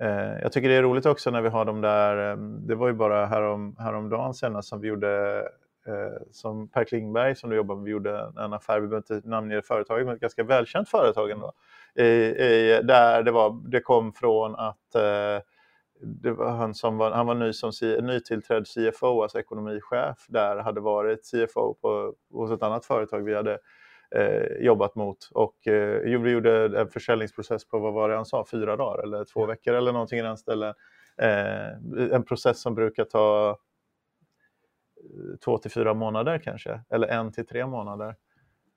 Eh, 0.00 0.40
jag 0.42 0.52
tycker 0.52 0.68
det 0.68 0.74
är 0.74 0.82
roligt 0.82 1.06
också 1.06 1.30
när 1.30 1.42
vi 1.42 1.48
har 1.48 1.64
de 1.64 1.80
där, 1.80 2.32
ehm, 2.32 2.66
det 2.66 2.74
var 2.74 2.86
ju 2.88 2.94
bara 2.94 3.26
härom, 3.26 3.76
häromdagen 3.78 4.34
senast 4.34 4.68
som 4.68 4.80
vi 4.80 4.88
gjorde, 4.88 5.38
eh, 5.86 6.22
som 6.30 6.68
Per 6.68 6.84
Klingberg 6.84 7.36
som 7.36 7.50
du 7.50 7.56
jobbar 7.56 7.76
med, 7.76 7.84
vi 7.84 7.90
gjorde 7.90 8.32
en 8.36 8.52
affär, 8.52 8.80
vi 8.80 8.88
behöver 8.88 9.14
inte 9.14 9.28
namnge 9.28 9.62
företaget, 9.62 10.06
men 10.06 10.14
ett 10.14 10.20
ganska 10.20 10.44
välkänt 10.44 10.88
företag 10.88 11.30
ändå, 11.30 11.52
där 11.94 13.22
det, 13.22 13.30
var, 13.30 13.70
det 13.70 13.80
kom 13.80 14.12
från 14.12 14.56
att 14.56 14.94
eh, 14.94 15.42
det 16.02 16.32
var 16.32 16.50
han 16.50 16.74
som 16.74 16.96
var, 16.96 17.10
han 17.10 17.26
var 17.26 17.34
ny 17.34 17.52
som 17.52 17.72
nytillträdd 18.02 18.66
CFO, 18.66 19.22
alltså 19.22 19.38
ekonomichef, 19.38 20.26
där 20.28 20.56
hade 20.56 20.80
varit 20.80 21.30
CFO 21.30 21.74
på, 21.74 22.14
hos 22.30 22.50
ett 22.50 22.62
annat 22.62 22.86
företag 22.86 23.20
vi 23.20 23.34
hade 23.34 23.58
eh, 24.14 24.64
jobbat 24.64 24.94
mot. 24.94 25.28
Och 25.32 25.66
eh, 25.66 26.20
vi 26.20 26.30
gjorde 26.30 26.80
en 26.80 26.88
försäljningsprocess 26.88 27.68
på, 27.68 27.78
vad 27.78 27.92
var 27.92 28.08
det 28.08 28.16
han 28.16 28.26
sa, 28.26 28.44
fyra 28.50 28.76
dagar 28.76 29.02
eller 29.02 29.24
två 29.24 29.46
veckor 29.46 29.74
eller 29.74 29.92
någonting 29.92 30.18
i 30.18 30.22
den 30.22 30.36
ställen. 30.36 30.74
Eh, 31.16 31.68
en 32.12 32.22
process 32.24 32.60
som 32.60 32.74
brukar 32.74 33.04
ta 33.04 33.48
eh, 33.50 35.38
två 35.44 35.58
till 35.58 35.70
fyra 35.70 35.94
månader 35.94 36.38
kanske, 36.38 36.80
eller 36.90 37.08
en 37.08 37.32
till 37.32 37.46
tre 37.46 37.66
månader. 37.66 38.16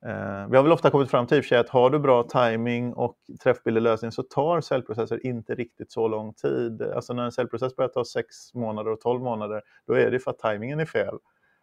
Eh, 0.06 0.48
vi 0.50 0.58
har 0.58 0.63
väl 0.63 0.72
ofta 0.72 0.89
kommit 0.89 1.10
fram 1.10 1.28
till 1.28 1.58
att 1.58 1.70
har 1.70 1.89
du 1.89 2.00
bra 2.00 2.24
timing 2.24 2.94
och 2.94 3.18
träffbillig 3.44 3.82
lösning 3.82 4.12
så 4.12 4.24
tar 4.24 4.62
säljprocesser 4.62 5.26
inte 5.26 5.56
riktigt 5.56 5.92
så 5.92 6.08
lång 6.08 6.34
tid. 6.34 6.82
Alltså 6.82 7.13
när 7.13 7.24
en 7.24 7.32
säljprocess 7.32 7.76
börjar 7.76 7.89
ta 7.89 8.06
sex 8.06 8.54
månader 8.54 8.92
och 8.92 9.02
tolv 9.02 9.22
månader, 9.22 9.62
då 9.88 9.94
är 9.94 10.12
det 10.12 10.20
för 10.20 10.32
att 10.32 10.39
timingen 10.39 10.80
är 10.80 10.86
fel. 10.86 11.18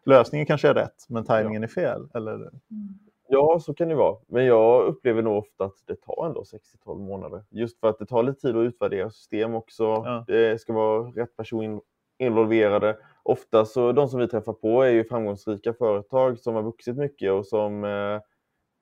Lösningen 0.06 0.46
kanske 0.46 0.68
är 0.68 0.74
rätt, 0.74 1.06
men 1.08 1.24
timingen 1.24 1.62
ja. 1.62 1.68
är 1.68 1.72
fel. 1.72 2.08
Eller? 2.14 2.34
Mm. 2.34 2.50
Ja, 3.28 3.60
så 3.60 3.74
kan 3.74 3.88
det 3.88 3.94
vara. 3.94 4.16
Men 4.28 4.44
jag 4.44 4.84
upplever 4.84 5.22
nog 5.22 5.36
ofta 5.36 5.64
att 5.64 5.76
det 5.86 5.96
tar 5.96 6.26
ändå 6.26 6.42
6-12 6.86 6.98
månader. 6.98 7.44
Just 7.50 7.80
för 7.80 7.88
att 7.88 7.98
det 7.98 8.06
tar 8.06 8.22
lite 8.22 8.40
tid 8.40 8.56
att 8.56 8.64
utvärdera 8.64 9.10
system 9.10 9.54
också. 9.54 9.84
Ja. 9.84 10.24
Det 10.26 10.60
ska 10.60 10.72
vara 10.72 11.02
rätt 11.02 11.36
person 11.36 11.80
involverade. 12.18 12.96
Ofta 13.22 13.64
så 13.64 13.92
de 13.92 14.08
som 14.08 14.20
vi 14.20 14.28
träffar 14.28 14.52
på 14.52 14.82
är 14.82 14.90
ju 14.90 15.04
framgångsrika 15.04 15.72
företag 15.72 16.38
som 16.38 16.54
har 16.54 16.62
vuxit 16.62 16.96
mycket 16.96 17.32
och 17.32 17.46
som 17.46 17.84
eh, 17.84 18.20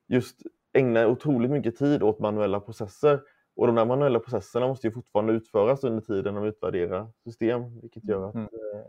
just 0.09 0.41
ägnar 0.73 1.05
otroligt 1.05 1.51
mycket 1.51 1.77
tid 1.77 2.03
åt 2.03 2.19
manuella 2.19 2.59
processer. 2.59 3.21
Och 3.55 3.67
de 3.67 3.75
där 3.75 3.85
manuella 3.85 4.19
processerna 4.19 4.67
måste 4.67 4.87
ju 4.87 4.93
fortfarande 4.93 5.33
utföras 5.33 5.83
under 5.83 6.01
tiden 6.01 6.35
de 6.35 6.45
utvärderar 6.45 7.07
system, 7.23 7.79
vilket 7.81 8.03
gör 8.03 8.29
att 8.29 8.35
mm. 8.35 8.45
Eh, 8.45 8.85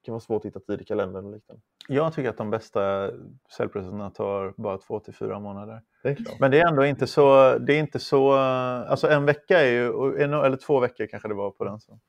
det 0.00 0.04
kan 0.04 0.12
vara 0.12 0.20
svårt 0.20 0.40
att 0.40 0.46
hitta 0.46 0.60
tid 0.60 0.80
i 0.80 0.84
kalendern 0.84 1.26
och 1.26 1.32
liknande. 1.32 1.62
Jag 1.88 2.12
tycker 2.12 2.30
att 2.30 2.36
de 2.36 2.50
bästa 2.50 3.10
säljprocesserna 3.56 4.10
tar 4.10 4.54
bara 4.56 4.78
två 4.78 5.00
till 5.00 5.14
fyra 5.14 5.38
månader. 5.38 5.82
Det 6.02 6.16
Men 6.40 6.50
det 6.50 6.60
är 6.60 6.68
ändå 6.68 6.84
inte 6.84 7.06
så, 7.06 7.58
det 7.58 7.74
är 7.74 7.78
inte 7.78 7.98
så, 7.98 8.32
alltså 8.32 9.08
en 9.08 9.24
vecka 9.24 9.60
är 9.60 9.72
ju, 9.72 10.16
eller 10.22 10.56
två 10.56 10.80
veckor 10.80 11.06
kanske 11.06 11.28
det 11.28 11.34
var 11.34 11.50
på 11.50 11.64
den 11.64 11.80
som 11.80 12.00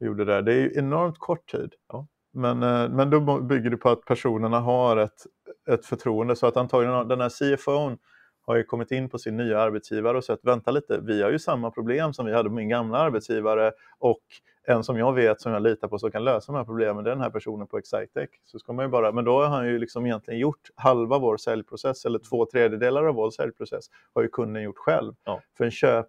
gjorde 0.00 0.24
det. 0.24 0.42
Det 0.42 0.52
är 0.52 0.56
ju 0.56 0.72
enormt 0.74 1.18
kort 1.18 1.50
tid. 1.50 1.74
Ja. 1.88 2.06
Men, 2.32 2.62
eh, 2.62 2.88
men 2.88 3.10
då 3.10 3.40
bygger 3.40 3.70
det 3.70 3.76
på 3.76 3.88
att 3.88 4.04
personerna 4.04 4.60
har 4.60 4.96
ett, 4.96 5.26
ett 5.70 5.86
förtroende 5.86 6.36
så 6.36 6.46
att 6.46 6.56
antagligen 6.56 7.08
den 7.08 7.20
här 7.20 7.56
CFOn 7.56 7.98
har 8.46 8.56
ju 8.56 8.64
kommit 8.64 8.90
in 8.90 9.08
på 9.08 9.18
sin 9.18 9.36
nya 9.36 9.60
arbetsgivare 9.60 10.18
och 10.18 10.24
sett, 10.24 10.40
vänta 10.42 10.70
lite, 10.70 11.00
vi 11.02 11.22
har 11.22 11.30
ju 11.30 11.38
samma 11.38 11.70
problem 11.70 12.12
som 12.12 12.26
vi 12.26 12.32
hade 12.32 12.48
med 12.48 12.56
min 12.56 12.68
gamla 12.68 12.98
arbetsgivare 12.98 13.72
och 13.98 14.22
en 14.66 14.84
som 14.84 14.98
jag 14.98 15.12
vet, 15.12 15.40
som 15.40 15.52
jag 15.52 15.62
litar 15.62 15.88
på, 15.88 15.98
som 15.98 16.10
kan 16.10 16.24
lösa 16.24 16.52
de 16.52 16.58
här 16.58 16.64
problemen, 16.64 17.04
det 17.04 17.10
är 17.10 17.14
den 17.14 17.22
här 17.22 17.30
personen 17.30 17.66
på 17.66 17.78
Excitec. 17.78 18.30
Så 18.44 18.58
ska 18.58 18.72
man 18.72 18.84
ju 18.84 18.88
bara, 18.88 19.12
men 19.12 19.24
då 19.24 19.42
har 19.42 19.48
han 19.48 19.66
ju 19.66 19.78
liksom 19.78 20.06
egentligen 20.06 20.40
gjort 20.40 20.70
halva 20.74 21.18
vår 21.18 21.36
säljprocess, 21.36 22.04
eller 22.04 22.18
två 22.18 22.46
tredjedelar 22.46 23.04
av 23.04 23.14
vår 23.14 23.30
säljprocess, 23.30 23.84
har 24.14 24.22
ju 24.22 24.28
kunden 24.28 24.62
gjort 24.62 24.78
själv. 24.78 25.14
Ja. 25.24 25.40
För 25.56 25.64
en 25.64 25.70
köp, 25.70 26.06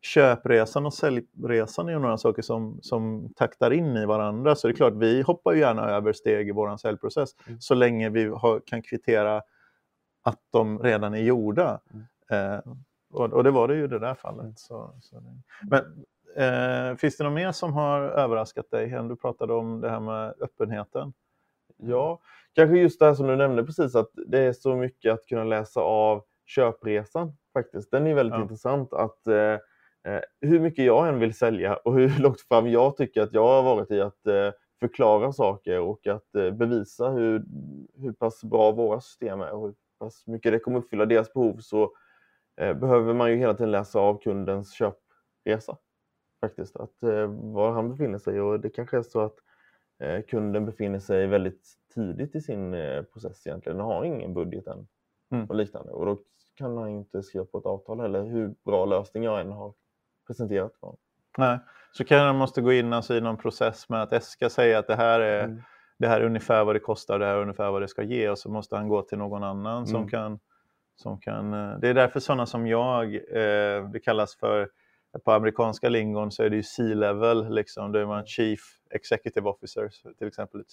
köpresan 0.00 0.86
och 0.86 0.94
säljresan 0.94 1.88
är 1.88 1.98
några 1.98 2.18
saker 2.18 2.42
som, 2.42 2.78
som 2.82 3.32
taktar 3.36 3.70
in 3.70 3.96
i 3.96 4.06
varandra. 4.06 4.54
Så 4.54 4.66
det 4.66 4.72
är 4.72 4.76
klart, 4.76 4.94
vi 4.96 5.22
hoppar 5.22 5.52
gärna 5.52 5.90
över 5.90 6.12
steg 6.12 6.48
i 6.48 6.52
vår 6.52 6.76
säljprocess, 6.76 7.30
mm. 7.46 7.60
så 7.60 7.74
länge 7.74 8.10
vi 8.10 8.24
har, 8.24 8.60
kan 8.66 8.82
kvittera 8.82 9.42
att 10.22 10.38
de 10.50 10.78
redan 10.78 11.14
är 11.14 11.22
gjorda. 11.22 11.80
Mm. 11.90 12.54
Eh, 12.54 12.60
och, 13.12 13.32
och, 13.32 13.44
det 13.44 13.50
var 13.50 13.68
det 13.68 13.74
ju 13.74 13.84
i 13.84 13.88
det 13.88 13.98
där 13.98 14.14
fallet. 14.14 14.58
Så, 14.58 14.94
så 15.00 15.22
Men 15.62 16.04
eh, 16.36 16.96
finns 16.96 17.16
det 17.16 17.24
något 17.24 17.32
mer 17.32 17.52
som 17.52 17.72
har 17.72 18.00
överraskat 18.00 18.70
dig? 18.70 18.90
Du 19.08 19.16
pratade 19.16 19.52
om 19.52 19.80
det 19.80 19.90
här 19.90 20.00
med 20.00 20.34
öppenheten. 20.40 21.12
Ja, 21.76 22.20
kanske 22.54 22.78
just 22.78 23.00
det 23.00 23.06
här 23.06 23.14
som 23.14 23.26
du 23.26 23.36
nämnde 23.36 23.64
precis, 23.64 23.94
att 23.94 24.10
det 24.26 24.38
är 24.38 24.52
så 24.52 24.76
mycket 24.76 25.12
att 25.12 25.26
kunna 25.26 25.44
läsa 25.44 25.80
av 25.80 26.24
köpresan 26.46 27.32
faktiskt. 27.52 27.90
Den 27.90 28.06
är 28.06 28.14
väldigt 28.14 28.36
ja. 28.36 28.42
intressant 28.42 28.92
att 28.92 29.26
eh, 29.26 29.56
hur 30.40 30.60
mycket 30.60 30.84
jag 30.84 31.08
än 31.08 31.18
vill 31.18 31.34
sälja 31.34 31.76
och 31.76 31.94
hur 31.94 32.08
långt 32.22 32.40
fram 32.40 32.68
jag 32.68 32.96
tycker 32.96 33.22
att 33.22 33.32
jag 33.32 33.46
har 33.46 33.62
varit 33.62 33.90
i 33.90 34.00
att 34.00 34.26
eh, 34.26 34.52
förklara 34.80 35.32
saker 35.32 35.80
och 35.80 36.06
att 36.06 36.34
eh, 36.34 36.50
bevisa 36.50 37.10
hur, 37.10 37.44
hur 37.94 38.12
pass 38.12 38.44
bra 38.44 38.72
våra 38.72 39.00
system 39.00 39.40
är 39.40 39.52
och 39.52 39.66
hur 39.66 39.74
pass 39.98 40.26
mycket 40.26 40.52
det 40.52 40.58
kommer 40.58 40.78
uppfylla 40.78 41.06
deras 41.06 41.32
behov 41.32 41.56
så 41.60 41.92
eh, 42.60 42.74
behöver 42.74 43.14
man 43.14 43.30
ju 43.30 43.36
hela 43.36 43.54
tiden 43.54 43.70
läsa 43.70 43.98
av 44.00 44.20
kundens 44.20 44.72
köpresa. 44.72 45.76
Faktiskt, 46.40 46.76
att 46.76 47.02
eh, 47.02 47.26
var 47.26 47.72
han 47.72 47.90
befinner 47.90 48.18
sig 48.18 48.40
och 48.40 48.60
det 48.60 48.70
kanske 48.70 48.98
är 48.98 49.02
så 49.02 49.20
att 49.20 49.34
kunden 50.28 50.66
befinner 50.66 50.98
sig 50.98 51.26
väldigt 51.26 51.68
tidigt 51.94 52.34
i 52.34 52.40
sin 52.40 52.76
process 53.12 53.46
egentligen 53.46 53.80
och 53.80 53.86
har 53.86 54.04
ingen 54.04 54.34
budget 54.34 54.66
än 54.66 54.88
mm. 55.32 55.46
och 55.46 55.54
liknande 55.54 55.92
och 55.92 56.06
då 56.06 56.18
kan 56.54 56.76
han 56.76 56.88
inte 56.88 57.22
skriva 57.22 57.44
på 57.44 57.58
ett 57.58 57.66
avtal 57.66 58.00
heller 58.00 58.24
hur 58.24 58.54
bra 58.64 58.84
lösning 58.84 59.22
jag 59.22 59.40
än 59.40 59.52
har 59.52 59.74
presenterat 60.30 60.72
för 60.74 60.86
honom. 60.86 60.98
Nej, 61.38 61.58
så 61.92 62.04
kanske 62.04 62.24
man 62.24 62.36
måste 62.36 62.60
gå 62.60 62.72
in 62.72 62.92
alltså 62.92 63.14
i 63.14 63.20
någon 63.20 63.36
process 63.36 63.88
med 63.88 64.02
att 64.02 64.12
Eska 64.12 64.50
säger 64.50 64.78
att 64.78 64.86
det 64.86 64.96
här 64.96 65.20
är, 65.20 65.44
mm. 65.44 65.62
det 65.98 66.08
här 66.08 66.20
är 66.20 66.24
ungefär 66.24 66.64
vad 66.64 66.74
det 66.74 66.80
kostar, 66.80 67.18
det 67.18 67.26
här 67.26 67.34
är 67.34 67.42
ungefär 67.42 67.70
vad 67.70 67.82
det 67.82 67.88
ska 67.88 68.02
ge 68.02 68.28
och 68.28 68.38
så 68.38 68.50
måste 68.50 68.76
han 68.76 68.88
gå 68.88 69.02
till 69.02 69.18
någon 69.18 69.42
annan 69.42 69.76
mm. 69.76 69.86
som, 69.86 70.08
kan, 70.08 70.38
som 70.96 71.20
kan... 71.20 71.54
Eh, 71.54 71.78
det 71.78 71.88
är 71.88 71.94
därför 71.94 72.20
sådana 72.20 72.46
som 72.46 72.66
jag, 72.66 73.14
eh, 73.14 73.88
det 73.92 74.00
kallas 74.04 74.36
för 74.36 74.68
på 75.24 75.32
amerikanska 75.32 75.88
lingon 75.88 76.30
så 76.30 76.42
är 76.42 76.50
det 76.50 76.56
ju 76.56 76.62
C-level, 76.62 77.54
liksom. 77.54 77.92
då 77.92 77.98
är 77.98 78.06
man 78.06 78.26
chief 78.26 78.60
executive 78.90 79.48
officers, 79.48 80.02
till 80.18 80.26
exempel 80.26 80.64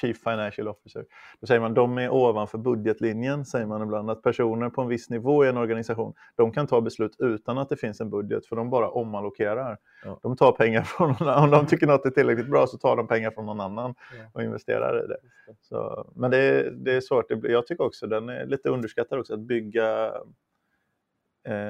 chief 0.00 0.22
financial 0.22 0.68
officer. 0.68 1.04
Då 1.40 1.46
säger 1.46 1.60
man 1.60 1.74
de 1.74 1.98
är 1.98 2.10
ovanför 2.10 2.58
budgetlinjen, 2.58 3.44
säger 3.44 3.66
man 3.66 3.82
ibland, 3.82 4.10
att 4.10 4.22
personer 4.22 4.70
på 4.70 4.82
en 4.82 4.88
viss 4.88 5.10
nivå 5.10 5.44
i 5.44 5.48
en 5.48 5.56
organisation, 5.56 6.14
de 6.36 6.52
kan 6.52 6.66
ta 6.66 6.80
beslut 6.80 7.16
utan 7.18 7.58
att 7.58 7.68
det 7.68 7.76
finns 7.76 8.00
en 8.00 8.10
budget, 8.10 8.46
för 8.46 8.56
de 8.56 8.70
bara 8.70 8.90
omallokerar. 8.90 9.78
Ja. 10.04 10.20
De 10.22 10.36
tar 10.36 10.52
pengar 10.52 10.82
från 10.84 11.08
någon 11.08 11.28
annan, 11.28 11.44
om 11.44 11.50
de 11.50 11.66
tycker 11.66 11.86
något 11.86 12.06
är 12.06 12.10
tillräckligt 12.10 12.50
bra 12.50 12.66
så 12.66 12.78
tar 12.78 12.96
de 12.96 13.08
pengar 13.08 13.30
från 13.30 13.46
någon 13.46 13.60
annan 13.60 13.94
och 14.32 14.42
investerar 14.42 15.04
i 15.04 15.06
det. 15.06 15.18
Så, 15.60 16.10
men 16.14 16.30
det 16.30 16.38
är, 16.38 16.70
det 16.70 16.96
är 16.96 17.00
svårt, 17.00 17.26
jag 17.42 17.66
tycker 17.66 17.84
också 17.84 18.06
den 18.06 18.28
är 18.28 18.46
lite 18.46 18.68
underskattad 18.68 19.18
också, 19.18 19.34
att 19.34 19.40
bygga 19.40 20.12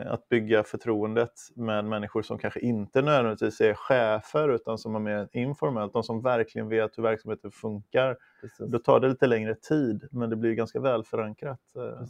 att 0.06 0.28
bygga 0.28 0.62
förtroendet 0.62 1.32
med 1.54 1.84
människor 1.84 2.22
som 2.22 2.38
kanske 2.38 2.60
inte 2.60 3.02
nödvändigtvis 3.02 3.60
är 3.60 3.74
chefer 3.74 4.48
utan 4.48 4.78
som 4.78 4.94
är 4.94 5.00
mer 5.00 5.28
informellt, 5.32 5.92
de 5.92 6.02
som 6.02 6.22
verkligen 6.22 6.68
vet 6.68 6.98
hur 6.98 7.02
verksamheten 7.02 7.50
funkar. 7.50 8.16
Precis. 8.40 8.66
Då 8.66 8.78
tar 8.78 9.00
det 9.00 9.08
lite 9.08 9.26
längre 9.26 9.54
tid, 9.54 10.08
men 10.10 10.30
det 10.30 10.36
blir 10.36 10.52
ganska 10.54 10.80
väl 10.80 11.04
förankrat. 11.04 11.60
Eh. 11.76 12.06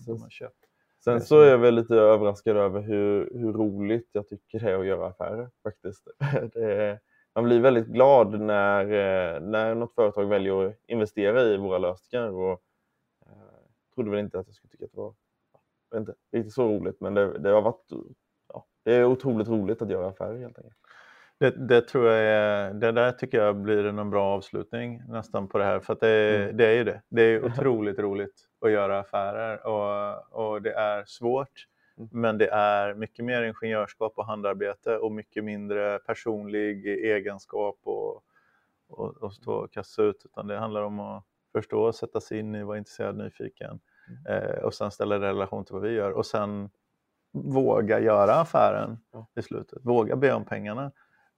Sen 1.05 1.21
så 1.21 1.41
är 1.41 1.51
jag 1.51 1.59
väl 1.59 1.75
lite 1.75 1.95
överraskad 1.95 2.57
över 2.57 2.81
hur, 2.81 3.31
hur 3.35 3.53
roligt 3.53 4.09
jag 4.13 4.29
tycker 4.29 4.61
det 4.61 4.71
är 4.71 4.79
att 4.79 4.87
göra 4.87 5.07
affärer 5.07 5.51
faktiskt. 5.63 6.09
Är, 6.55 7.01
man 7.35 7.45
blir 7.45 7.61
väldigt 7.61 7.87
glad 7.87 8.41
när, 8.41 8.85
eh, 8.85 9.41
när 9.41 9.75
något 9.75 9.95
företag 9.95 10.25
väljer 10.25 10.67
att 10.67 10.75
investera 10.87 11.43
i 11.43 11.57
våra 11.57 11.79
lösningar. 11.79 12.31
Och, 12.31 12.63
eh, 13.27 13.37
trodde 13.95 14.11
väl 14.11 14.21
inte 14.21 14.39
att 14.39 14.47
jag 14.47 14.55
skulle 14.55 14.71
tycka 14.71 14.85
att 14.85 14.91
det 14.91 14.99
var 14.99 15.15
inte 15.95 16.15
riktigt 16.33 16.55
så 16.55 16.69
roligt, 16.69 17.01
men 17.01 17.15
det, 17.15 17.39
det 17.39 17.49
har 17.51 17.63
varit 17.63 17.87
ja, 18.53 18.67
det 18.85 18.95
är 18.95 19.05
otroligt 19.05 19.49
roligt 19.49 19.83
att 19.83 19.91
göra 19.91 20.09
affärer 20.09 20.39
helt 20.39 20.59
enkelt. 20.59 20.77
Det, 21.39 21.51
det, 21.69 21.81
tror 21.81 22.07
jag 22.07 22.25
är, 22.25 22.75
det 22.75 22.93
där 22.93 23.13
tycker 23.13 23.39
jag 23.39 23.57
blir 23.57 23.85
en 23.85 24.11
bra 24.11 24.25
avslutning 24.25 25.03
nästan 25.09 25.49
på 25.49 25.59
det 25.59 25.65
här, 25.65 25.81
för 25.81 25.93
att 25.93 26.01
det, 26.01 26.37
mm. 26.37 26.57
det 26.57 26.67
är 26.67 26.73
ju 26.73 26.85
det. 26.85 27.03
Det 27.09 27.23
är 27.23 27.45
otroligt 27.45 27.99
roligt 27.99 28.49
att 28.61 28.71
göra 28.71 28.99
affärer 28.99 29.67
och, 29.67 30.53
och 30.53 30.63
det 30.63 30.73
är 30.73 31.05
svårt, 31.07 31.67
mm. 31.99 32.09
men 32.13 32.39
det 32.39 32.49
är 32.49 32.95
mycket 32.95 33.25
mer 33.25 33.43
ingenjörskap 33.43 34.13
och 34.17 34.27
handarbete 34.27 34.97
och 34.97 35.13
mycket 35.13 35.45
mindre 35.45 35.99
personlig 35.99 36.87
egenskap 36.87 37.79
och, 37.83 38.23
och, 38.89 39.17
och 39.17 39.35
stå 39.35 39.53
och 39.53 39.73
kasta 39.73 40.03
ut, 40.03 40.23
utan 40.25 40.47
det 40.47 40.59
handlar 40.59 40.83
om 40.83 41.01
att 41.01 41.25
förstå, 41.53 41.93
sätta 41.93 42.21
sig 42.21 42.39
in 42.39 42.55
i, 42.55 42.63
vara 42.63 42.79
intresserad, 42.79 43.17
nyfiken 43.17 43.81
eh, 44.29 44.65
och 44.65 44.75
sen 44.75 44.91
ställa 44.91 45.19
det 45.19 45.27
i 45.27 45.29
relation 45.31 45.65
till 45.65 45.75
vad 45.75 45.83
vi 45.83 45.91
gör 45.91 46.11
och 46.11 46.27
sen 46.27 46.71
våga 47.33 48.01
göra 48.01 48.35
affären 48.35 48.99
i 49.37 49.43
slutet. 49.43 49.79
Våga 49.83 50.17
be 50.17 50.33
om 50.33 50.45
pengarna 50.45 50.93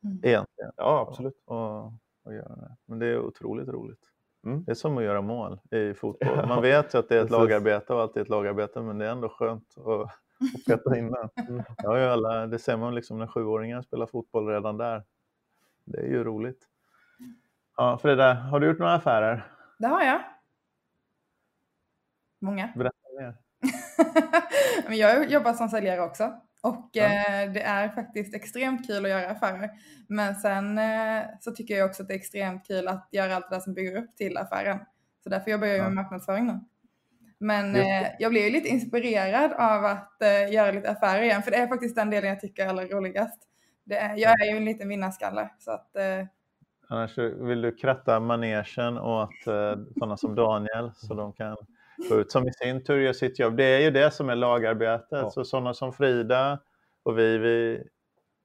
mm. 0.05 0.21
egentligen. 0.23 0.73
Ja, 0.77 1.07
absolut. 1.09 1.43
Och, 1.45 1.85
och, 2.25 2.35
göra 2.35 2.57
det. 2.57 2.77
Men 2.87 2.99
det 2.99 3.07
är 3.07 3.19
otroligt 3.19 3.69
roligt. 3.69 4.05
Mm. 4.45 4.65
Det 4.65 4.71
är 4.71 4.75
som 4.75 4.99
att 4.99 5.05
göra 5.05 5.21
mål 5.21 5.61
i 5.71 5.95
fotboll. 5.95 6.49
Man 6.49 6.63
vet 6.63 6.95
ju 6.95 6.99
att 6.99 7.09
det 7.09 7.17
är 7.17 7.25
ett 7.25 7.31
lagarbete 7.31 7.95
och 7.95 8.01
alltid 8.01 8.23
ett 8.23 8.29
lagarbete 8.29 8.81
men 8.81 8.99
det 8.99 9.07
är 9.07 9.11
ändå 9.11 9.29
skönt 9.29 9.75
att, 9.79 9.87
att 10.55 10.65
peta 10.67 10.99
in 10.99 11.11
den. 11.11 11.47
Mm. 11.49 11.63
Ja, 11.79 12.11
alla, 12.13 12.47
det 12.47 12.59
ser 12.59 12.77
man 12.77 12.95
liksom 12.95 13.19
när 13.19 13.27
sjuåringar 13.27 13.83
spelar 13.83 14.07
fotboll 14.07 14.47
redan 14.47 14.77
där. 14.77 15.05
Det 15.85 15.99
är 15.99 16.07
ju 16.07 16.25
roligt. 16.25 16.67
Ja, 17.77 17.99
Frida, 17.99 18.35
har 18.35 18.61
du 18.61 18.67
gjort 18.67 18.79
några 18.79 18.95
affärer? 18.95 19.47
Det 19.79 19.87
har 19.87 20.03
jag. 20.03 20.21
Många. 22.41 22.73
Berätta 22.77 22.97
mer. 23.19 23.35
Jag 24.97 25.15
har 25.15 25.25
jobbat 25.25 25.57
som 25.57 25.69
säljare 25.69 26.01
också 26.01 26.41
och 26.61 26.91
ja. 26.93 27.05
eh, 27.05 27.53
det 27.53 27.63
är 27.63 27.89
faktiskt 27.89 28.35
extremt 28.35 28.87
kul 28.87 29.05
att 29.05 29.11
göra 29.11 29.31
affärer. 29.31 29.71
Men 30.09 30.35
sen 30.35 30.79
eh, 30.79 31.23
så 31.41 31.53
tycker 31.53 31.75
jag 31.75 31.87
också 31.87 32.03
att 32.03 32.09
det 32.09 32.15
är 32.15 32.19
extremt 32.19 32.67
kul 32.67 32.89
att 32.89 33.09
göra 33.13 33.37
allt 33.37 33.51
det 33.51 33.57
där 33.57 33.61
som 33.61 33.75
bygger 33.75 33.97
upp 33.97 34.17
till 34.17 34.37
affären. 34.37 34.79
Så 35.23 35.29
därför 35.29 35.51
jobbar 35.51 35.67
jag 35.67 35.79
ja. 35.79 35.83
med 35.83 35.93
marknadsföring 35.93 36.47
nu. 36.47 36.61
Men 37.39 37.77
eh, 37.77 38.07
jag 38.19 38.31
blev 38.31 38.53
lite 38.53 38.69
inspirerad 38.69 39.53
av 39.53 39.85
att 39.85 40.23
eh, 40.23 40.53
göra 40.53 40.73
lite 40.73 40.91
affärer 40.91 41.23
igen, 41.23 41.43
för 41.43 41.51
det 41.51 41.57
är 41.57 41.67
faktiskt 41.67 41.97
den 41.97 42.11
delen 42.11 42.31
jag 42.31 42.41
tycker 42.41 42.65
är 42.65 42.69
allra 42.69 42.85
roligast. 42.85 43.39
Är, 43.91 44.17
jag 44.17 44.41
är 44.41 44.51
ju 44.51 44.57
en 44.57 44.65
liten 44.65 44.89
vinnarskalle. 44.89 45.51
Så 45.59 45.71
att, 45.71 45.97
Annars 46.89 47.19
vill 47.19 47.63
du 47.63 47.75
kratta 47.75 48.21
manegen 48.21 48.99
åt 48.99 49.45
sådana 49.95 50.17
som 50.17 50.35
Daniel 50.35 50.91
så 50.95 51.15
de 51.15 51.33
kan 51.33 51.57
ut, 52.11 52.31
som 52.33 52.49
i 52.49 52.53
sin 52.53 52.85
tur 52.85 53.01
gör 53.01 53.13
sitt 53.13 53.39
jobb. 53.39 53.57
Det 53.57 53.65
är 53.65 53.81
ju 53.81 53.91
det 53.91 54.11
som 54.11 54.29
är 54.29 54.37
lagarbetet. 54.37 55.07
Ja. 55.11 55.31
Så 55.31 55.45
sådana 55.45 55.75
som 55.75 55.93
Frida 55.93 56.59
och 57.03 57.19
vi, 57.19 57.39
vi, 57.39 57.83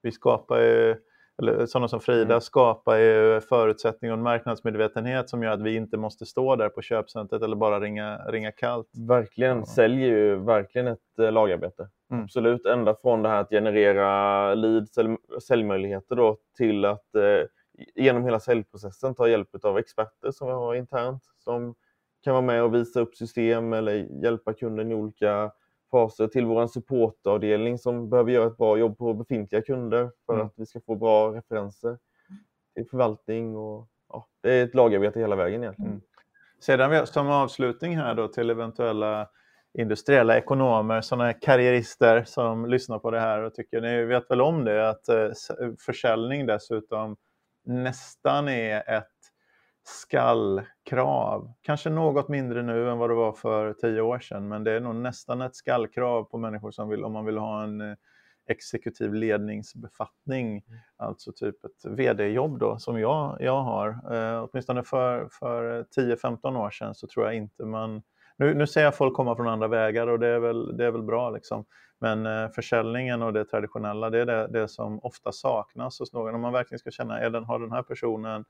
vi 0.02 0.12
skapar 0.12 0.60
ju, 0.60 0.96
eller 1.38 1.66
sådana 1.66 1.88
som 1.88 2.00
Frida 2.00 2.34
mm. 2.34 2.42
skapar 2.42 2.98
ju 2.98 3.42
förutsättningar 3.42 4.13
och 4.13 4.18
en 4.18 4.24
marknadsmedvetenhet 4.24 5.30
som 5.30 5.44
gör 5.44 5.52
att 5.52 5.62
vi 5.62 5.76
inte 5.76 5.98
måste 5.98 6.26
stå 6.26 6.56
där 6.56 6.70
på 6.70 6.82
köpcentret 6.82 7.42
eller 7.42 7.56
bara 7.56 7.80
ringa, 7.80 8.18
ringa 8.18 8.52
kallt. 8.52 8.89
Verkligen, 9.08 9.58
ja. 9.58 9.66
säljer 9.66 10.10
ju 10.10 10.36
verkligen 10.36 10.88
ett 10.88 11.20
äh, 11.20 11.32
lagarbete. 11.32 11.89
Mm. 12.12 12.24
Absolut, 12.24 12.66
ända 12.66 12.96
från 13.02 13.22
det 13.22 13.30
här 13.30 13.42
att 13.42 13.50
generera 13.50 14.54
leads 14.56 14.98
eller 14.98 15.18
säljmöjligheter 15.39 16.16
då 16.16 16.38
till 16.58 16.86
att 16.86 17.16
eh, 17.16 17.48
genom 17.96 18.24
hela 18.24 18.39
säljprocessen 18.39 19.16
ta 19.16 19.28
hjälp 19.28 19.66
av 19.66 19.78
experter 19.78 20.32
som 20.32 20.48
vi 20.48 20.54
har 20.54 20.76
internt 20.76 21.24
som 21.39 21.76
kan 22.24 22.34
vara 22.34 22.46
med 22.46 22.64
och 22.64 22.74
visa 22.74 23.00
upp 23.00 23.16
system 23.16 23.74
eller 23.74 23.94
hjälpa 24.24 24.54
kunden 24.54 24.92
i 24.92 24.96
olika 24.96 25.52
faser 25.92 26.28
till 26.28 26.46
vår 26.46 26.68
supportavdelning 26.68 27.78
som 27.78 28.10
behöver 28.10 28.32
göra 28.32 28.48
ett 28.48 28.58
bra 28.58 28.78
jobb 28.78 28.98
på 28.98 29.14
befintliga 29.14 29.62
kunder 29.62 30.12
för 30.26 30.34
mm. 30.34 30.46
att 30.46 30.54
vi 30.56 30.66
ska 30.66 30.80
få 30.82 30.96
bra 30.96 31.36
referenser 31.36 31.98
till 32.76 32.86
förvaltning 32.90 33.56
och 33.56 33.88
ja, 34.10 34.28
det 34.44 34.54
är 34.54 34.64
ett 34.64 34.76
lagarbete 34.76 35.20
hela 35.20 35.36
vägen 35.36 35.64
egentligen. 35.64 35.92
Mm. 35.92 36.04
Sedan 36.60 37.08
som 37.08 37.30
avslutning 37.30 37.98
här 37.98 38.16
då 38.16 38.28
till 38.28 38.50
eventuella 38.50 39.30
industriella 39.78 40.38
ekonomer, 40.38 41.02
sådana 41.02 41.34
karriärister 41.34 42.24
som 42.24 42.66
lyssnar 42.66 43.00
på 43.00 43.12
det 43.12 43.20
här 43.20 43.42
och 43.42 43.54
tycker, 43.54 43.82
ni 43.82 44.04
vet 44.04 44.32
väl 44.32 44.42
om 44.42 44.66
det, 44.66 44.90
att 44.90 45.10
eh, 45.10 45.30
försäljning 45.80 46.46
dessutom 46.46 47.16
nästan 47.66 48.48
är 48.48 48.98
ett 48.98 49.12
skallkrav. 49.84 51.54
Kanske 51.62 51.89
något 51.89 52.28
mindre 52.28 52.63
nu 52.63 52.89
än 52.89 52.98
vad 52.98 53.10
det 53.10 53.15
var 53.15 53.34
för 53.34 53.74
tio 53.74 54.01
år 54.01 54.20
sedan, 54.20 54.47
men 54.47 54.64
det 54.64 54.72
är 54.72 54.80
nog 54.80 54.95
nästan 54.95 55.41
ett 55.41 55.55
skallkrav 55.55 56.24
på 56.24 56.38
människor 56.38 56.72
som 56.72 56.89
vill, 56.89 57.03
om 57.03 57.12
man 57.12 57.26
vill 57.26 57.38
ha 57.38 57.64
en 57.64 57.82
eh, 57.82 57.95
exekutiv 58.47 59.14
ledningsbefattning, 59.14 60.47
mm. 60.47 60.80
alltså 60.97 61.32
typ 61.32 61.64
ett 61.66 61.86
vd-jobb 61.86 62.60
då, 62.60 62.80
som 62.80 62.99
jag, 62.99 63.38
jag 63.39 63.62
har. 63.62 63.89
Eh, 63.89 64.43
åtminstone 64.43 64.84
för, 64.84 65.28
för 65.32 65.86
10-15 65.97 66.58
år 66.58 66.70
sedan 66.70 66.95
så 66.95 67.08
tror 67.08 67.26
jag 67.26 67.36
inte 67.36 67.66
man... 67.66 68.01
Nu, 68.38 68.53
nu 68.53 68.68
ser 68.68 68.84
jag 68.84 68.95
folk 68.95 69.16
komma 69.16 69.36
från 69.36 69.47
andra 69.47 69.68
vägar 69.68 70.08
och 70.08 70.20
det 70.20 70.28
är 70.28 70.39
väl, 70.39 70.78
det 70.78 70.86
är 70.86 70.91
väl 70.91 71.03
bra 71.03 71.30
liksom. 71.30 71.66
Men 71.99 72.26
eh, 72.26 72.49
försäljningen 72.49 73.22
och 73.22 73.34
det 73.34 73.45
traditionella, 73.45 74.10
det 74.10 74.22
är 74.22 74.26
det, 74.26 74.47
det 74.47 74.68
som 74.68 74.99
ofta 74.99 75.32
saknas 75.32 75.99
hos 75.99 76.14
någon. 76.14 76.36
Om 76.36 76.41
man 76.41 76.53
verkligen 76.53 76.80
ska 76.80 76.91
känna, 76.91 77.20
är 77.20 77.30
den, 77.30 77.43
har 77.43 77.60
den 77.60 77.72
här 77.72 77.84
personen 77.84 78.45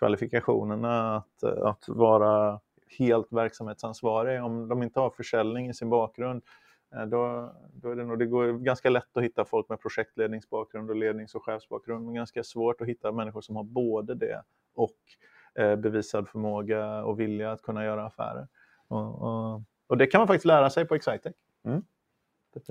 kvalifikationerna 0.00 1.16
att, 1.16 1.44
att 1.44 1.84
vara 1.88 2.60
helt 2.98 3.32
verksamhetsansvarig 3.32 4.44
om 4.44 4.68
de 4.68 4.82
inte 4.82 5.00
har 5.00 5.10
försäljning 5.10 5.68
i 5.68 5.74
sin 5.74 5.90
bakgrund 5.90 6.42
Eh, 6.94 7.06
då, 7.06 7.52
då 7.72 7.90
är 7.90 7.96
det, 7.96 8.04
nog, 8.04 8.18
det 8.18 8.26
går 8.26 8.52
ganska 8.52 8.90
lätt 8.90 9.16
att 9.16 9.22
hitta 9.22 9.44
folk 9.44 9.68
med 9.68 9.80
projektledningsbakgrund 9.80 10.90
och 10.90 10.96
lednings 10.96 11.34
och 11.34 11.44
chefsbakgrund, 11.44 12.04
men 12.04 12.14
ganska 12.14 12.44
svårt 12.44 12.80
att 12.80 12.88
hitta 12.88 13.12
människor 13.12 13.40
som 13.40 13.56
har 13.56 13.64
både 13.64 14.14
det 14.14 14.42
och 14.74 14.96
eh, 15.54 15.76
bevisad 15.76 16.28
förmåga 16.28 17.04
och 17.04 17.20
vilja 17.20 17.52
att 17.52 17.62
kunna 17.62 17.84
göra 17.84 18.06
affärer. 18.06 18.48
Och, 18.88 19.22
och, 19.22 19.62
och 19.86 19.96
det 19.96 20.06
kan 20.06 20.18
man 20.18 20.28
faktiskt 20.28 20.44
lära 20.44 20.70
sig 20.70 20.84
på 20.84 20.94
Excitec. 20.94 21.36
Mm. 21.64 21.82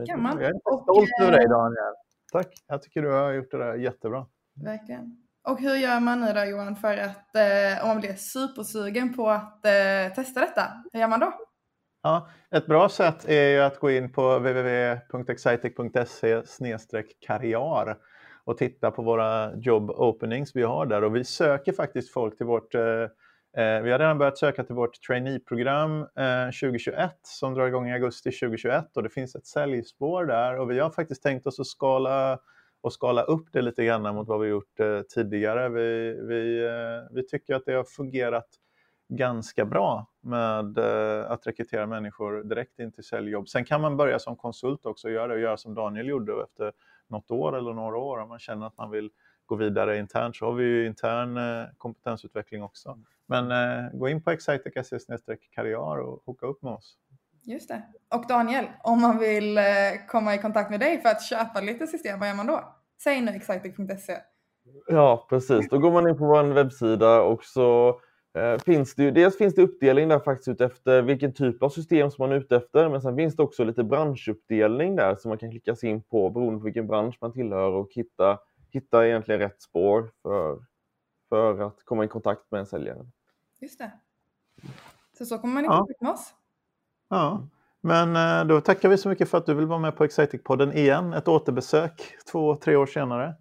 Kan 0.08 0.22
man. 0.22 0.42
Jag 0.42 0.50
är 0.50 0.82
stolt 0.84 1.10
över 1.22 1.32
dig 1.32 1.48
Daniel. 1.48 1.94
Tack. 2.32 2.48
Jag 2.68 2.82
tycker 2.82 3.02
du 3.02 3.12
har 3.12 3.32
gjort 3.32 3.52
det 3.52 3.58
där 3.58 3.76
jättebra. 3.76 4.26
Verkligen. 4.54 5.24
Och 5.50 5.60
hur 5.60 5.76
gör 5.76 6.00
man 6.00 6.22
nu 6.22 6.34
då 6.34 6.46
Johan 6.46 6.76
för 6.76 6.98
att, 6.98 7.36
eh, 7.36 7.84
om 7.84 7.88
man 7.88 8.00
blir 8.00 8.14
supersugen 8.14 9.14
på 9.14 9.30
att 9.30 9.66
eh, 9.66 10.14
testa 10.16 10.40
detta, 10.40 10.68
hur 10.94 11.00
gör 11.00 11.08
man 11.08 11.20
då? 11.20 11.34
Ja, 12.04 12.30
ett 12.52 12.66
bra 12.66 12.90
sätt 12.90 13.30
är 13.30 13.50
ju 13.50 13.60
att 13.60 13.80
gå 13.80 13.92
in 13.92 14.12
på 14.12 14.38
www.excitec.se 14.38 16.42
karriär 17.28 17.98
och 18.44 18.58
titta 18.58 18.92
på 18.92 19.02
våra 19.02 19.56
job 19.56 19.90
openings 19.90 20.56
vi 20.56 20.64
har 20.64 20.86
där 20.86 21.04
och 21.04 21.16
vi 21.16 21.24
söker 21.24 21.74
faktiskt 21.74 22.14
folk 22.14 22.38
till 22.38 22.46
vårt 22.46 22.76
eh, 22.76 22.82
eh 22.82 23.82
vi 23.82 23.92
har 23.92 24.00
redan 24.00 24.18
börjat 24.18 24.38
söka 24.38 24.64
till 24.64 24.76
vårt 24.76 25.02
traineeprogram 25.08 26.02
eh, 26.02 26.46
2021 26.62 27.12
som 27.24 27.54
drar 27.54 27.68
igång 27.68 27.90
i 27.90 27.94
augusti 27.94 28.32
2021 28.32 28.98
och 28.98 29.04
det 29.04 29.10
finns 29.10 29.36
ett 29.36 29.46
säljspår 29.46 30.26
där 30.26 30.60
och 30.60 30.72
vi 30.72 30.80
har 30.80 30.90
faktiskt 30.90 31.24
tänkt 31.24 31.48
oss 31.48 31.60
att 31.60 31.68
skala 31.68 32.40
och 32.82 32.94
skala 32.94 33.24
upp 33.24 33.48
det 33.52 33.62
lite 33.62 33.86
grann 33.86 34.16
mot 34.16 34.28
vad 34.28 34.40
vi 34.40 34.48
gjort 34.48 34.80
eh, 34.80 35.02
tidigare. 35.02 35.70
Vi, 35.70 36.20
vi, 36.22 36.66
eh, 36.66 37.16
vi 37.16 37.28
tycker 37.28 37.56
att 37.56 37.66
det 37.66 37.74
har 37.74 37.84
fungerat 37.84 38.48
ganska 39.10 39.66
bra 39.66 40.12
med 40.22 40.78
eh, 40.78 41.32
att 41.32 41.48
rekrytera 41.48 41.88
människor 41.88 42.44
direkt 42.44 42.80
in 42.80 42.92
till 42.92 43.04
säljjobb. 43.04 43.50
Sen 43.50 43.66
kan 43.66 43.82
man 43.82 43.98
börja 43.98 44.20
som 44.20 44.36
konsult 44.36 44.86
också 44.86 45.08
och 45.08 45.14
göra 45.14 45.28
det 45.28 45.34
och 45.34 45.40
göra 45.40 45.58
som 45.58 45.74
Daniel 45.74 46.08
gjorde 46.08 46.44
efter 46.44 46.74
något 47.08 47.32
år 47.32 47.58
eller 47.58 47.74
några 47.74 47.98
år 47.98 48.18
om 48.18 48.30
man 48.30 48.40
känner 48.40 48.68
att 48.68 48.78
man 48.78 48.92
vill 48.92 49.10
gå 49.46 49.56
vidare 49.56 49.98
internt 49.98 50.36
så 50.36 50.46
har 50.46 50.54
vi 50.54 50.64
ju 50.64 50.88
intern 50.88 51.40
kompetensutveckling 51.78 52.64
också. 52.64 53.00
Men 53.30 53.52
eh, 53.52 53.92
gå 53.94 54.10
in 54.10 54.24
på 54.24 54.32
excitec.se 54.32 55.38
karriär 55.52 56.00
och 56.00 56.24
hooka 56.26 56.46
upp 56.46 56.62
med 56.62 56.74
oss. 56.74 56.98
Just 57.50 57.70
det. 57.70 57.82
Och 58.16 58.26
Daniel, 58.28 58.66
om 58.84 59.02
man 59.02 59.20
vill 59.20 59.58
eh, 59.58 59.64
komma 60.08 60.36
i 60.36 60.38
kontakt 60.38 60.70
med 60.70 60.80
dig 60.80 61.02
för 61.02 61.10
att 61.10 61.24
köpa 61.24 61.62
lite 61.62 61.88
system, 61.88 62.20
vad 62.20 62.28
gör 62.30 62.36
man 62.36 62.48
då? 62.48 62.76
Säg 63.04 63.22
nu 63.22 63.32
excitec.se. 63.32 64.18
Ja, 64.88 65.28
precis. 65.30 65.70
Då 65.70 65.78
går 65.78 65.92
man 65.92 66.08
in 66.08 66.18
på 66.18 66.26
vår 66.26 66.44
webbsida 66.44 67.22
och 67.22 67.44
så 67.44 68.00
Eh, 68.34 68.58
finns 68.60 68.96
det 68.96 69.04
ju, 69.04 69.12
dels 69.12 69.38
finns 69.38 69.56
det 69.56 69.62
uppdelning 69.62 70.08
där 70.08 70.20
faktiskt 70.20 70.48
utefter 70.48 71.02
vilken 71.02 71.34
typ 71.34 71.64
av 71.64 71.70
system 71.70 72.12
som 72.12 72.24
man 72.24 72.32
är 72.32 72.40
ute 72.40 72.56
efter, 72.56 72.90
men 72.90 73.02
sen 73.02 73.16
finns 73.16 73.36
det 73.36 73.44
också 73.44 73.64
lite 73.64 73.84
branschuppdelning 73.84 74.96
där 74.96 75.16
som 75.16 75.30
man 75.30 75.38
kan 75.38 75.52
klicka 75.52 75.76
sig 75.76 75.90
in 75.90 76.02
på 76.02 76.30
beroende 76.30 76.60
på 76.60 76.64
vilken 76.66 76.88
bransch 76.88 77.18
man 77.22 77.34
tillhör 77.34 77.72
och 77.72 77.90
hitta, 77.92 78.40
hitta 78.72 79.08
egentligen 79.08 79.42
rätt 79.42 79.62
spår 79.62 80.12
för, 80.22 80.60
för 81.30 81.62
att 81.62 81.84
komma 81.86 82.06
i 82.06 82.08
kontakt 82.08 82.52
med 82.52 82.60
en 82.60 82.66
säljare. 82.66 83.06
Just 83.62 83.80
det. 83.80 83.92
Så 85.18 85.26
så 85.26 85.38
kommer 85.38 85.54
man 85.54 85.66
i 85.66 85.68
kontakt 85.68 86.02
med 86.02 86.12
oss. 86.12 86.34
Ja, 87.10 87.48
men 87.82 88.16
eh, 88.16 88.46
då 88.46 88.62
tackar 88.62 88.90
vi 88.90 88.98
så 88.98 89.10
mycket 89.10 89.30
för 89.30 89.38
att 89.38 89.46
du 89.46 89.54
vill 89.54 89.66
vara 89.66 89.80
med 89.80 89.96
på 89.96 90.04
Exciting-podden 90.04 90.74
igen. 90.74 91.14
Ett 91.14 91.28
återbesök 91.28 92.16
två, 92.32 92.56
tre 92.56 92.76
år 92.76 92.86
senare. 92.86 93.36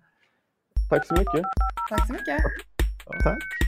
Tack 0.90 1.06
så 1.06 1.14
mycket. 1.14 1.44
Tack 1.90 2.06
så 2.06 2.12
mycket. 2.12 2.38
Tack. 3.22 3.67